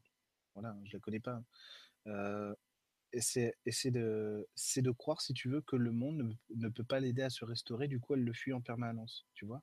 [0.54, 1.34] voilà, je la connais pas.
[1.34, 1.46] Hein.
[2.08, 2.56] Euh,
[3.14, 4.48] et c'est de,
[4.78, 7.88] de croire, si tu veux, que le monde ne, peut pas l'aider à se restaurer.
[7.88, 9.62] Du coup, elle le fuit en permanence, tu vois.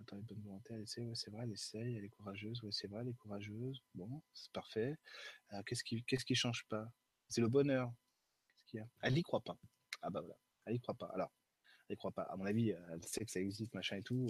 [0.00, 2.60] Attends, elle est bonne volonté, elle essaie, ouais, c'est vrai, elle essaye, elle est courageuse,
[2.70, 3.82] c'est vrai, elle est courageuse.
[3.94, 4.96] Bon, c'est parfait.
[5.66, 6.88] Qu'est-ce qui, qu'est-ce qui change pas?
[7.28, 7.92] C'est le bonheur.
[9.02, 9.56] Elle n'y croit pas.
[10.02, 11.06] Ah bah voilà, elle n'y croit pas.
[11.06, 11.32] Alors,
[11.88, 12.22] elle n'y croit pas.
[12.22, 14.26] À mon avis, elle sait que ça existe, machin et tout.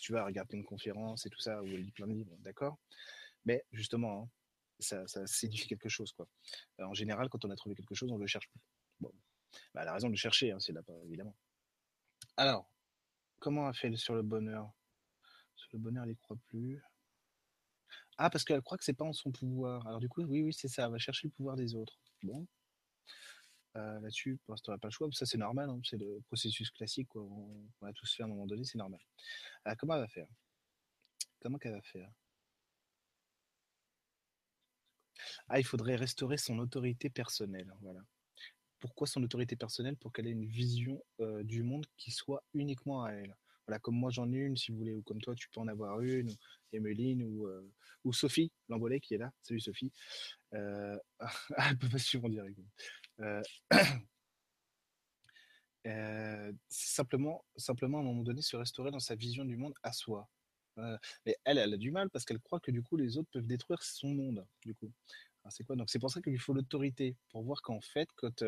[0.00, 2.78] Tu vas regarder une conférence et tout ça, où elle lit plein de livres, d'accord
[3.44, 4.28] Mais justement, hein,
[4.78, 6.28] ça, ça signifie quelque chose, quoi.
[6.78, 8.60] en général, quand on a trouvé quelque chose, on le cherche plus.
[9.00, 9.12] Bon,
[9.74, 11.36] bah, elle a raison de le chercher, hein, c'est là, évidemment.
[12.36, 12.70] Alors,
[13.38, 14.72] comment elle fait sur le bonheur?
[15.56, 16.80] Sur le bonheur, elle n'y croit plus.
[18.16, 19.86] Ah, parce qu'elle croit que c'est pas en son pouvoir.
[19.86, 20.84] Alors du coup, oui, oui, c'est ça.
[20.84, 21.98] Elle va chercher le pouvoir des autres.
[22.24, 22.46] Bon,
[24.00, 25.08] là-dessus, pour l'instant, on pas le choix.
[25.12, 28.46] Ça, c'est normal, hein, c'est le processus classique qu'on va tous faire à un moment
[28.46, 29.00] donné, c'est normal.
[29.78, 30.28] comment elle va faire?
[31.40, 32.10] Comment qu'elle va faire?
[35.48, 37.72] Ah, il faudrait restaurer son autorité personnelle.
[37.80, 38.00] Voilà.
[38.80, 39.96] Pourquoi son autorité personnelle?
[39.96, 43.36] Pour qu'elle ait une vision euh, du monde qui soit uniquement à elle.
[43.66, 45.68] Voilà, comme moi j'en ai une, si vous voulez, ou comme toi, tu peux en
[45.68, 46.36] avoir une, ou
[46.72, 47.70] Emeline, ou, euh,
[48.04, 49.32] ou Sophie Lambolet qui est là.
[49.42, 49.92] Salut Sophie.
[50.54, 50.96] Euh...
[51.70, 52.58] elle peut pas suivre en direct.
[53.20, 53.42] Euh,
[55.86, 59.92] euh, simplement, simplement à un moment donné se restaurer dans sa vision du monde à
[59.92, 60.28] soi.
[60.78, 60.96] Euh,
[61.26, 63.46] mais elle, elle a du mal parce qu'elle croit que du coup les autres peuvent
[63.46, 64.46] détruire son monde.
[64.64, 64.92] Du coup,
[65.48, 65.76] c'est quoi?
[65.76, 68.44] Donc c'est pour ça qu'il faut l'autorité pour voir qu'en fait, quand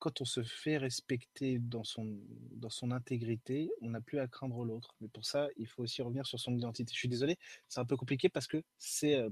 [0.00, 2.18] quand on se fait respecter dans son,
[2.52, 4.94] dans son intégrité, on n'a plus à craindre l'autre.
[5.00, 6.90] Mais pour ça, il faut aussi revenir sur son identité.
[6.92, 7.36] Je suis désolé,
[7.68, 9.22] c'est un peu compliqué parce que c'est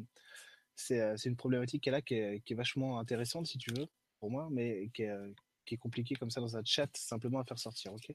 [0.79, 3.87] c'est une problématique qu'elle a qui est, qui est, vachement intéressante, si tu veux,
[4.21, 5.33] pour moi, mais qui est, euh,
[5.81, 8.11] compliquée comme ça dans un chat, simplement à faire sortir, ok?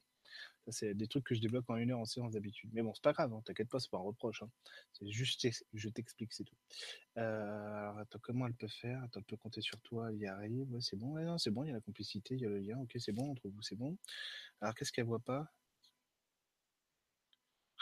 [0.69, 2.71] C'est des trucs que je débloque en une heure en séance d'habitude.
[2.73, 4.41] Mais bon, c'est pas grave, hein, t'inquiète pas, c'est pas un reproche.
[4.41, 4.49] Hein.
[4.93, 6.55] C'est juste, je t'explique, c'est tout.
[7.17, 9.05] Euh, alors, attends, comment elle peut faire?
[9.15, 10.71] Elle peut compter sur toi, elle y arrive.
[10.71, 12.79] Ouais, c'est bon, c'est bon, il y a la complicité, il y a le lien,
[12.79, 13.97] ok, c'est bon, entre vous, c'est bon.
[14.61, 15.45] Alors, qu'est-ce qu'elle voit pas?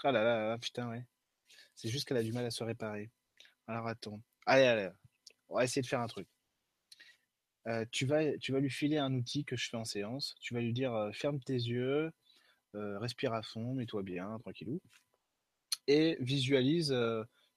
[0.04, 1.06] Ah là là, là putain, ouais.
[1.76, 3.12] C'est juste qu'elle a du mal à se réparer.
[3.68, 4.22] Alors, attends.
[4.46, 4.90] Allez, allez,
[5.50, 6.28] on va essayer de faire un truc.
[7.68, 10.36] Euh, tu, vas, lui filer un outil que je fais en séance.
[10.40, 12.12] Tu vas lui dire euh, ferme tes yeux,
[12.76, 14.82] euh, respire à fond, mets-toi bien, tranquillou.
[15.88, 16.96] Et visualise,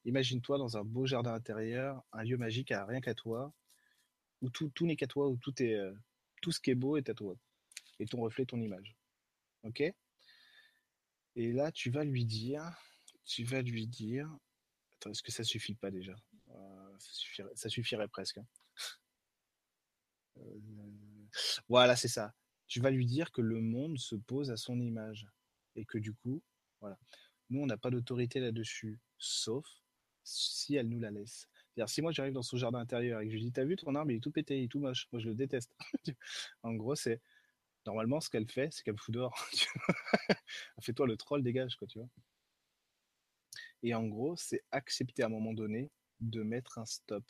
[0.05, 3.53] imagine-toi dans un beau jardin intérieur, un lieu magique à rien qu'à toi,
[4.43, 5.79] où tout, tout n'est qu'à toi, où tout, est,
[6.43, 7.37] tout ce qui est beau est à toi.
[8.01, 8.97] Et ton reflet, ton image.
[9.63, 9.83] Ok?
[11.37, 12.63] Et là, tu vas lui dire,
[13.25, 14.29] tu vas lui dire,
[14.97, 16.17] attends, est-ce que ça suffit pas déjà?
[17.55, 18.39] Ça suffirait, presque.
[18.39, 18.47] Hein.
[20.39, 20.59] Euh,
[21.69, 22.35] voilà, c'est ça.
[22.67, 25.27] Tu vas lui dire que le monde se pose à son image
[25.77, 26.43] et que du coup,
[26.81, 26.99] voilà,
[27.51, 29.67] nous on n'a pas d'autorité là-dessus, sauf
[30.23, 31.49] si elle nous la laisse.
[31.75, 33.77] C'est-à-dire, si moi j'arrive dans son jardin intérieur et que je lui dis T'as vu
[33.77, 35.75] ton arbre, il est tout pété, il est tout moche, moi je le déteste.
[36.63, 37.21] en gros, c'est
[37.87, 39.37] normalement ce qu'elle fait, c'est qu'elle me fout dehors.
[40.81, 41.89] Fais-toi le troll, dégage, quoi.
[43.83, 47.25] Et en gros, c'est accepter à un moment donné de mettre un stop.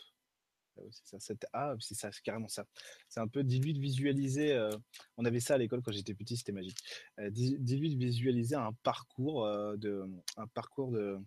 [0.76, 2.64] Ah c'est ça, ah, c'est ça, carrément ça.
[3.08, 4.52] C'est un peu dis-lui de visualiser.
[4.52, 4.70] Euh,
[5.16, 6.78] on avait ça à l'école quand j'étais petit, c'était magique.
[7.20, 10.04] Euh, dis-lui de visualiser un parcours euh, de,
[10.36, 11.18] un parcours de,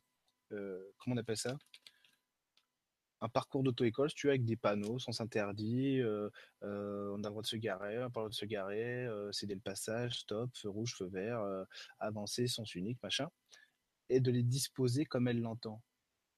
[0.49, 1.57] comment on appelle ça?
[3.19, 6.01] Un parcours d'auto-école, tu vois, avec des panneaux, sens interdit,
[6.61, 9.55] on a le droit de se garer, on a le droit de se garer, céder
[9.55, 11.43] le passage, stop, feu rouge, feu vert,
[11.97, 13.27] avancer, sens unique, machin,
[14.09, 15.81] et de les disposer comme elle l'entend.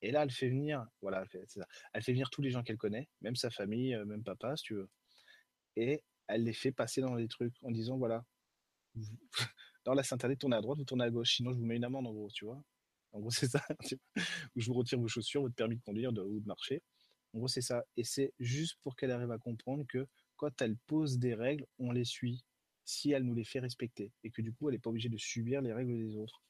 [0.01, 1.67] Et là, elle fait venir, voilà, ça.
[1.93, 4.75] Elle fait venir tous les gens qu'elle connaît, même sa famille, même papa, si tu
[4.75, 4.89] veux.
[5.75, 8.23] Et elle les fait passer dans des trucs en disant, voilà,
[9.85, 11.83] dans la Sainte-Année, tournez à droite, vous tournez à gauche, sinon je vous mets une
[11.83, 12.63] amende, en gros, tu vois?
[13.11, 13.65] En gros, c'est ça.
[14.55, 16.81] Ou je vous retire vos chaussures, votre permis de conduire ou de marcher.
[17.33, 17.83] En gros, c'est ça.
[17.97, 21.91] Et c'est juste pour qu'elle arrive à comprendre que quand elle pose des règles, on
[21.91, 22.43] les suit
[22.85, 24.11] si elle nous les fait respecter.
[24.23, 26.41] Et que du coup, elle n'est pas obligée de subir les règles des autres.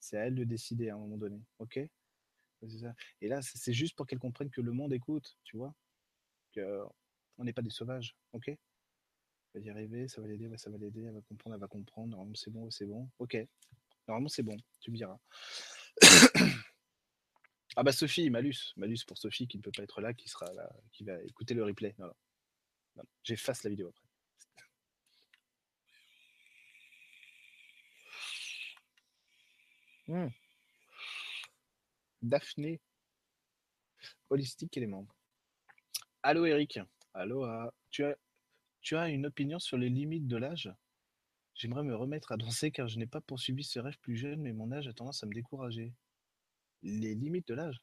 [0.00, 1.40] C'est à elle de décider à un moment donné.
[1.58, 1.78] OK?
[3.20, 5.74] Et là, c'est juste pour qu'elle comprenne que le monde écoute, tu vois?
[7.38, 8.16] On n'est pas des sauvages.
[8.32, 8.48] OK?
[8.48, 11.68] Elle va y arriver, ça va l'aider, ça va l'aider, elle va comprendre, elle va
[11.68, 12.08] comprendre.
[12.08, 13.08] Normalement, c'est bon, c'est bon.
[13.18, 13.36] OK.
[14.08, 15.18] Normalement, c'est bon, tu me diras.
[17.76, 18.72] ah bah Sophie, malus.
[18.76, 21.54] Malus pour Sophie qui ne peut pas être là, qui sera là, qui va écouter
[21.54, 21.94] le replay.
[23.22, 24.06] J'efface la vidéo après.
[30.08, 30.28] Hmm.
[32.22, 32.80] Daphné.
[34.30, 35.06] Holistique élément.
[36.22, 36.78] Allô Eric.
[37.14, 37.46] Allô.
[37.90, 38.16] Tu, as,
[38.80, 40.72] tu as une opinion sur les limites de l'âge?
[41.54, 44.52] J'aimerais me remettre à danser car je n'ai pas poursuivi ce rêve plus jeune, mais
[44.52, 45.92] mon âge a tendance à me décourager.
[46.82, 47.82] Les limites de l'âge?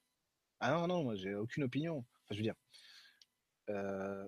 [0.60, 2.00] Ah non, non, moi j'ai aucune opinion.
[2.00, 2.56] Enfin, je veux dire.
[3.70, 4.28] Euh,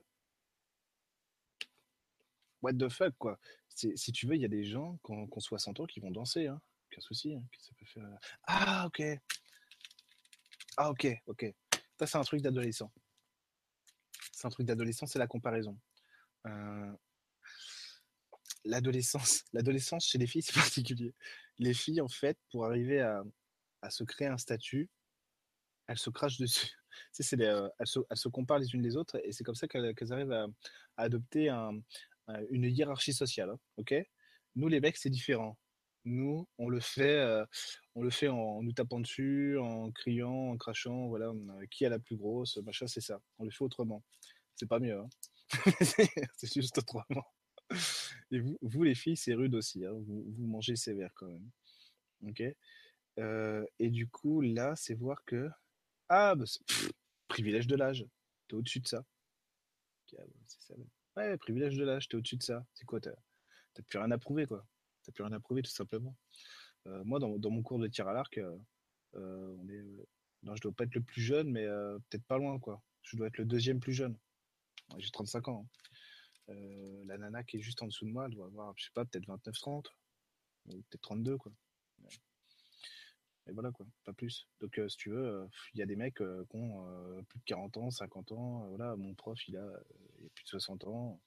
[2.62, 3.40] what the fuck, quoi.
[3.70, 6.48] Si tu veux, il y a des gens qui ont, 60 ans qui vont danser,
[6.48, 6.62] hein.
[6.88, 7.34] Aucun souci.
[7.34, 7.44] Hein,
[7.86, 8.20] faire...
[8.44, 9.02] Ah, ok.
[10.78, 11.54] Ah, ok, ok.
[12.00, 12.92] Ça, c'est un truc d'adolescent.
[14.32, 15.78] C'est un truc d'adolescent, c'est la comparaison.
[16.48, 16.94] Euh,
[18.66, 21.14] l'adolescence, l'adolescence chez les filles, c'est particulier.
[21.60, 23.24] Les filles, en fait, pour arriver à,
[23.90, 24.90] se créer un statut,
[25.88, 26.72] elles se crachent dessus.
[27.12, 30.32] c'est euh, elles, se, comparent les unes les autres et c'est comme ça qu'elles, arrivent
[30.32, 30.48] à,
[30.98, 33.50] adopter une hiérarchie sociale.
[33.50, 33.96] Hein, ok?
[34.56, 35.58] Nous, les mecs, c'est différent.
[36.06, 37.46] Nous, on le fait, euh,
[37.96, 41.08] on le fait en nous tapant dessus, en criant, en crachant.
[41.08, 41.32] Voilà,
[41.70, 43.22] qui a la plus grosse, machin, c'est ça.
[43.38, 44.04] On le fait autrement.
[44.56, 44.98] C'est pas mieux.
[44.98, 45.10] Hein.
[46.38, 47.26] c'est juste autrement.
[48.32, 49.86] Et vous, vous, les filles, c'est rude aussi.
[49.86, 49.94] Hein.
[49.94, 51.50] Vous, mangez sévère quand même.
[52.28, 52.44] Ok?
[53.20, 55.50] Euh, et du coup, là, c'est voir que.
[56.10, 56.46] Ah, bah,
[57.28, 58.06] privilège de l'âge.
[58.48, 59.06] T'es au-dessus de ça.
[60.18, 60.74] Ah, c'est ça.
[61.16, 62.66] Ouais, privilège de l'âge, t'es au-dessus de ça.
[62.74, 63.12] C'est quoi T'as
[63.88, 64.66] plus rien à prouver, quoi.
[65.04, 66.16] T'as plus rien à prouver, tout simplement.
[66.88, 68.58] Euh, moi, dans, mon cours de tir à l'arc, euh,
[69.14, 69.84] on est.
[70.44, 71.66] non, je dois pas être le plus jeune, mais
[72.10, 72.82] peut-être pas loin, quoi.
[73.04, 74.18] Je dois être le deuxième plus jeune.
[74.98, 75.66] J'ai 35 ans.
[75.66, 75.82] Hein.
[76.50, 78.92] Euh, la nana qui est juste en dessous de moi, elle doit avoir, je sais
[78.94, 79.86] pas, peut-être 29-30,
[80.66, 81.52] ou peut-être 32, quoi.
[83.48, 84.48] Et voilà, quoi, pas plus.
[84.60, 87.46] Donc, euh, si tu veux, euh, il y a des mecs qui ont plus de
[87.46, 88.68] 40 ans, 50 ans.
[88.70, 89.68] voilà, mon prof, il a,
[90.36, 91.20] plus de 60 ans.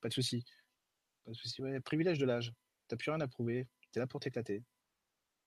[0.00, 0.44] Pas de souci.
[1.24, 1.62] Pas de souci.
[1.84, 2.52] Privilège de l'âge.
[2.92, 3.66] T'as plus rien à prouver.
[3.90, 4.62] T'es là pour t'éclater.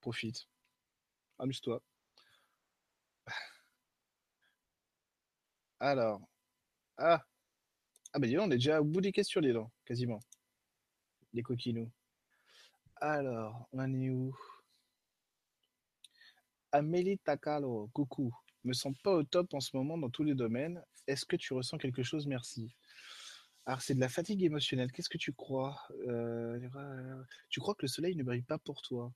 [0.01, 0.47] Profite.
[1.37, 1.79] Amuse-toi.
[5.79, 6.27] Alors.
[6.97, 7.23] Ah,
[8.13, 10.19] ah bah dis on est déjà au bout des questions, les dents, quasiment.
[11.33, 11.91] Les coquinous.
[12.95, 14.35] Alors, on est où?
[16.71, 18.35] Amélie Takalo, coucou.
[18.63, 20.83] Me sens pas au top en ce moment dans tous les domaines.
[21.05, 22.25] Est-ce que tu ressens quelque chose?
[22.25, 22.75] Merci.
[23.65, 24.91] Alors, c'est de la fatigue émotionnelle.
[24.91, 25.81] Qu'est-ce que tu crois?
[26.07, 26.59] Euh,
[27.49, 29.11] Tu crois que le soleil ne brille pas pour toi?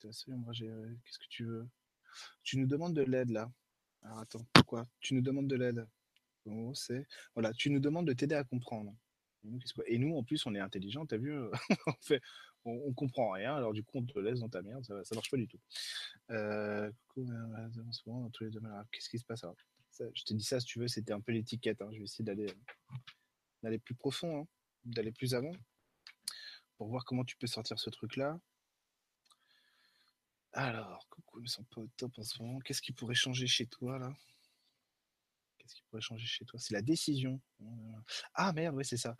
[0.00, 1.68] Qu'est-ce que tu veux?
[2.42, 3.50] Tu nous demandes de l'aide là.
[4.02, 4.86] Attends, pourquoi?
[5.00, 5.86] Tu nous demandes de l'aide
[6.74, 8.94] c'est voilà, tu nous demandes de t'aider à comprendre.
[9.86, 11.50] Et nous, en plus, on est intelligent, t'as vu, euh,
[11.86, 12.22] on, fait,
[12.64, 15.36] on, comprend rien, alors du coup, on te laisse dans ta merde, ça, marche pas
[15.36, 15.60] du tout.
[16.30, 19.44] Euh, qu'est-ce qui se passe?
[20.14, 21.82] Je t'ai dit ça, si tu veux, c'était un peu l'étiquette.
[21.82, 21.90] Hein.
[21.92, 22.46] Je vais essayer d'aller
[23.64, 24.46] d'aller plus profond, hein,
[24.84, 25.52] d'aller plus avant,
[26.76, 28.38] pour voir comment tu peux sortir ce truc-là.
[30.52, 32.60] Alors, coucou, ne sont pas au top en ce moment.
[32.60, 34.14] Qu'est-ce qui pourrait changer chez toi, là?
[35.58, 36.60] Qu'est-ce qui pourrait changer chez toi?
[36.60, 37.40] C'est la décision.
[38.34, 39.16] Ah merde, ouais, c'est ça.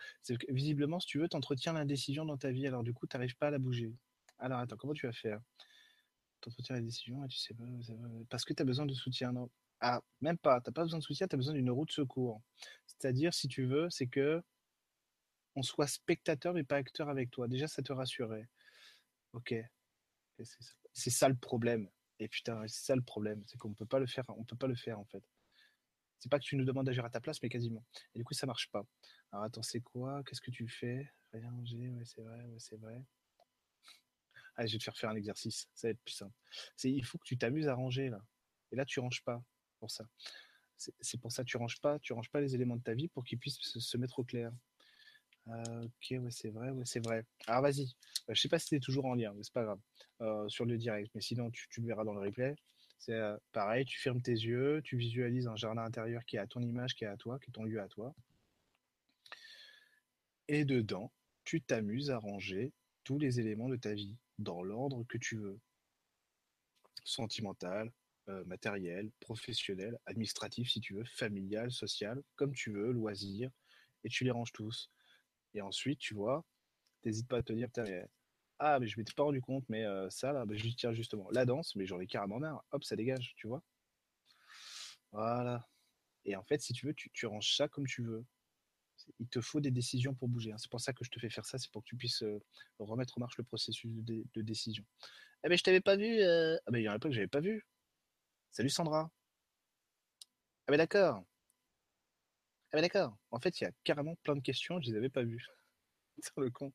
[0.48, 1.38] Visiblement, si tu veux, tu
[1.72, 3.92] l'indécision dans ta vie, alors du coup, tu n'arrives pas à la bouger.
[4.38, 5.40] Alors attends, comment tu vas faire?
[6.42, 7.64] Tu entretiens la décision et tu sais pas.
[8.28, 9.32] Parce que tu as besoin de soutien.
[9.32, 9.50] Non?
[9.86, 10.62] Ah, même pas.
[10.62, 12.40] Tu n'as pas besoin de soutien, tu as besoin d'une roue de secours.
[12.86, 14.42] C'est-à-dire, si tu veux, c'est que
[15.56, 17.48] on soit spectateur mais pas acteur avec toi.
[17.48, 18.48] Déjà, ça te rassurait.
[19.34, 19.54] Ok.
[20.94, 21.90] C'est ça le problème.
[22.18, 24.68] Et putain, c'est ça le problème, c'est qu'on peut pas le faire, on peut pas
[24.68, 25.22] le faire en fait.
[26.18, 27.84] C'est pas que tu nous demandes d'agir à ta place, mais quasiment.
[28.14, 28.86] Et du coup, ça marche pas.
[29.32, 30.22] Alors attends, c'est quoi?
[30.24, 31.12] Qu'est-ce que tu fais?
[31.34, 33.04] Rien ranger, ouais, c'est vrai, ouais, c'est vrai.
[34.56, 36.34] Allez, je vais te faire faire un exercice, ça va être plus simple.
[36.84, 38.24] Il faut que tu t'amuses à ranger là.
[38.72, 39.42] Et là, tu ranges pas
[39.90, 40.04] ça.
[40.76, 43.24] C'est, pour ça tu ranges pas, tu ranges pas les éléments de ta vie pour
[43.24, 44.52] qu'ils puissent se, mettre au clair.
[45.48, 47.24] Euh, ok, ouais, c'est vrai, ouais, c'est vrai.
[47.46, 47.82] Alors vas-y.
[48.28, 49.80] Euh, je sais pas si c'est toujours en lien, mais c'est pas grave.
[50.20, 52.56] Euh, sur le direct, mais sinon tu, tu, le verras dans le replay.
[52.98, 53.20] C'est
[53.52, 56.94] pareil, tu fermes tes yeux, tu visualises un jardin intérieur qui est à ton image,
[56.94, 58.14] qui est à toi, qui est ton lieu à toi.
[60.48, 61.12] Et dedans,
[61.44, 62.72] tu t'amuses à ranger
[63.04, 65.58] tous les éléments de ta vie dans l'ordre que tu veux.
[67.04, 67.92] Sentimental,
[68.28, 73.50] euh, matériel, professionnel, administratif si tu veux, familial, social, comme tu veux, loisir,
[74.04, 74.90] et tu les ranges tous.
[75.54, 76.44] Et ensuite, tu vois,
[77.04, 77.68] n'hésite pas à te dire,
[78.58, 81.28] ah, mais je m'étais pas rendu compte, mais euh, ça, là, bah, je tiens justement.
[81.32, 82.64] La danse, mais j'en ai carrément marre.
[82.70, 83.62] Hop, ça dégage, tu vois.
[85.12, 85.66] Voilà.
[86.24, 88.24] Et en fait, si tu veux, tu, ranges ça comme tu veux.
[89.18, 90.52] Il te faut des décisions pour bouger.
[90.52, 90.58] Hein.
[90.58, 92.40] C'est pour ça que je te fais faire ça, c'est pour que tu puisses euh,
[92.78, 94.84] remettre en marche le processus de, décision.
[95.44, 96.20] Eh ben, je t'avais pas vu.
[96.20, 97.66] Euh, ah ben, il y en a pas que j'avais pas vu.
[98.54, 99.10] Salut Sandra.
[100.68, 101.24] Ah ben d'accord.
[102.70, 103.18] Ah ben d'accord.
[103.32, 105.44] En fait, il y a carrément plein de questions, je les avais pas vues.
[106.22, 106.72] Sur le con.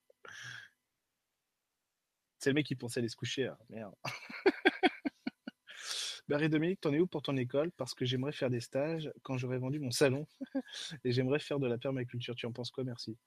[2.37, 3.47] C'est le mec qui pensait aller se coucher.
[3.47, 3.57] Hein.
[3.69, 3.95] Merde.
[6.27, 7.71] Barry Dominique, t'en es où pour ton école?
[7.71, 10.27] Parce que j'aimerais faire des stages quand j'aurai vendu mon salon
[11.05, 12.35] et j'aimerais faire de la permaculture.
[12.35, 12.83] Tu en penses quoi?
[12.83, 13.17] Merci.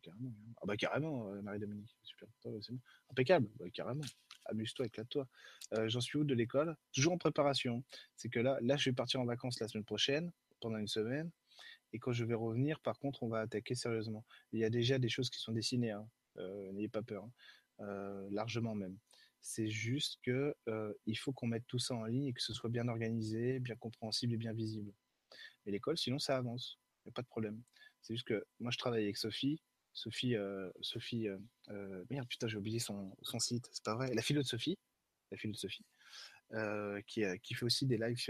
[0.00, 0.32] carrément.
[0.62, 1.94] Ah bah carrément, euh, Marie-Dominique.
[2.02, 2.26] Super.
[3.10, 3.50] Impeccable.
[3.58, 4.04] Bah, carrément.
[4.48, 5.28] Amuse-toi, éclate-toi.
[5.74, 6.76] Euh, j'en suis où de l'école?
[6.92, 7.84] Toujours en préparation.
[8.16, 11.30] C'est que là, là, je vais partir en vacances la semaine prochaine, pendant une semaine.
[11.92, 14.24] Et quand je vais revenir, par contre, on va attaquer sérieusement.
[14.52, 15.92] Il y a déjà des choses qui sont dessinées.
[15.92, 16.08] Hein.
[16.38, 17.24] Euh, n'ayez pas peur.
[17.78, 18.28] Hein.
[18.30, 18.96] largement même.
[19.48, 22.52] C'est juste que euh, il faut qu'on mette tout ça en ligne et que ce
[22.52, 24.92] soit bien organisé, bien compréhensible et bien visible.
[25.64, 26.80] Mais l'école, sinon, ça avance.
[27.04, 27.62] Il n'y a pas de problème.
[28.02, 29.62] C'est juste que moi, je travaille avec Sophie.
[29.96, 33.68] Sophie, euh, Sophie, euh, merde, putain, j'ai oublié son, son site.
[33.72, 34.12] C'est pas vrai.
[34.14, 34.78] La philo de Sophie,
[35.32, 38.22] la de qui, fait aussi des lives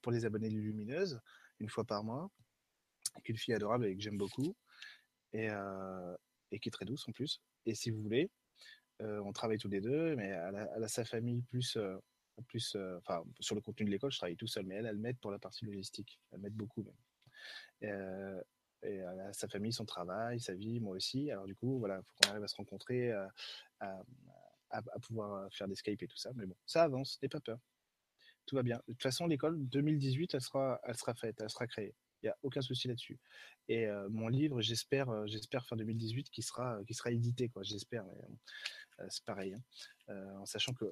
[0.00, 1.20] pour les abonnés Lumineuse
[1.60, 2.30] une fois par mois.
[3.24, 4.54] Qui est une fille adorable et que j'aime beaucoup
[5.32, 5.48] et,
[6.60, 7.42] qui est très douce en plus.
[7.66, 8.30] Et si vous voulez,
[9.00, 11.96] euh, on travaille tous les deux, mais elle a, sa famille plus, euh,
[12.46, 14.98] plus euh, enfin, sur le contenu de l'école, je travaille tout seul, mais elle, elle
[14.98, 16.20] m'aide pour la partie logistique.
[16.32, 18.42] Elle m'aide beaucoup même.
[18.82, 19.00] Et,
[19.32, 21.30] sa famille, son travail, sa vie, moi aussi.
[21.30, 23.12] Alors du coup, voilà, il faut qu'on arrive à se rencontrer,
[23.80, 26.30] à, pouvoir faire des Skype et tout ça.
[26.34, 27.58] Mais bon, ça avance, n'aie pas peur.
[28.46, 28.80] Tout va bien.
[28.86, 31.94] De toute façon, l'école 2018, elle sera, elle sera faite, elle sera créée.
[32.22, 33.18] Il n'y a aucun souci là-dessus.
[33.68, 37.62] Et mon livre, j'espère, j'espère fin 2018, qui sera, qui sera édité, quoi.
[37.62, 38.04] J'espère.
[39.00, 39.54] Euh, c'est pareil.
[39.54, 40.36] Hein.
[40.40, 40.86] En sachant que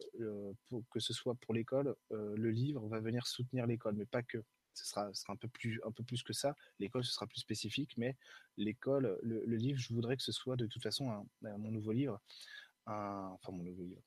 [0.91, 4.45] que ce soit pour l'école, le livre va venir soutenir l'école, mais pas que
[4.77, 6.55] ce sera, un, peu plus, un peu plus que ça.
[6.79, 8.17] L'école, ce sera plus spécifique, mais
[8.57, 12.21] l'école, le, livre, je voudrais que ce soit de toute façon mon nouveau livre,
[12.87, 14.03] enfin mon nouveau livre,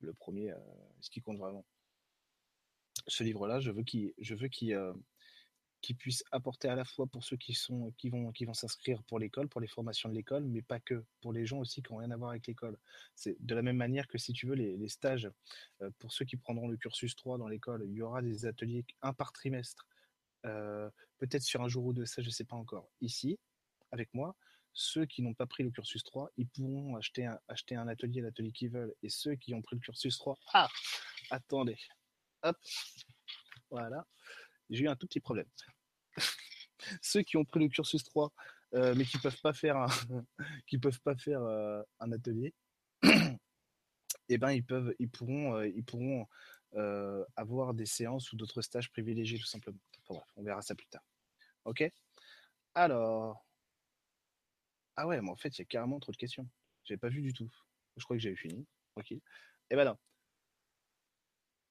[0.00, 0.52] le premier,
[1.00, 1.64] ce qui compte vraiment.
[3.06, 4.74] Ce livre-là, je veux veux qu'il,
[5.84, 9.02] qui puisse apporter à la fois pour ceux qui sont qui vont qui vont s'inscrire
[9.02, 11.92] pour l'école, pour les formations de l'école, mais pas que pour les gens aussi qui
[11.92, 12.78] n'ont rien à voir avec l'école.
[13.14, 15.30] C'est de la même manière que si tu veux les, stages
[15.82, 18.86] euh, pour ceux qui prendront le cursus 3 dans l'école, il y aura des ateliers
[19.02, 19.93] un par trimestre, euh,
[21.18, 22.90] peut-être sur un jour ou deux, ça je sais pas encore.
[23.00, 23.38] Ici,
[23.90, 24.36] avec moi,
[24.72, 28.70] ceux qui n'ont pas pris le cursus 3, ils pourront acheter un, atelier, l'atelier qu'ils
[28.70, 28.94] veulent.
[29.02, 30.68] Et ceux qui ont pris le cursus 3, ah,
[31.30, 31.78] attendez,
[32.42, 32.56] hop,
[33.70, 34.06] voilà,
[34.70, 35.48] j'ai eu un tout petit problème.
[37.02, 38.32] ceux qui ont pris le cursus 3
[38.74, 39.86] euh, mais qui peuvent pas faire un,
[40.66, 42.52] qui peuvent pas faire euh, un atelier,
[44.28, 46.26] eh ben ils peuvent, euh, ils pourront
[47.36, 49.78] avoir des séances ou d'autres stages privilégiés tout simplement.
[50.08, 51.04] Bref, on verra ça plus tard.
[51.64, 51.84] Ok?
[52.74, 53.44] Alors,
[54.96, 56.48] ah ouais, mais en fait il y a carrément trop de questions.
[56.84, 57.50] J'avais pas vu du tout.
[57.96, 58.66] Je crois que j'avais fini.
[59.10, 59.20] Et
[59.70, 59.98] eh ben non.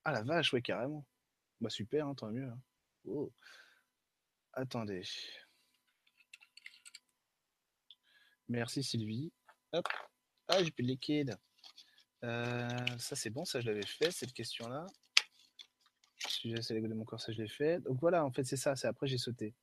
[0.05, 1.05] Ah la vache, ouais carrément.
[1.61, 2.49] Bah super, hein, tant mieux.
[2.49, 2.59] Hein.
[3.05, 3.31] Oh.
[4.53, 5.03] Attendez.
[8.49, 9.31] Merci Sylvie.
[9.71, 9.87] Hop.
[10.47, 11.37] Ah, j'ai plus de liquide.
[12.23, 14.85] Euh, ça, c'est bon, ça, je l'avais fait, cette question-là.
[16.43, 17.79] Sujet c'est de mon corps, ça, je l'ai fait.
[17.79, 18.75] Donc voilà, en fait, c'est ça.
[18.75, 19.55] C'est après, j'ai sauté.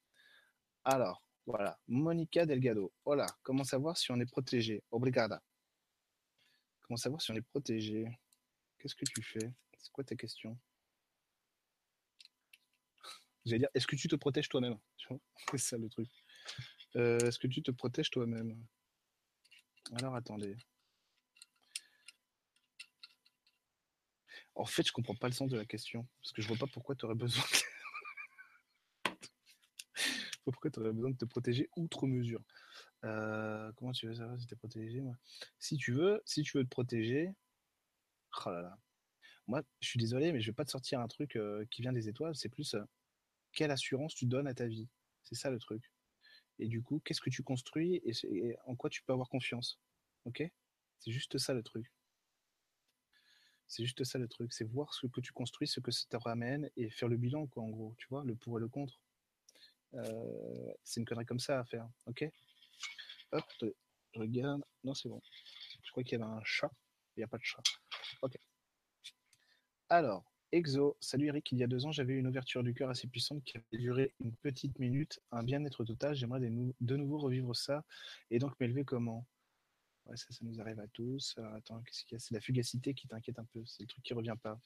[0.82, 1.78] Alors, voilà.
[1.88, 2.90] Monica Delgado.
[3.04, 3.26] Voilà.
[3.42, 4.82] Comment savoir si on est protégé?
[4.90, 5.42] Obrigada.
[6.80, 8.06] Comment savoir si on est protégé?
[8.78, 9.52] Qu'est-ce que tu fais?
[9.76, 10.58] C'est quoi ta question?
[13.44, 14.78] J'allais dire, est-ce que tu te protèges toi-même?
[15.50, 16.08] C'est ça le truc.
[16.96, 18.56] Euh, est-ce que tu te protèges toi-même?
[19.98, 20.56] Alors attendez.
[24.60, 26.06] En fait, je comprends pas le sens de la question.
[26.20, 27.42] Parce que je vois pas pourquoi tu aurais besoin.
[29.04, 29.10] De...
[30.44, 32.42] pourquoi besoin de te protéger outre mesure.
[33.04, 35.16] Euh, comment tu veux savoir si tu es protégé moi?
[35.58, 37.32] Si tu veux, si tu veux te protéger.
[38.44, 38.78] Oh là là.
[39.46, 41.94] Moi, je suis désolé, mais je vais pas te sortir un truc euh, qui vient
[41.94, 42.36] des étoiles.
[42.36, 42.76] C'est plus
[43.52, 44.88] quelle assurance tu donnes à ta vie?
[45.22, 45.90] C'est ça le truc.
[46.58, 49.80] Et du coup, qu'est-ce que tu construis et, en quoi tu peux avoir confiance?
[50.26, 50.42] Ok?
[50.98, 51.90] C'est juste ça le truc.
[53.70, 54.52] C'est juste ça le truc.
[54.52, 57.46] C'est voir ce que tu construis, ce que ça te ramène et faire le bilan,
[57.46, 57.94] quoi, en gros.
[57.98, 59.00] Tu vois, le pour et le contre.
[59.94, 61.88] Euh, c'est une connerie comme ça à faire.
[62.06, 62.28] Ok?
[63.30, 64.64] Hop, je regarde.
[64.82, 65.22] Non, c'est bon.
[65.84, 66.72] Je crois qu'il y avait un chat.
[67.16, 67.62] Il n'y a pas de chat.
[68.22, 68.36] Ok.
[69.88, 73.06] Alors, Exo, salut Eric, il y a deux ans, j'avais une ouverture du cœur assez
[73.06, 76.16] puissante qui avait duré une petite minute, un bien-être total.
[76.16, 77.84] J'aimerais de nouveau revivre ça
[78.32, 79.28] et donc m'élever comment?
[80.16, 81.36] Ça, ça nous arrive à tous.
[81.54, 82.18] Attends, qu'est-ce qu'il y a?
[82.18, 83.64] C'est la fugacité qui t'inquiète un peu.
[83.66, 84.60] C'est le truc qui revient pas.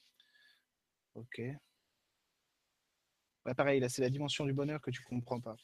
[1.14, 1.40] Ok.
[3.56, 5.56] Pareil, là, c'est la dimension du bonheur que tu comprends pas.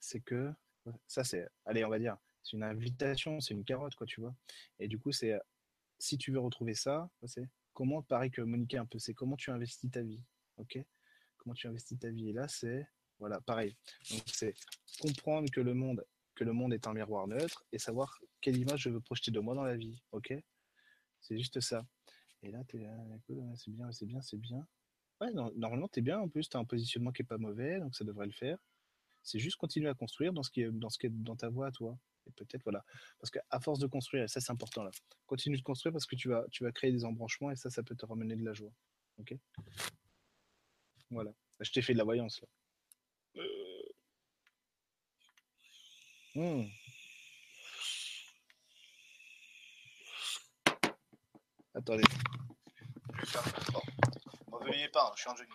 [0.00, 0.52] C'est que
[1.06, 4.34] ça, c'est, allez, on va dire, c'est une invitation, c'est une carotte, quoi, tu vois.
[4.78, 5.38] Et du coup, c'est
[5.98, 9.50] si tu veux retrouver ça, c'est comment, pareil que Monica un peu, c'est comment tu
[9.50, 10.20] investis ta vie,
[10.56, 10.78] ok?
[11.36, 12.30] Comment tu investis ta vie.
[12.30, 12.86] Et là, c'est,
[13.18, 13.76] voilà, pareil.
[14.10, 14.54] Donc, c'est
[15.00, 16.04] comprendre que le monde
[16.36, 19.40] que le monde est un miroir neutre et savoir quelle image je veux projeter de
[19.40, 20.00] moi dans la vie.
[20.12, 20.32] Ok?
[21.20, 21.84] C'est juste ça.
[22.42, 22.78] Et là, c'est
[23.70, 24.66] bien, c'est bien, c'est bien.
[25.20, 26.48] Ouais, normalement, tu es bien en plus.
[26.48, 28.58] Tu as un positionnement qui est pas mauvais, donc ça devrait le faire.
[29.22, 30.70] C'est juste continuer à construire dans ce qui est
[31.10, 31.98] dans, ta voie à toi.
[32.26, 32.84] Et peut-être, voilà.
[33.18, 34.90] Parce qu'à force de construire, et ça c'est important là,
[35.26, 37.82] continue de construire parce que tu vas, tu vas créer des embranchements et ça, ça
[37.82, 38.72] peut te ramener de la joie.
[39.18, 39.34] Ok?
[41.10, 41.32] Voilà.
[41.60, 42.48] Je t'ai fait de la voyance là.
[46.36, 46.66] Hmm.
[51.74, 52.02] Attendez.
[53.14, 53.42] Je vais faire
[54.50, 55.54] Bon, veuillez pas, je suis en jogging.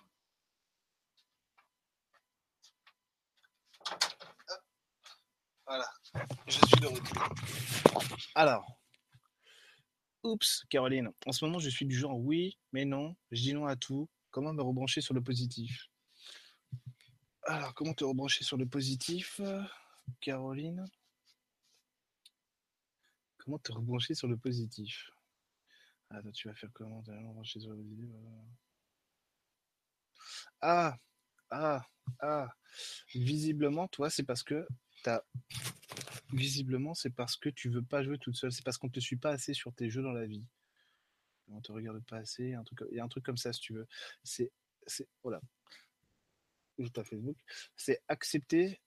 [5.68, 5.88] Voilà,
[6.48, 7.30] je suis de retour.
[8.34, 8.66] Alors,
[10.24, 13.68] oups, Caroline, en ce moment je suis du genre oui, mais non, je dis non
[13.68, 14.10] à tout.
[14.32, 15.92] Comment me rebrancher sur le positif?
[17.44, 19.40] Alors, comment te rebrancher sur le positif?
[20.20, 20.86] Caroline,
[23.38, 25.12] comment te rebrancher sur le positif?
[26.10, 27.04] Attends, tu vas faire comment?
[27.44, 28.10] Sur le positif
[30.62, 30.98] Ah,
[31.50, 31.86] ah,
[32.20, 32.50] ah.
[33.14, 34.68] Visiblement, toi, c'est parce que
[35.04, 35.22] t'as.
[36.34, 38.52] Visiblement, c'est parce que tu veux pas jouer toute seule.
[38.52, 40.46] C'est parce qu'on te suit pas assez sur tes jeux dans la vie.
[41.50, 42.54] On te regarde pas assez.
[42.54, 42.64] Un.
[42.92, 43.88] Il y a un truc comme ça, si tu veux.
[44.24, 44.52] C'est.
[44.88, 45.08] c'est...
[45.24, 45.42] Voilà.
[47.04, 47.38] Facebook.
[47.76, 48.82] C'est accepter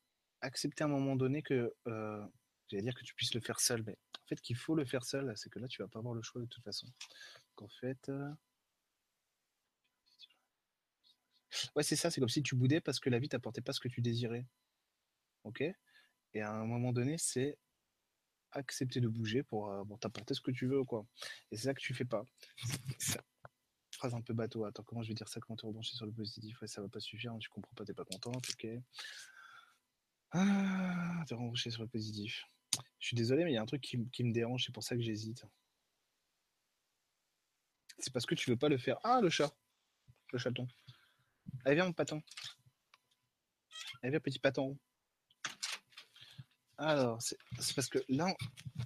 [0.45, 2.27] accepter à un moment donné que, euh,
[2.69, 5.05] j'allais dire que tu puisses le faire seul, mais en fait qu'il faut le faire
[5.05, 6.87] seul, c'est que là tu vas pas avoir le choix de toute façon.
[7.57, 8.31] Donc en fait, euh,
[11.77, 13.81] ouais c'est ça, c'est comme si tu boudais parce que la vie t'apportait pas ce
[13.81, 14.47] que tu désirais,
[15.45, 15.63] ok?
[16.35, 17.59] Et à un moment donné, c'est
[18.53, 21.07] accepter de bouger pour, euh, t'apporter ce que tu veux, quoi.
[21.51, 22.25] Et c'est ça que tu fais pas.
[23.93, 24.65] Phrase un peu bateau.
[24.65, 25.41] Attends, comment je vais dire ça?
[25.41, 26.61] Comment te rebrancher sur le positif?
[26.61, 27.33] Ouais, ça va pas suffire.
[27.33, 28.67] Hein, tu comprends pas, t'es pas contente, ok
[30.37, 32.45] ah, t'es rembouché sur le positif.
[32.99, 34.97] Je suis désolé, mais il y a un truc qui, me dérange, c'est pour ça
[34.97, 35.45] que j'hésite.
[37.99, 38.99] C'est parce que tu veux pas le faire.
[39.05, 39.55] Ah, le chat.
[40.33, 40.67] Le chaton.
[41.65, 42.21] Allez, viens, mon paton.
[44.03, 44.77] Allez, viens, petit paton.
[46.79, 47.39] Alors, c'est
[47.77, 48.35] parce que là,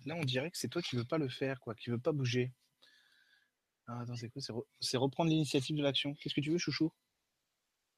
[0.05, 2.12] là, on dirait que c'est toi qui veux pas le faire, quoi, qui veux pas
[2.12, 2.53] bouger.
[3.86, 4.42] Ah, attends, c'est quoi
[4.80, 6.14] C'est reprendre l'initiative de l'action.
[6.16, 6.92] Qu'est-ce que tu veux, chouchou?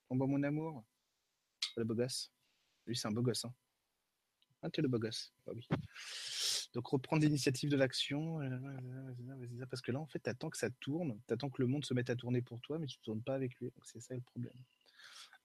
[0.08, 0.84] On va mon amour?
[1.76, 2.30] Le beau gosse.
[2.90, 3.44] Lui, c'est un beau gosse.
[3.44, 3.54] Hein.
[4.64, 5.32] Ah, le beau gosse.
[5.46, 5.68] Ah oui.
[6.74, 8.40] Donc, reprendre l'initiative de l'action.
[8.42, 11.16] Euh, parce que là, en fait, t'attends que ça tourne.
[11.28, 13.36] T'attends que le monde se mette à tourner pour toi, mais tu ne tournes pas
[13.36, 13.70] avec lui.
[13.84, 14.56] C'est ça le problème.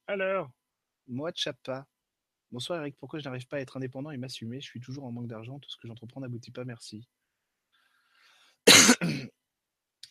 [0.07, 0.49] Alors,
[1.07, 1.85] moi, Chapa.
[2.51, 4.59] Bonsoir Eric, pourquoi je n'arrive pas à être indépendant et m'assumer?
[4.59, 7.07] Je suis toujours en manque d'argent, tout ce que j'entreprends n'aboutit pas, merci.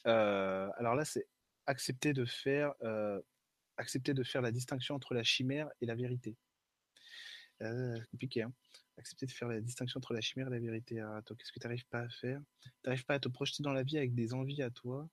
[0.07, 1.27] Euh, alors là, c'est
[1.65, 3.19] accepter de faire euh,
[3.79, 6.37] accepter de faire la distinction entre la chimère et la vérité.
[7.65, 8.53] Euh, compliqué, hein.
[8.99, 11.01] Accepter de faire la distinction entre la chimère et la vérité.
[11.01, 12.41] Ah, qu'est-ce que tu n'arrives pas à faire?
[12.63, 15.09] Tu n'arrives pas à te projeter dans la vie avec des envies à toi?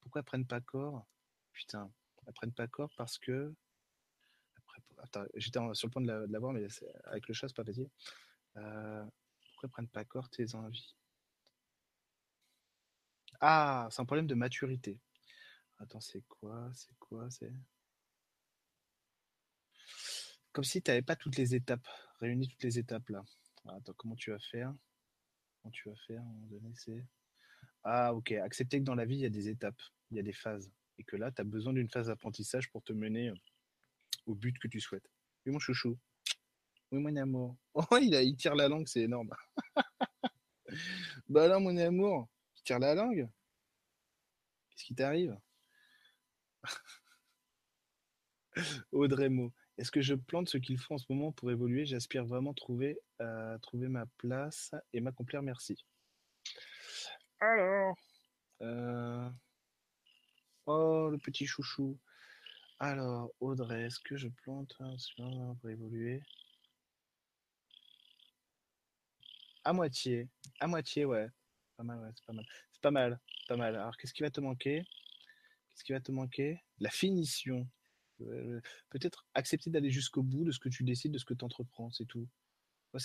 [0.00, 1.06] Pourquoi elles prennent pas corps?
[1.52, 1.90] Putain,
[2.26, 3.54] elles prennent pas corps parce que.
[5.34, 6.66] j'étais sur le point de l'avoir, mais
[7.04, 7.88] avec le chat, c'est pas facile.
[8.56, 9.04] Euh,
[9.52, 10.94] pourquoi elles prennent pas corps tes envies?
[13.40, 14.98] Ah, c'est un problème de maturité.
[15.78, 17.52] Attends, c'est quoi C'est quoi C'est
[20.56, 21.86] comme si tu n'avais pas toutes les étapes,
[22.18, 23.22] réuni toutes les étapes là.
[23.68, 24.74] Attends, comment tu vas faire?
[25.60, 26.22] Comment tu vas faire.
[27.84, 28.32] Ah, ok.
[28.32, 29.78] Accepter que dans la vie, il y a des étapes,
[30.10, 30.72] il y a des phases.
[30.96, 33.34] Et que là, tu as besoin d'une phase d'apprentissage pour te mener euh,
[34.24, 35.06] au but que tu souhaites.
[35.44, 35.98] Oui, mon chouchou.
[36.90, 37.58] Oui, mon amour.
[37.74, 39.34] Oh, il, a, il tire la langue, c'est énorme.
[41.28, 43.28] bah là, mon amour, tu tires la langue?
[44.70, 45.38] Qu'est-ce qui t'arrive?
[48.92, 49.52] Audrey Mo.
[49.78, 51.84] Est-ce que je plante ce qu'il faut en ce moment pour évoluer?
[51.84, 55.42] J'aspire vraiment trouver, euh, trouver ma place et m'accomplir.
[55.42, 55.84] Merci.
[57.40, 57.94] Alors,
[58.62, 59.28] euh,
[60.64, 61.98] oh le petit chouchou.
[62.78, 64.74] Alors, Audrey, est-ce que je plante
[65.60, 66.22] pour évoluer?
[69.64, 70.28] À moitié,
[70.60, 71.28] à moitié, ouais.
[71.76, 72.46] Pas mal, ouais, c'est pas mal.
[72.72, 73.76] C'est pas mal, pas mal.
[73.76, 74.84] Alors, qu'est-ce qui va te manquer?
[75.74, 76.62] Ce qui va te manquer?
[76.78, 77.68] La finition.
[78.22, 78.60] Euh,
[78.90, 81.90] peut-être accepter d'aller jusqu'au bout de ce que tu décides, de ce que tu entreprends,
[81.90, 82.28] c'est tout.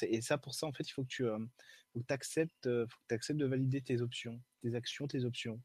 [0.04, 1.38] Et ça, pour ça, en fait, il faut que tu euh,
[2.10, 2.70] acceptes,
[3.10, 5.62] acceptes de valider tes options, tes actions, tes options.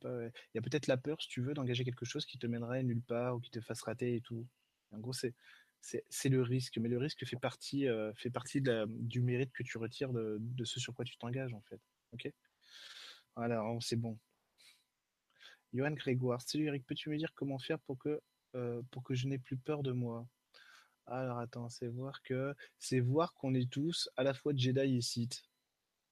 [0.00, 2.46] pas, Il y a peut-être la peur, si tu veux, d'engager quelque chose qui te
[2.46, 4.46] mènerait nulle part ou qui te fasse rater et tout.
[4.90, 9.52] En gros, c'est le risque, mais le risque fait partie, euh, fait partie du mérite
[9.52, 11.80] que tu retires de, ce sur quoi tu t'engages, en fait.
[12.12, 12.30] Ok?
[13.36, 14.18] Voilà, c'est bon.
[15.72, 18.20] Johan Grégoire, salut Eric, peux-tu me dire comment faire pour que,
[18.54, 20.26] euh, pour que je n'ai plus peur de moi?
[21.06, 25.00] Alors attends, c'est voir que c'est voir qu'on est tous à la fois Jedi et
[25.00, 25.44] Sith.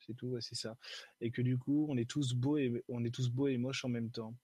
[0.00, 0.76] C'est tout, c'est ça.
[1.20, 3.84] Et que du coup, on est tous beaux et on est tous beaux et moches
[3.84, 4.34] en même temps.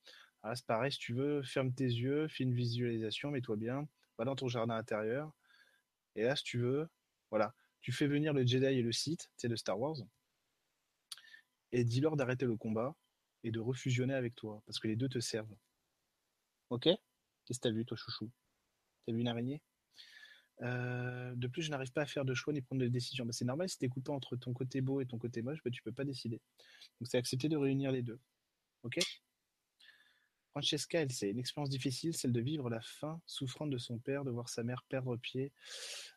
[0.42, 3.86] Ah, c'est pareil, si tu veux, ferme tes yeux, fais une visualisation, mets-toi bien
[4.24, 5.32] dans ton jardin intérieur.
[6.14, 6.88] Et là, si tu veux,
[7.30, 9.96] voilà, tu fais venir le Jedi et le Sith, c'est de Star Wars,
[11.72, 12.94] et dis-leur d'arrêter le combat
[13.44, 15.56] et de refusionner avec toi, parce que les deux te servent.
[16.70, 16.84] Ok?
[16.84, 18.30] Qu'est-ce que t'as vu, toi, chouchou?
[19.06, 19.62] T'as vu une araignée?
[20.62, 23.24] Euh, de plus, je n'arrive pas à faire de choix ni prendre de décision.
[23.24, 25.62] Bah, c'est normal, si tu es coupé entre ton côté beau et ton côté moche,
[25.64, 26.40] bah, tu peux pas décider.
[27.00, 28.20] Donc c'est accepter de réunir les deux.
[28.82, 28.98] Ok?
[30.50, 34.24] Francesca, elle, c'est une expérience difficile, celle de vivre la faim, souffrant de son père,
[34.24, 35.52] de voir sa mère perdre pied,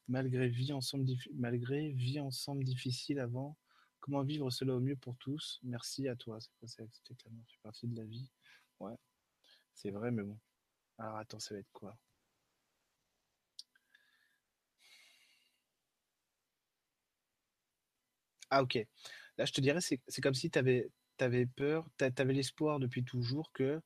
[0.08, 1.06] malgré vie ensemble,
[1.36, 3.56] malgré vie ensemble difficile avant.
[4.04, 6.38] Comment vivre cela au mieux pour tous Merci à toi.
[6.42, 6.86] C'est quoi C'est
[7.16, 8.30] fait partie de la vie.
[8.82, 8.96] Ouais,
[9.74, 10.38] c'est vrai, mais bon.
[10.98, 11.98] Alors attends, ça va être quoi?
[18.50, 18.76] Ah ok.
[19.38, 23.06] Là, je te dirais, c'est comme si tu avais, avais, peur, tu avais l'espoir depuis
[23.06, 23.82] toujours que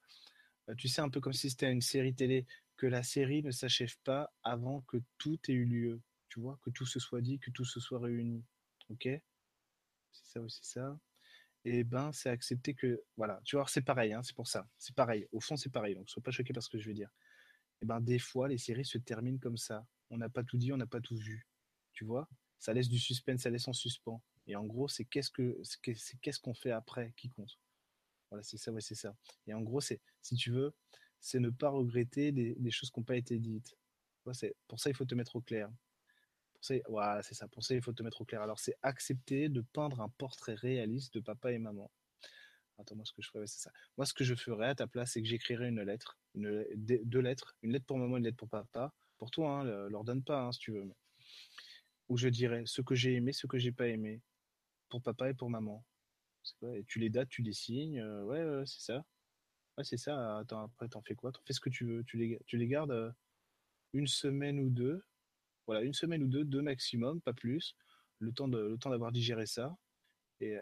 [0.70, 3.51] euh, tu sais, un peu comme si c'était une série télé, que la série ne
[3.51, 6.01] s'achève pas avant que tout ait eu lieu.
[6.30, 8.43] Tu vois, que tout se soit dit, que tout se soit réuni.
[8.89, 9.07] Ok?
[10.24, 10.99] C'est ça aussi ça.
[11.65, 13.03] Et ben, c'est accepter que.
[13.18, 14.68] Voilà, tu vois, c'est pareil, hein, c'est pour ça.
[14.78, 15.28] C'est pareil.
[15.32, 15.95] Au fond, c'est pareil.
[15.95, 17.09] Donc, sois pas choqué par ce que je vais dire.
[17.82, 19.86] Et ben, des fois, les séries se terminent comme ça.
[20.09, 21.47] On n'a pas tout dit, on n'a pas tout vu.
[21.93, 22.28] Tu vois?
[22.59, 24.22] Ça laisse du suspense, ça laisse en suspens.
[24.47, 27.59] Et en gros, c'est qu'est-ce que c'est qu'on fait après qui compte?
[28.30, 29.15] Voilà, c'est ça, ouais, c'est ça.
[29.45, 30.74] Et en gros, c'est, si tu veux,
[31.20, 33.76] c'est ne pas regretter des, choses qui n'ont pas été dites.
[34.24, 35.70] pour ça, il faut te mettre au clair.
[36.88, 37.47] Voilà, c'est ça.
[37.59, 38.41] Ça, il faut te mettre au clair.
[38.41, 41.91] Alors, c'est accepter de peindre un portrait réaliste de papa et maman.
[42.78, 43.72] Attends, moi, ce que je ferais, c'est ça.
[43.97, 47.55] Moi, ce que je ferais à ta place, c'est que j'écrirais une lettre, deux lettres,
[47.63, 48.93] une lettre pour maman, une lettre pour papa.
[49.18, 50.91] Pour toi, hein, leur donne pas, hein, si tu veux.
[52.09, 54.22] Où je dirais ce que j'ai aimé, ce que j'ai pas aimé,
[54.89, 55.84] pour papa et pour maman
[56.88, 57.99] tu les dates, tu les signes.
[57.99, 59.05] Euh, ouais, c'est ça.
[59.78, 60.39] Ouais, c'est ça.
[60.39, 61.32] Attends, après, t'en fais quoi?
[61.32, 62.03] T'en fais ce que tu veux.
[62.03, 63.11] Tu les, tu les gardes euh,
[63.93, 65.03] une semaine ou deux.
[65.68, 67.76] Voilà, une semaine ou deux, deux maximum, pas plus.
[68.20, 69.78] Le temps de, le temps d'avoir digéré ça.
[70.39, 70.57] Et,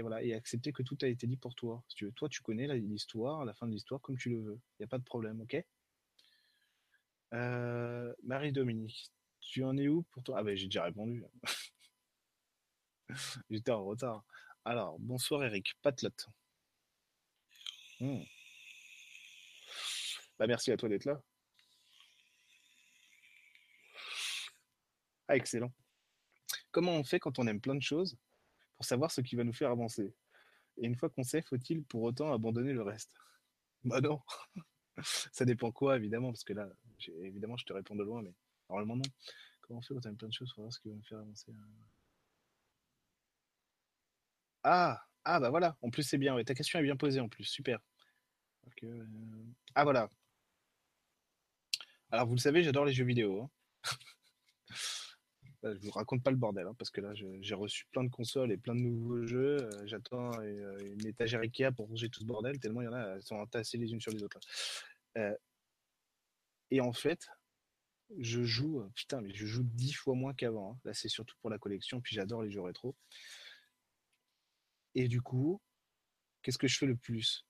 [0.00, 1.82] voilà, et accepter que tout a été dit pour toi.
[1.88, 4.60] Tu veux, toi, tu connais l'histoire, la fin de l'histoire, comme tu le veux.
[4.78, 5.56] Il n'y a pas de problème, ok?
[7.34, 10.38] Euh, Marie-Dominique, tu en es où pour toi?
[10.38, 11.24] Ah ben j'ai déjà répondu.
[13.50, 14.24] J'étais en retard.
[14.64, 16.10] Alors, bonsoir Eric, Patlot.
[18.00, 18.22] Hmm.
[20.38, 21.20] Bah, merci à toi d'être là.
[25.28, 25.72] Ah, excellent.
[26.70, 28.16] Comment on fait quand on aime plein de choses
[28.76, 30.14] pour savoir ce qui va nous faire avancer?
[30.78, 33.14] Et une fois qu'on sait, faut-il pour autant abandonner le reste?
[33.84, 34.20] Bah non.
[35.32, 36.68] Ça dépend quoi, évidemment, parce que là,
[37.22, 38.34] évidemment, je te réponds de loin, mais
[38.68, 39.02] normalement non.
[39.60, 41.04] Comment on fait quand on aime plein de choses pour savoir ce qui va nous
[41.04, 41.68] faire avancer hein?
[44.64, 47.44] Ah, ah bah voilà, en plus c'est bien, ta question est bien posée en plus,
[47.44, 47.80] super.
[48.84, 49.06] Euh,
[49.74, 50.10] ah voilà.
[52.10, 53.42] Alors vous le savez, j'adore les jeux vidéo.
[53.42, 53.50] Hein.
[55.62, 58.10] Bah, je vous raconte pas le bordel, hein, parce que là j'ai reçu plein de
[58.10, 59.56] consoles et plein de nouveaux jeux.
[59.60, 62.92] Euh, j'attends euh, une étagère Ikea pour ranger tout ce bordel, tellement il y en
[62.92, 64.38] a, elles sont entassées les unes sur les autres.
[66.70, 67.28] et en fait,
[68.18, 70.72] je joue, putain, mais je joue dix fois moins qu'avant.
[70.72, 70.80] Hein.
[70.84, 72.96] Là c'est surtout pour la collection, puis j'adore les jeux rétro.
[74.94, 75.60] Et du coup,
[76.42, 77.44] qu'est-ce que je fais le plus?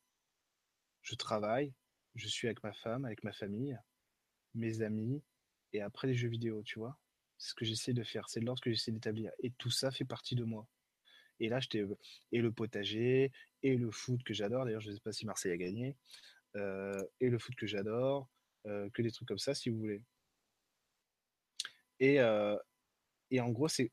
[1.03, 1.75] Je travaille,
[2.15, 3.79] je suis avec ma femme, avec ma famille,
[4.55, 5.23] mes amis,
[5.73, 6.99] et après les jeux vidéo, tu vois.
[7.39, 9.33] C'est ce que j'essaie de faire, c'est l'ordre que j'essaie d'établir.
[9.43, 10.67] Et tout ça fait partie de moi.
[11.41, 11.85] Et là, j'étais
[12.33, 13.33] et le potager,
[13.63, 14.65] et le foot que j'adore.
[14.65, 15.97] D'ailleurs, je ne sais pas si Marseille a gagné.
[16.57, 18.29] Euh, et le foot que j'adore,
[18.67, 20.03] euh, que des trucs comme ça, si vous voulez.
[22.01, 22.57] Et, euh,
[23.31, 23.91] et en gros, c'est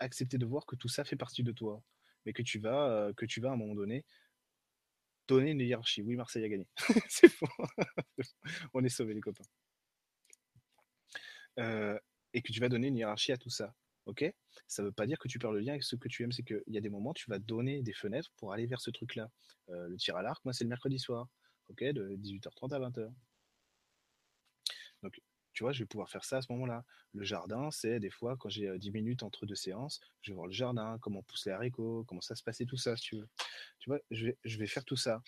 [0.00, 1.82] accepter de voir que tout ça fait partie de toi
[2.24, 4.04] mais que tu vas, euh, que tu vas à un moment donné
[5.28, 6.02] donner une hiérarchie.
[6.02, 6.66] Oui, Marseille a gagné.
[7.08, 7.46] c'est faux.
[8.74, 9.44] On est sauvés, les copains.
[12.32, 13.74] Et que tu vas donner une hiérarchie à tout ça.
[14.06, 14.24] Ok?
[14.66, 16.32] Ça ne veut pas dire que tu perds le lien avec ce que tu aimes.
[16.32, 18.90] C'est qu'il y a des moments, tu vas donner des fenêtres pour aller vers ce
[18.90, 19.30] truc-là.
[19.70, 21.28] Euh, le tir à l'arc, moi, c'est le mercredi soir.
[21.68, 23.12] ok, de 18h30 à 20h.
[25.02, 25.20] Donc,
[25.60, 26.86] tu vois, je vais pouvoir faire ça à ce moment-là.
[27.12, 30.46] Le jardin, c'est des fois, quand j'ai 10 minutes entre deux séances, je vais voir
[30.46, 33.28] le jardin, comment poussent les haricots, comment ça se passait tout ça, si tu veux.
[33.78, 35.20] Tu vois, je vais, je vais faire tout ça.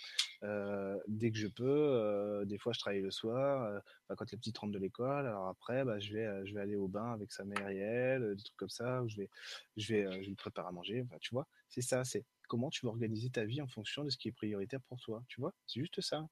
[1.06, 3.82] dès que je peux, des fois, je travaille le soir,
[4.16, 5.26] quand les petites rentrent de l'école.
[5.26, 8.42] Alors après, bah, je, vais, je vais aller au bain avec sa mère Riel, des
[8.42, 9.28] trucs comme ça, où je vais,
[9.76, 11.02] je vais, je lui prépare à manger.
[11.02, 14.08] Enfin, tu vois, c'est ça, c'est comment tu vas organiser ta vie en fonction de
[14.08, 15.22] ce qui est prioritaire pour toi.
[15.28, 16.26] Tu vois, c'est juste ça.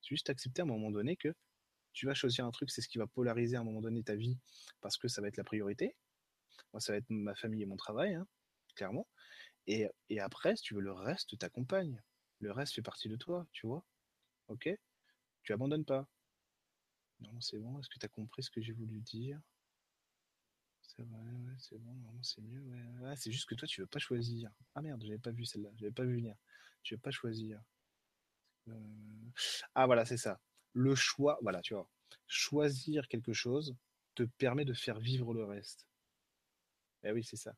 [0.00, 1.34] C'est juste accepter à un moment donné que
[1.92, 4.14] tu vas choisir un truc, c'est ce qui va polariser à un moment donné ta
[4.14, 4.38] vie
[4.80, 5.96] parce que ça va être la priorité.
[6.72, 8.26] Moi, ça va être ma famille et mon travail, hein,
[8.74, 9.06] clairement.
[9.66, 9.88] Et,
[10.18, 12.02] après, si tu veux, le reste t'accompagne.
[12.40, 13.84] Le reste fait partie de toi, tu vois.
[14.48, 14.68] Ok?
[15.42, 16.08] Tu abandonnes pas.
[17.20, 17.78] Non, c'est bon.
[17.78, 19.40] Est-ce que tu as compris ce que j'ai voulu dire?
[20.82, 21.96] C'est vrai, c'est bon.
[22.22, 22.60] c'est mieux.
[23.00, 23.16] Ouais.
[23.16, 24.50] c'est juste que toi, tu veux pas choisir.
[24.74, 25.70] Ah merde, j'avais pas vu celle-là.
[25.76, 26.34] J'avais pas vu venir.
[26.82, 27.62] Tu veux pas choisir.
[28.68, 29.30] Euh,
[29.74, 30.40] ah voilà, c'est ça
[30.72, 31.88] le choix, voilà, tu vois,
[32.26, 33.76] choisir quelque chose
[34.14, 35.86] te permet de faire vivre le reste.
[37.04, 37.54] Eh oui, c'est ça.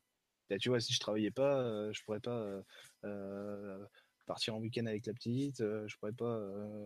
[0.59, 2.61] tu vois, si je travaillais pas, euh, je pourrais pas euh,
[3.03, 3.85] euh,
[4.25, 6.39] partir en week-end avec la petite, je pourrais pas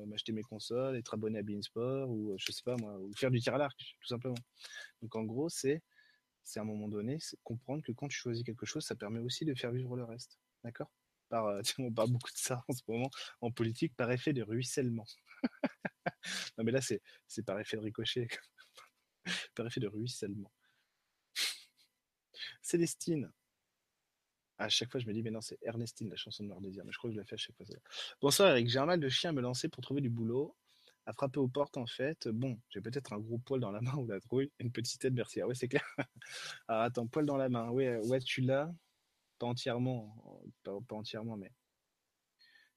[0.07, 3.39] m'acheter mes consoles, être abonné à Beansport ou je sais pas moi, ou faire du
[3.39, 4.35] tir à l'arc, tout simplement.
[5.01, 5.81] Donc en gros, c'est
[6.43, 9.45] c'est à un moment donné, comprendre que quand tu choisis quelque chose, ça permet aussi
[9.45, 10.39] de faire vivre le reste.
[10.63, 10.91] D'accord?
[11.29, 13.09] Par, on parle beaucoup de ça en ce moment
[13.41, 15.05] en politique par effet de ruissellement.
[16.59, 18.27] non, mais là, c'est, c'est par effet de ricochet,
[19.55, 20.51] par effet de ruissellement.
[22.61, 23.31] Célestine.
[24.57, 26.83] À chaque fois, je me dis, mais non, c'est Ernestine, la chanson de Noir Désir.
[26.83, 27.65] Mais je crois que je l'ai fait à chaque fois.
[28.21, 28.67] Bonsoir, Eric.
[28.67, 30.53] J'ai un mal de chien à me lancer pour trouver du boulot.
[31.05, 32.27] À frapper aux portes, en fait.
[32.27, 34.51] Bon, j'ai peut-être un gros poil dans la main ou la trouille.
[34.59, 35.39] Une petite tête, merci.
[35.39, 35.85] Ah ouais, c'est clair.
[36.67, 37.69] ah, attends, poil dans la main.
[37.69, 38.69] Ouais, ouais tu l'as?
[39.37, 40.43] Pas entièrement.
[40.63, 41.53] pas entièrement, mais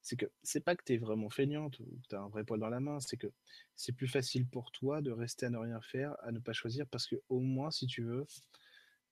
[0.03, 2.45] c'est que c'est pas que tu es vraiment feignante ou que tu as un vrai
[2.45, 3.29] poil dans la main, c'est que
[3.77, 6.87] c'est plus facile pour toi de rester à ne rien faire, à ne pas choisir,
[6.89, 8.27] parce que au moins, si tu veux,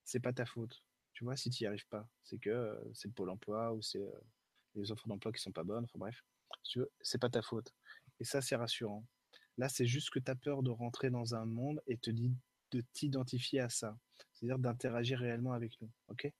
[0.03, 0.83] c'est pas ta faute.
[1.13, 3.81] Tu vois, si tu n'y arrives pas, c'est que euh, c'est le pôle emploi ou
[3.81, 4.11] c'est euh,
[4.75, 6.23] les offres d'emploi qui sont pas bonnes, enfin bref,
[6.63, 7.73] si tu c'est pas ta faute.
[8.19, 9.05] Et ça, c'est rassurant.
[9.57, 12.33] Là, c'est juste que tu as peur de rentrer dans un monde et te dit
[12.71, 13.97] de t'identifier à ça,
[14.31, 16.31] c'est-à-dire d'interagir réellement avec nous, ok?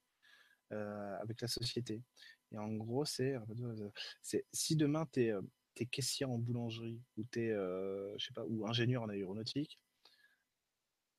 [0.71, 2.01] Euh, Avec la société.
[2.51, 3.35] Et en gros, c'est,
[4.21, 5.33] c'est si demain tu es,
[5.77, 9.79] es, caissière en boulangerie ou tu sais pas, ou ingénieur en aéronautique,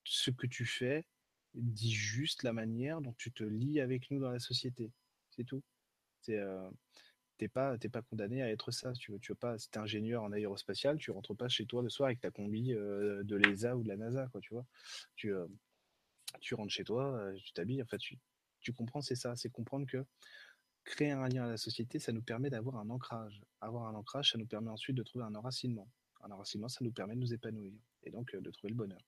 [0.05, 1.07] ce que tu fais
[1.55, 4.91] dit juste la manière dont tu te lis avec nous dans la société.
[5.30, 5.62] C'est tout.
[6.22, 6.33] Tu
[7.41, 8.93] n'es pas, pas condamné à être ça.
[8.93, 11.83] Tu veux, tu veux pas, si es ingénieur en aérospatial, tu rentres pas chez toi
[11.83, 14.66] le soir avec ta combi de l'ESA ou de la NASA, quoi, tu vois.
[15.16, 15.35] Tu,
[16.55, 18.18] rentres chez toi, tu t'habilles, en fait, tu,
[18.61, 20.05] tu comprends, c'est ça, c'est comprendre que
[20.85, 23.43] créer un lien à la société, ça nous permet d'avoir un ancrage.
[23.61, 25.89] Avoir un ancrage, ça nous permet ensuite de trouver un enracinement.
[26.22, 27.72] Un enracinement, ça nous permet de nous épanouir
[28.05, 29.01] et donc euh, de trouver le bonheur.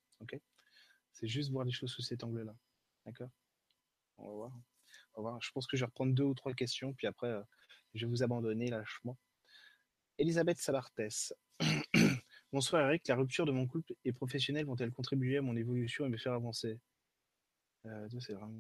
[1.13, 2.57] C'est juste voir les choses sous cet angle-là.
[3.07, 3.31] D'accord?
[4.19, 4.53] On va voir.
[5.15, 5.43] On va voir.
[5.43, 7.43] Je pense que je vais reprendre deux ou trois questions, puis après, euh,
[7.95, 9.17] je vais vous abandonner lâchement.
[10.19, 11.35] Elisabeth Sabartès.
[12.53, 16.09] Bonsoir Eric, la rupture de mon couple et professionnel vont-elles contribuer à mon évolution et
[16.09, 16.79] me faire avancer?
[17.87, 18.55] Euh, c'est vraiment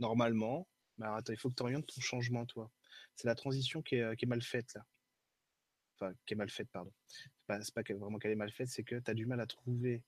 [0.00, 0.68] normalement.
[0.98, 2.70] Mais attends, il faut que tu orientes ton changement, toi.
[3.14, 4.84] C'est la transition qui est, euh, mal faite, là.
[5.94, 6.92] Enfin, qui est mal faite, pardon.
[7.08, 9.46] C'est pas, pas vraiment qu'elle est mal faite, c'est que tu as du mal à
[9.46, 10.02] trouver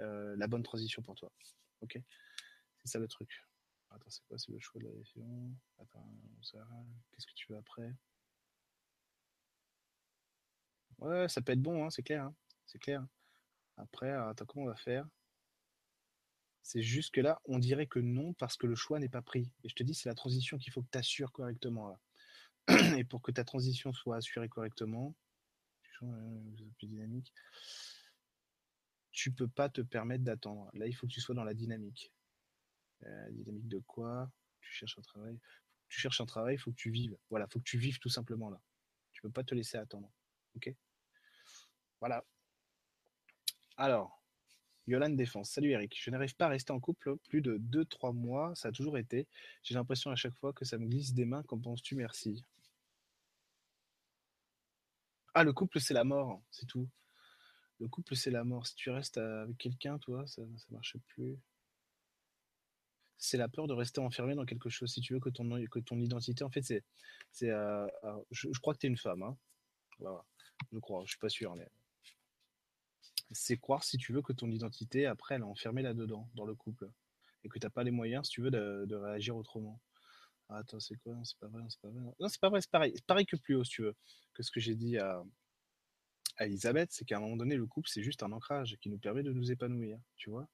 [0.00, 1.30] euh, la bonne transition pour toi.
[1.80, 1.98] Ok?
[2.82, 3.44] C'est ça le truc.
[3.90, 4.38] Attends, c'est quoi?
[4.38, 5.54] C'est le choix de la décision?
[5.78, 6.08] Attends,
[6.42, 7.94] qu'est-ce que tu veux après?
[10.98, 12.24] Ouais, ça peut être bon, hein, c'est clair.
[12.24, 12.34] Hein.
[12.66, 13.06] c'est clair.
[13.76, 15.06] Après, attends, comment on va faire?
[16.66, 19.52] C'est juste que là, on dirait que non parce que le choix n'est pas pris.
[19.62, 21.96] Et je te dis, c'est la transition qu'il faut que tu assures correctement.
[22.98, 25.14] Et pour que ta transition soit assurée correctement,
[26.00, 27.32] plus dynamique,
[29.12, 30.68] tu peux pas te permettre d'attendre.
[30.74, 32.12] Là, il faut que tu sois dans la dynamique.
[33.04, 34.28] Euh, dynamique de quoi?
[34.60, 35.38] Tu cherches un travail.
[35.88, 37.16] Tu cherches un travail, il faut que tu vives.
[37.30, 38.60] Voilà, il faut que tu vives tout simplement là.
[39.12, 40.12] Tu peux pas te laisser attendre.
[40.56, 40.74] Ok?
[42.00, 42.24] Voilà.
[43.76, 44.15] Alors,
[44.86, 45.50] Yolande Défense.
[45.50, 45.98] Salut Eric.
[46.00, 48.54] Je n'arrive pas à rester en couple plus de 2-3 mois.
[48.54, 49.26] Ça a toujours été.
[49.64, 51.42] J'ai l'impression à chaque fois que ça me glisse des mains.
[51.42, 51.96] Qu'en penses-tu?
[51.96, 52.44] Merci.
[55.34, 56.40] Ah, le couple, c'est la mort.
[56.50, 56.88] C'est tout.
[57.80, 58.66] Le couple, c'est la mort.
[58.66, 61.36] Si tu restes avec quelqu'un, toi, ça ne marche plus.
[63.18, 64.92] C'est la peur de rester enfermé dans quelque chose.
[64.92, 66.84] Si tu veux que ton, que ton identité, en fait, c'est.
[67.32, 67.88] c'est euh,
[68.30, 69.24] je, crois que tu es une femme.
[69.24, 69.36] Hein.
[69.98, 70.24] Voilà.
[70.72, 71.02] Je crois.
[71.04, 71.56] Je suis pas sûr.
[71.56, 71.68] Mais
[73.32, 76.54] c'est croire, si tu veux, que ton identité, après, elle est enfermée là-dedans, dans le
[76.54, 76.90] couple.
[77.44, 79.80] Et que tu n'as pas les moyens, si tu veux, de, réagir autrement.
[80.48, 81.14] Ah, attends, c'est quoi?
[81.14, 82.60] Non, c'est pas vrai, non, c'est pas vrai.
[82.60, 82.94] C'est pareil.
[83.06, 83.96] Pareil que plus haut, si tu veux,
[84.34, 85.22] que ce que j'ai dit à,
[86.40, 89.22] Elisabeth, c'est qu'à un moment donné, le couple, c'est juste un ancrage qui nous permet
[89.22, 90.48] de nous épanouir, tu vois?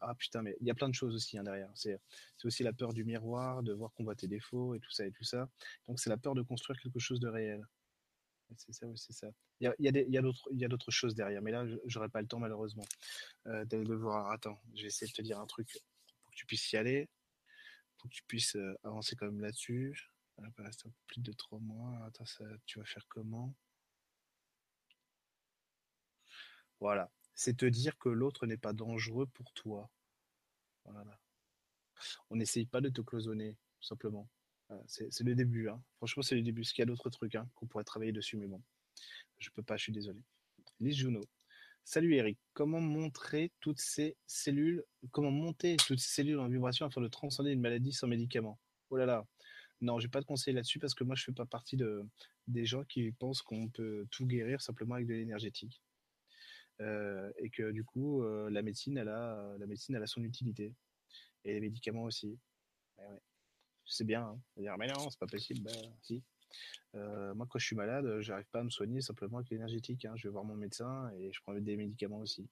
[0.00, 1.70] Ah putain, mais il y a plein de choses aussi hein, derrière.
[1.74, 2.00] C'est
[2.36, 5.06] c'est aussi la peur du miroir, de voir qu'on voit tes défauts et tout ça
[5.06, 5.48] et tout ça.
[5.86, 7.66] Donc c'est la peur de construire quelque chose de réel.
[8.56, 9.28] C'est ça, oui, c'est ça.
[9.60, 12.86] Il y a, d'autres choses derrière, mais là, j'aurais pas le temps malheureusement
[13.46, 14.08] euh, d'aller le.
[14.30, 15.68] Attends, je vais essayer de te dire un truc
[16.22, 17.08] pour que tu puisses y aller,
[17.98, 20.10] pour que tu puisses euh, avancer quand même là-dessus.
[20.58, 21.98] Rester un peu plus de trois mois.
[22.06, 23.54] Attends, ça, tu vas faire comment?
[26.80, 27.10] Voilà.
[27.34, 29.90] C'est te dire que l'autre n'est pas dangereux pour toi.
[30.84, 31.18] Voilà.
[32.30, 34.28] On n'essaye pas de te cloisonner, tout simplement.
[34.86, 35.68] C'est le début.
[35.68, 35.82] Hein.
[35.96, 36.62] Franchement, c'est le début.
[36.62, 38.62] Parce qu'il y a d'autres trucs hein, qu'on pourrait travailler dessus, mais bon,
[39.38, 40.20] je peux pas, je suis désolé.
[40.80, 41.20] Lise Juno.
[41.84, 42.38] Salut Eric.
[42.52, 47.50] Comment montrer toutes ces cellules, comment monter toutes ces cellules en vibration afin de transcender
[47.52, 48.58] une maladie sans médicaments?
[48.90, 49.26] Oh là là.
[49.80, 52.04] Non, j'ai pas de conseil là-dessus parce que moi, je fais pas partie de,
[52.46, 55.82] des gens qui pensent qu'on peut tout guérir simplement avec de l'énergétique.
[56.80, 60.74] Euh, et que du coup, euh, la médecine, elle a, la médecine, a son utilité.
[61.44, 62.38] Et les médicaments aussi.
[63.88, 64.22] C'est bien.
[64.22, 64.40] Hein.
[64.56, 65.62] Dire, mais non, c'est pas possible.
[65.62, 66.22] Bah, si.
[66.94, 70.04] Euh, moi, quand je suis malade, j'arrive pas à me soigner simplement avec l'énergétique.
[70.04, 70.14] Hein.
[70.16, 72.48] Je vais voir mon médecin et je prends des médicaments aussi.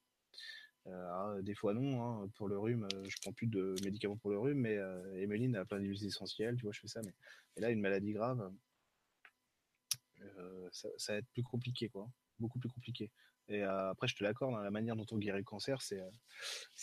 [0.86, 2.30] Euh, alors, des fois non, hein.
[2.36, 5.56] pour le rhume, euh, je prends plus de médicaments pour le rhume, mais euh, Emeline
[5.56, 7.00] a plein d'huiles essentielles, tu vois, je fais ça.
[7.04, 7.12] Mais
[7.56, 8.52] et là, une maladie grave,
[10.72, 12.08] ça, ça va être plus compliqué, quoi,
[12.38, 13.10] beaucoup plus compliqué.
[13.48, 16.00] Et euh, après, je te l'accorde, hein, la manière dont on guérit le cancer, c'est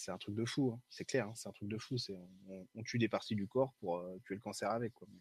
[0.08, 1.98] un truc de fou, c'est clair, c'est un truc de fou.
[2.76, 5.08] On, tue des parties du corps pour euh, tuer le cancer avec, quoi.
[5.12, 5.20] Mais.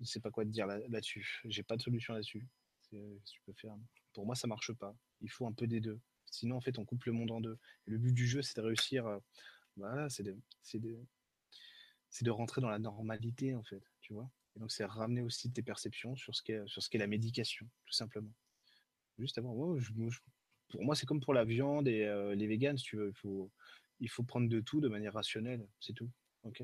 [0.00, 1.40] Je sais pas quoi te dire là- là-dessus.
[1.44, 2.46] J'ai pas de solution là-dessus.
[2.90, 3.74] Tu peux faire.
[4.12, 4.94] Pour moi, ça marche pas.
[5.20, 6.00] Il faut un peu des deux.
[6.26, 7.58] Sinon, en fait, on coupe le monde en deux.
[7.86, 9.06] Le but du jeu, c'est de réussir.
[9.06, 9.18] euh,
[9.76, 13.82] voilà, c'est de, rentrer dans la normalité, en fait.
[14.00, 14.30] Tu vois.
[14.56, 18.32] Et donc, c'est ramener aussi tes perceptions sur ce qu'est la médication, tout simplement.
[19.22, 23.08] Juste pour moi, c'est comme pour la viande et euh, les véganes, si tu veux.
[23.08, 23.50] Il faut,
[24.00, 25.64] il faut prendre de tout de manière rationnelle.
[25.78, 26.10] C'est tout.
[26.42, 26.62] Ok?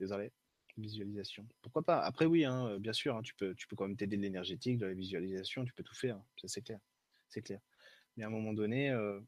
[0.00, 0.32] Désolé.
[0.78, 1.46] Visualisation.
[1.60, 2.00] Pourquoi pas?
[2.00, 4.22] Après, oui, hein, euh, bien sûr, hein, tu peux, tu peux quand même t'aider de
[4.22, 6.18] l'énergétique, de la visualisation, tu peux tout faire.
[6.40, 6.78] Ça, c'est clair.
[7.28, 7.60] C'est clair.
[8.16, 9.20] Mais à un moment donné, euh,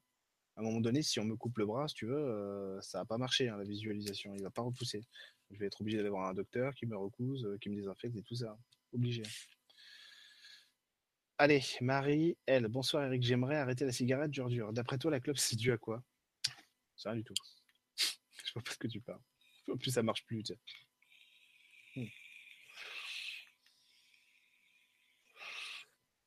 [0.56, 3.04] à un moment donné, si on me coupe le bras, si tu veux, ça va
[3.04, 4.34] pas marcher, hein, la visualisation.
[4.34, 5.04] Il va pas repousser.
[5.50, 8.22] Je vais être obligé d'aller voir un docteur qui me recouse, qui me désinfecte et
[8.22, 8.56] tout ça.
[8.92, 9.24] Obligé.
[11.36, 12.68] Allez, Marie, elle.
[12.68, 14.72] Bonsoir Eric, j'aimerais arrêter la cigarette dur dur.
[14.72, 16.00] D'après toi, la clope, c'est dû à quoi?
[16.96, 17.34] C'est rien du tout.
[17.96, 19.20] Je vois pas ce que tu parles.
[19.72, 20.44] En plus, ça marche plus.
[20.44, 20.54] tu.
[21.96, 22.06] Hmm.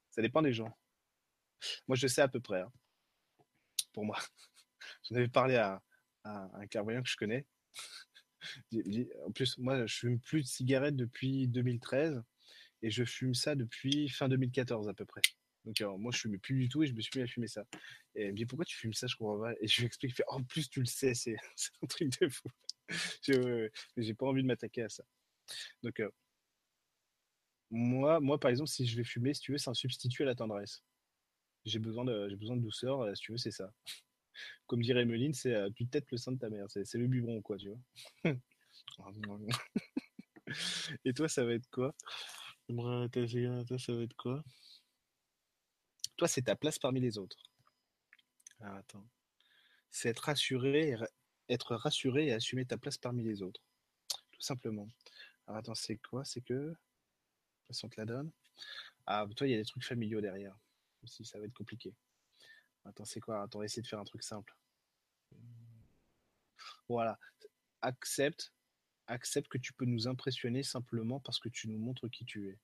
[0.09, 0.75] Ça dépend des gens.
[1.87, 2.61] Moi, je sais à peu près.
[2.61, 2.71] hein.
[3.93, 4.17] Pour moi.
[5.03, 5.81] J'en avais parlé à,
[6.25, 7.45] un clairvoyant que je connais.
[9.25, 12.23] En plus, moi, je fume plus de cigarettes depuis 2013
[12.81, 15.21] et je fume ça depuis fin 2014 à peu près.
[15.65, 17.65] Donc, moi, je fumais plus du tout et je me suis mis à fumer ça.
[18.15, 19.53] Et elle me dit Pourquoi tu fumes ça Je comprends pas.
[19.59, 21.35] Et je lui explique En plus, tu le sais, c'est
[21.83, 22.47] un truc de fou.
[23.23, 23.33] Je-
[23.63, 23.71] ouais.
[23.97, 25.03] J'ai pas envie de m'attaquer à ça.
[25.83, 26.09] Donc, euh,
[27.69, 30.25] moi, moi, par exemple, si je vais fumer, si tu veux, c'est un substitut à
[30.25, 30.83] la tendresse.
[31.65, 33.73] J'ai besoin de, j'ai douceur, euh, si tu veux, c'est ça.
[34.67, 37.07] Comme dirait Emeline, c'est euh, tu têtes le sein de ta mère, c'est c'est le
[37.07, 38.35] biberon, quoi, tu vois.
[41.05, 41.93] Et toi, ça va être quoi?
[42.67, 44.43] Toi, ça va être quoi?
[46.17, 47.37] Toi, c'est ta place parmi les autres.
[48.59, 49.07] Ah, attends.
[49.91, 51.07] C'est être rassuré, et ra-
[51.49, 53.61] être rassuré et assumer ta place parmi les autres.
[54.31, 54.89] Tout simplement.
[55.47, 56.25] Alors, attends, c'est quoi?
[56.25, 56.73] C'est que.
[57.69, 58.31] Ça, on te la donne.
[59.05, 60.57] Ah, toi, il y a des trucs familiaux derrière.
[61.05, 61.93] Si, ça va être compliqué.
[62.85, 63.43] Attends, c'est quoi?
[63.43, 64.55] Attends, on va essayer de faire un truc simple.
[66.89, 67.17] Voilà.
[67.81, 68.53] Accepte,
[69.07, 72.59] accepte que tu peux nous impressionner simplement parce que tu nous montres qui tu es.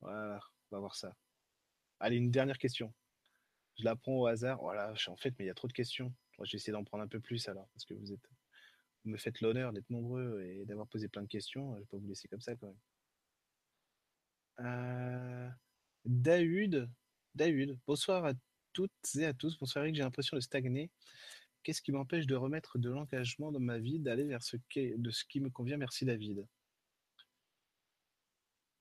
[0.00, 0.40] Voilà,
[0.70, 1.14] on va voir ça.
[1.98, 2.94] Allez, une dernière question.
[3.78, 4.58] Je la prends au hasard.
[4.60, 6.14] Voilà, je- en fait, mais il y a trop de questions.
[6.42, 8.26] Je vais d'en prendre un peu plus alors, parce que vous êtes,
[9.04, 11.74] vous me faites l'honneur d'être nombreux et d'avoir posé plein de questions.
[11.74, 12.78] Je vais pas vous laisser comme ça quand même.
[14.60, 15.50] Euh,
[16.04, 16.88] David,
[17.86, 18.32] bonsoir à
[18.72, 19.58] toutes et à tous.
[19.58, 20.90] Bonsoir Eric, j'ai l'impression de stagner.
[21.62, 25.10] Qu'est-ce qui m'empêche de remettre de l'engagement dans ma vie, d'aller vers ce qui, de
[25.10, 25.76] ce qui me convient?
[25.76, 26.46] Merci David.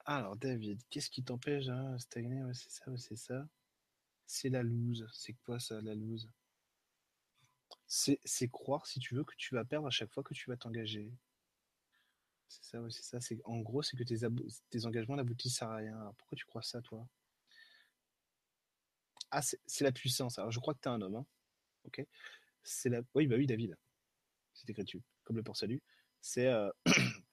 [0.06, 2.43] Alors David, qu'est-ce qui t'empêche de stagner?
[2.43, 3.47] Ouais, C'est ça, c'est ça.
[4.26, 5.07] C'est la loose.
[5.14, 6.30] C'est quoi ça, la loose?
[7.88, 10.57] C'est croire, si tu veux, que tu vas perdre à chaque fois que tu vas
[10.57, 11.11] t'engager.
[12.47, 13.19] C'est ça, ouais, c'est ça.
[13.45, 15.99] En gros, c'est que tes, engagements n'aboutissent à rien.
[15.99, 17.07] Alors, pourquoi tu crois ça, toi?
[19.31, 20.39] Ah, c'est c'est la puissance.
[20.39, 21.15] Alors, je crois que tu es un homme.
[21.15, 21.26] Hein.
[21.85, 22.06] Ok?
[22.64, 23.02] C'est la.
[23.14, 23.76] Oui, bah oui, David.
[24.53, 24.86] c'est écrit
[25.23, 25.81] comme le port salut.
[26.22, 26.69] C'est euh,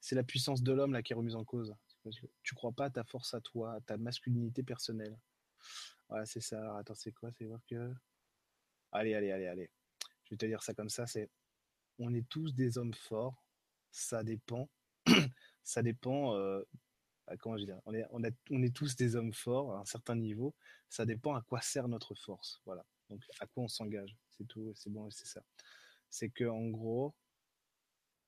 [0.00, 1.74] c'est la puissance de l'homme là qui est remise en cause.
[2.42, 5.18] Tu crois pas à ta force à toi, à ta masculinité personnelle.
[6.08, 6.78] Voilà, c'est ça.
[6.78, 7.30] attends, c'est quoi?
[7.32, 7.92] C'est voir que.
[8.92, 9.70] Allez, allez, allez, allez.
[10.24, 11.06] Je vais te dire ça comme ça.
[11.06, 11.28] C'est
[11.98, 13.44] on est tous des hommes forts.
[13.90, 14.68] Ça dépend.
[15.64, 16.36] ça dépend.
[16.36, 16.62] Euh,
[17.38, 17.80] comment je dire?
[17.86, 20.54] On est, on, on est tous des hommes forts à un certain niveau.
[20.88, 22.60] Ça dépend à quoi sert notre force.
[22.64, 22.84] Voilà.
[23.10, 24.16] Donc à quoi on s'engage.
[24.30, 24.72] C'est tout.
[24.74, 25.10] C'est bon.
[25.10, 25.42] C'est ça.
[26.10, 27.14] C'est que en gros,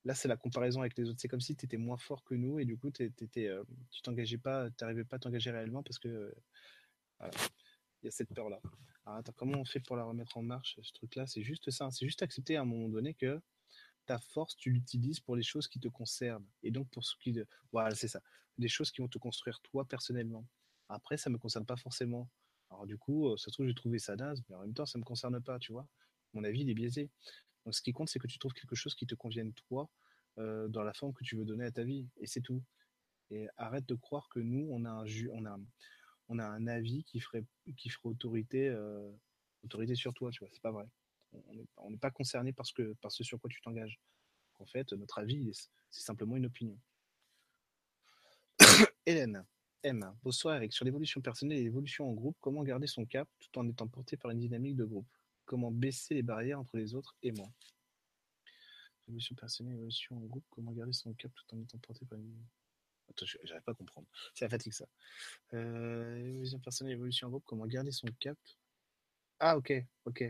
[0.04, 1.18] Là, c'est la comparaison avec les autres.
[1.20, 4.38] C'est comme si tu étais moins fort que nous et du coup, euh, tu t'engageais
[4.38, 6.34] pas, tu n'arrivais pas à t'engager réellement parce que
[7.20, 8.60] il y a cette peur-là.
[9.04, 11.26] Alors, attends, comment on fait pour la remettre en marche, ce truc-là?
[11.26, 11.90] C'est juste ça.
[11.90, 13.40] C'est juste accepter à un moment donné que
[14.08, 16.46] ta force, tu l'utilises pour les choses qui te concernent.
[16.62, 17.38] Et donc, pour ce qui.
[17.72, 18.22] Voilà, c'est ça.
[18.56, 20.46] Des choses qui vont te construire toi personnellement.
[20.88, 22.30] Après, ça ne me concerne pas forcément.
[22.70, 24.86] Alors, du coup, euh, ça se trouve, j'ai trouvé ça naze, mais en même temps,
[24.86, 25.86] ça ne me concerne pas, tu vois.
[26.32, 27.10] Mon avis, il est biaisé.
[27.64, 29.90] Donc ce qui compte, c'est que tu trouves quelque chose qui te convienne toi,
[30.38, 32.08] euh, dans la forme que tu veux donner à ta vie.
[32.16, 32.62] Et c'est tout.
[33.30, 35.58] Et arrête de croire que nous, on a un, on a,
[36.28, 37.44] on a un avis qui ferait,
[37.76, 39.10] qui ferait autorité, euh,
[39.64, 40.30] autorité sur toi.
[40.30, 40.86] Tu vois, c'est pas vrai.
[41.76, 44.00] On n'est pas concerné parce que, par ce sur quoi tu t'engages.
[44.58, 45.50] En fait, notre avis,
[45.90, 46.78] c'est simplement une opinion.
[49.06, 49.44] Hélène,
[49.84, 50.12] M.
[50.22, 50.72] Bonsoir Eric.
[50.72, 54.16] Sur l'évolution personnelle et l'évolution en groupe, comment garder son cap tout en étant porté
[54.16, 55.06] par une dynamique de groupe?
[55.44, 57.48] Comment baisser les barrières entre les autres et moi?
[59.06, 62.44] Évolution personnelle, évolution en groupe, comment garder son cap tout en étant porté par une.
[63.08, 64.06] Attends, j'arrive pas à comprendre.
[64.34, 64.86] C'est la fatigue, ça.
[65.54, 68.36] Euh, évolution personnelle, évolution en groupe, comment garder son cap?
[69.38, 69.72] Ah, ok,
[70.04, 70.24] ok.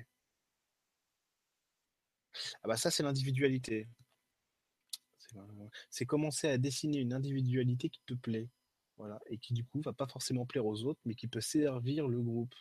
[2.63, 3.89] Ah, bah, ça, c'est l'individualité.
[5.91, 8.49] C'est commencer à dessiner une individualité qui te plaît.
[8.97, 9.21] Voilà.
[9.27, 12.21] Et qui, du coup, va pas forcément plaire aux autres, mais qui peut servir le
[12.21, 12.55] groupe.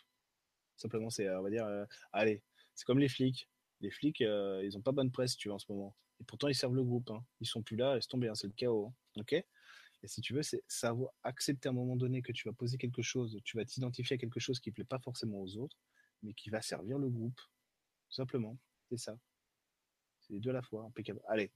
[0.76, 2.42] Simplement, c'est, on va dire, euh, allez,
[2.74, 3.48] c'est comme les flics.
[3.80, 5.96] Les flics, euh, ils ont pas bonne presse, tu vois, en ce moment.
[6.20, 7.10] Et pourtant, ils servent le groupe.
[7.10, 7.24] Hein.
[7.40, 8.92] Ils sont plus là, laisse tomber, hein, c'est le chaos.
[9.16, 9.22] Hein.
[10.02, 12.78] Et si tu veux, c'est savoir accepter à un moment donné que tu vas poser
[12.78, 15.76] quelque chose, tu vas t'identifier à quelque chose qui ne plaît pas forcément aux autres,
[16.22, 17.40] mais qui va servir le groupe.
[18.08, 18.56] Simplement.
[18.88, 19.18] C'est ça.
[20.28, 20.84] C'est deux à la fois.
[20.84, 21.20] Impeccable.
[21.28, 21.50] Allez.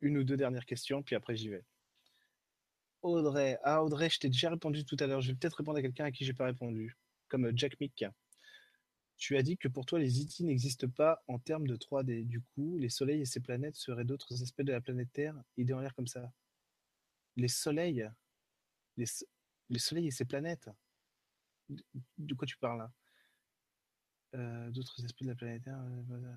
[0.00, 1.64] Une ou deux dernières questions, puis après j'y vais.
[3.02, 3.58] Audrey.
[3.64, 5.20] Ah, Audrey, je t'ai déjà répondu tout à l'heure.
[5.20, 6.96] Je vais peut-être répondre à quelqu'un à qui j'ai pas répondu
[7.28, 8.04] comme Jack Mick.
[9.16, 12.26] Tu as dit que pour toi, les IT e n'existent pas en termes de 3D.
[12.26, 15.72] Du coup, les soleils et ces planètes seraient d'autres aspects de la planète Terre, idées
[15.72, 16.32] en l'air comme ça.
[17.36, 18.08] Les soleils,
[18.96, 19.06] les,
[19.78, 20.68] soleils et ces planètes.
[22.18, 22.92] De quoi tu parles là?
[24.34, 25.78] Euh, D'autres aspects de la planète Terre.
[25.78, 26.36] Euh,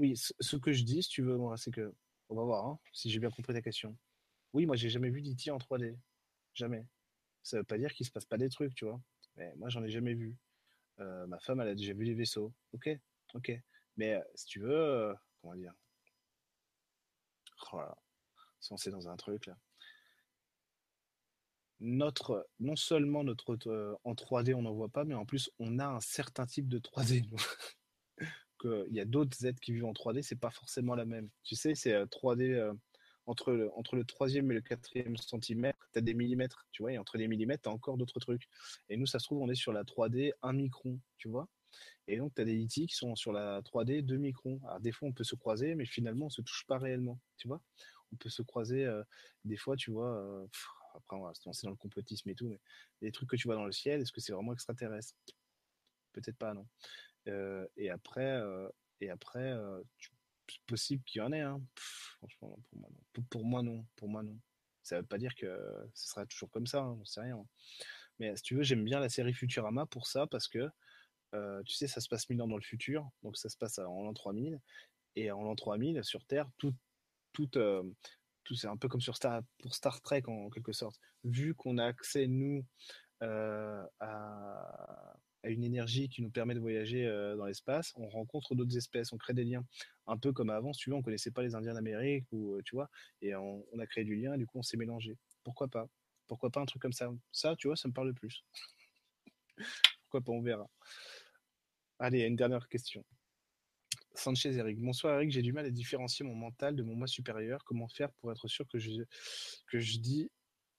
[0.00, 1.94] oui, ce que je dis, si tu veux, c'est que
[2.30, 3.94] on va voir hein, si j'ai bien compris ta question.
[4.54, 5.94] Oui, moi, j'ai jamais vu d'IT en 3D.
[6.54, 6.86] Jamais.
[7.42, 8.98] Ça veut pas dire qu'il se passe pas des trucs, tu vois.
[9.36, 10.34] Mais moi, j'en ai jamais vu.
[11.00, 12.54] Euh, ma femme, elle a déjà vu les vaisseaux.
[12.72, 12.88] Ok,
[13.34, 13.52] ok.
[13.98, 15.74] Mais euh, si tu veux, euh, comment dire?
[17.72, 17.82] Oh
[18.86, 19.56] est dans un truc là.
[21.80, 23.56] Notre, non seulement notre
[24.04, 26.78] en 3D on n'en voit pas, mais en plus on a un certain type de
[26.78, 27.26] 3D.
[28.64, 31.28] Il y a d'autres êtres qui vivent en 3D, c'est pas forcément la même.
[31.44, 32.74] Tu sais, c'est 3D
[33.26, 36.92] entre le, entre le troisième et le quatrième centimètre, tu as des millimètres, tu vois,
[36.92, 38.48] et entre les millimètres, tu as encore d'autres trucs.
[38.88, 41.48] Et nous, ça se trouve, on est sur la 3D 1 micron, tu vois.
[42.08, 44.60] Et donc, tu as des IT qui sont sur la 3D 2 microns.
[44.64, 47.46] Alors, des fois, on peut se croiser, mais finalement, on se touche pas réellement, tu
[47.46, 47.62] vois.
[48.12, 49.04] On peut se croiser, euh,
[49.44, 50.46] des fois, tu vois, euh,
[50.94, 52.60] après, on va se lancer dans le complotisme et tout, mais
[53.00, 55.14] les trucs que tu vois dans le ciel, est-ce que c'est vraiment extraterrestre?
[56.12, 56.66] Peut-être pas, non.
[57.28, 58.42] Euh, et après,
[59.00, 59.54] et après
[59.96, 60.10] tu
[60.66, 61.40] possible qu'il y en ait.
[61.40, 61.60] Hein.
[62.18, 63.22] franchement, pour moi, non.
[63.30, 63.86] Pour, moi, non.
[63.96, 64.38] Pour moi, non.
[64.82, 65.46] Ça veut pas dire que
[65.94, 67.44] ce sera toujours comme ça, hein, on sait rien.
[68.18, 70.68] Mais si tu veux, j'aime bien la série Futurama pour ça, parce que,
[71.34, 73.78] euh, tu sais, ça se passe mille ans dans le futur, donc ça se passe
[73.78, 74.60] en l'an 3000,
[75.16, 76.74] et en l'an 3000, sur Terre, tout,
[77.32, 77.82] tout, euh,
[78.44, 80.98] tout c'est un peu comme sur Star, pour Star Trek en quelque sorte.
[81.24, 82.64] Vu qu'on a accès, nous,
[83.22, 88.54] euh, à, à une énergie qui nous permet de voyager euh, dans l'espace, on rencontre
[88.54, 89.64] d'autres espèces, on crée des liens.
[90.06, 92.74] Un peu comme avant, tu veux, on connaissait pas les Indiens d'Amérique, ou euh, tu
[92.74, 92.90] vois,
[93.22, 95.16] et on, a créé du lien, et du coup on s'est mélangé.
[95.44, 95.88] Pourquoi pas?
[96.26, 97.10] Pourquoi pas un truc comme ça?
[97.32, 98.44] Ça, tu vois, ça me parle plus.
[100.02, 100.68] Pourquoi pas, on verra.
[101.98, 103.04] Allez, une dernière question.
[104.14, 104.78] Sanchez Eric.
[104.80, 107.64] Bonsoir Eric, j'ai du mal à différencier mon mental de mon moi supérieur.
[107.64, 108.90] Comment faire pour être sûr que je,
[109.66, 110.30] que je dis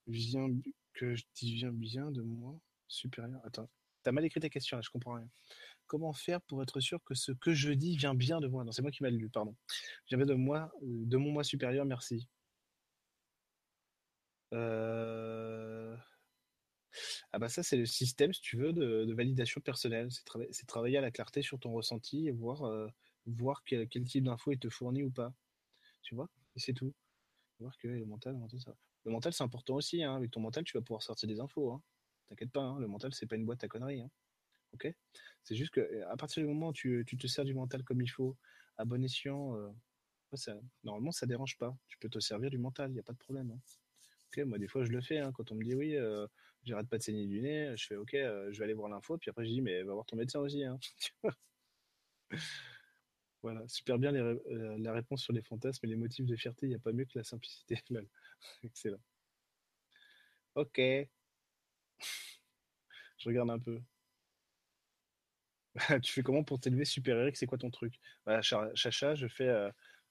[0.06, 0.48] viens,
[0.92, 2.58] que je dis viens bien de moi
[2.88, 3.40] supérieur?
[3.44, 3.68] Attends,
[4.02, 5.28] T'as mal écrit ta question, là, je comprends rien.
[5.86, 8.64] Comment faire pour être sûr que ce que je dis vient bien de moi?
[8.64, 9.54] Non, c'est moi qui m'a lu, pardon.
[10.06, 12.28] J'avais de moi, de mon moi supérieur, merci.
[14.52, 15.96] Euh,
[17.32, 20.08] ah bah ça, c'est le système, si tu veux, de, validation personnelle.
[20.50, 22.88] C'est travailler à la clarté sur ton ressenti et voir euh,
[23.66, 25.32] quel, type d'infos il te fournit ou pas.
[26.02, 26.28] Tu vois?
[26.56, 26.92] Et c'est tout.
[27.60, 28.38] Voir que le mental,
[29.04, 30.02] le mental c'est important aussi.
[30.02, 30.16] Hein.
[30.16, 31.72] Avec ton mental, tu vas pouvoir sortir des infos.
[31.72, 31.82] Hein.
[32.32, 32.80] T'inquiète pas, hein.
[32.80, 34.00] le mental, c'est pas une boîte à conneries.
[34.00, 34.10] Hein.
[35.42, 38.08] C'est juste que à partir du moment où tu, te sers du mental comme il
[38.08, 38.38] faut,
[38.78, 39.68] à bon escient, euh,
[40.32, 41.76] ça, normalement, ça dérange pas.
[41.88, 43.50] Tu peux te servir du mental, il n'y a pas de problème.
[43.50, 44.44] Hein.
[44.46, 45.20] Moi, des fois, je le fais.
[45.34, 46.26] Quand on me dit oui, euh,
[46.64, 49.18] j'arrête pas de saigner du nez, je fais ok, euh, je vais aller voir l'info.
[49.18, 50.64] Puis après, je dis mais va voir ton médecin aussi.
[53.42, 54.38] Voilà, super bien euh,
[54.78, 56.66] la réponse sur les fantasmes et les motifs de fierté.
[56.66, 57.76] Il n'y a pas mieux que la simplicité.
[58.62, 59.00] Excellent.
[60.54, 60.80] Ok.
[63.18, 63.80] je regarde un peu.
[66.02, 67.36] tu fais comment pour t'élever super Eric?
[67.36, 67.98] C'est quoi ton truc?
[68.42, 69.50] Chacha, je fais,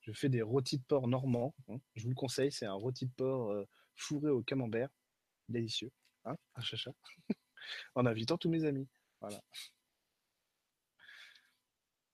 [0.01, 1.53] je fais des rôtis de porc normands.
[1.69, 1.77] Hein.
[1.95, 3.53] Je vous le conseille, c'est un rôti de porc
[3.95, 4.89] fourré au camembert.
[5.49, 5.91] Délicieux.
[6.25, 6.91] Hein, un chacha?
[7.95, 8.87] en invitant tous mes amis.
[9.19, 9.41] Voilà.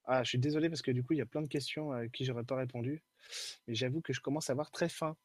[0.06, 2.08] Ah, je suis désolé parce que du coup, il y a plein de questions à
[2.08, 3.04] qui j'aurais pas répondu.
[3.68, 5.18] Mais j'avoue que je commence à avoir très faim.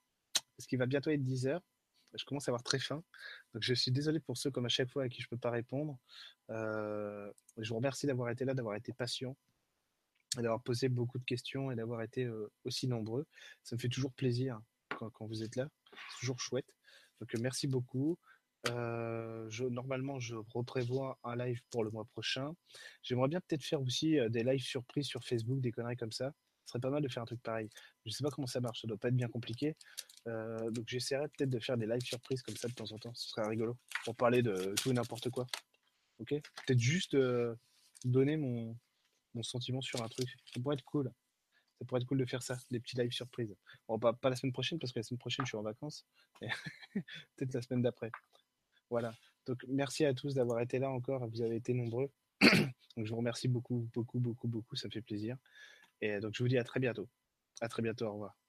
[0.57, 1.63] Parce qu'il va bientôt être 10 heures.
[2.15, 3.03] Je commence à avoir très faim.
[3.55, 5.51] Donc je suis désolé pour ceux comme à chaque fois à qui je peux pas
[5.51, 5.99] répondre.
[6.51, 9.37] Euh, je vous remercie d'avoir été là, d'avoir été patient
[10.37, 13.27] d'avoir posé beaucoup de questions et d'avoir été euh, aussi nombreux.
[13.65, 14.59] Ça me fait toujours plaisir
[14.89, 15.69] quand, vous êtes là.
[15.93, 16.75] C'est toujours chouette.
[17.21, 18.19] Donc, euh, merci beaucoup.
[18.65, 22.55] Je, normalement, je reprévois un live pour le mois prochain.
[23.03, 26.33] J'aimerais bien peut-être faire aussi des lives surprises sur Facebook, des conneries comme ça.
[26.65, 27.69] Ce serait pas mal de faire un truc pareil.
[28.07, 29.77] Je ne sais pas comment ça marche, ça doit pas être bien compliqué.
[30.27, 33.15] Donc j'essaierai peut-être de faire des lives surprises comme ça de temps en temps.
[33.15, 35.47] Ce serait rigolo pour parler de tout et n'importe quoi.
[36.21, 36.29] Ok?
[36.31, 37.17] Peut-être juste
[38.05, 38.77] donner mon,
[39.35, 40.29] mon sentiment sur un truc.
[40.53, 41.13] Ça pourrait être cool
[41.83, 43.57] ça pourrait être cool de faire ça, des petits lives surprises.
[43.89, 46.07] Bon, pas, pas la semaine prochaine, parce que la semaine prochaine, je suis en vacances.
[46.95, 48.13] Peut-être la semaine d'après.
[48.89, 49.13] Voilà.
[49.47, 51.27] Donc, merci à tous d'avoir été là encore.
[51.27, 52.09] Vous avez été nombreux.
[52.41, 54.77] donc, je vous remercie beaucoup, beaucoup, beaucoup, beaucoup.
[54.77, 55.37] Ça me fait plaisir.
[56.01, 57.09] Et donc, je vous dis à très bientôt.
[57.61, 58.07] À très bientôt.
[58.07, 58.42] Au revoir.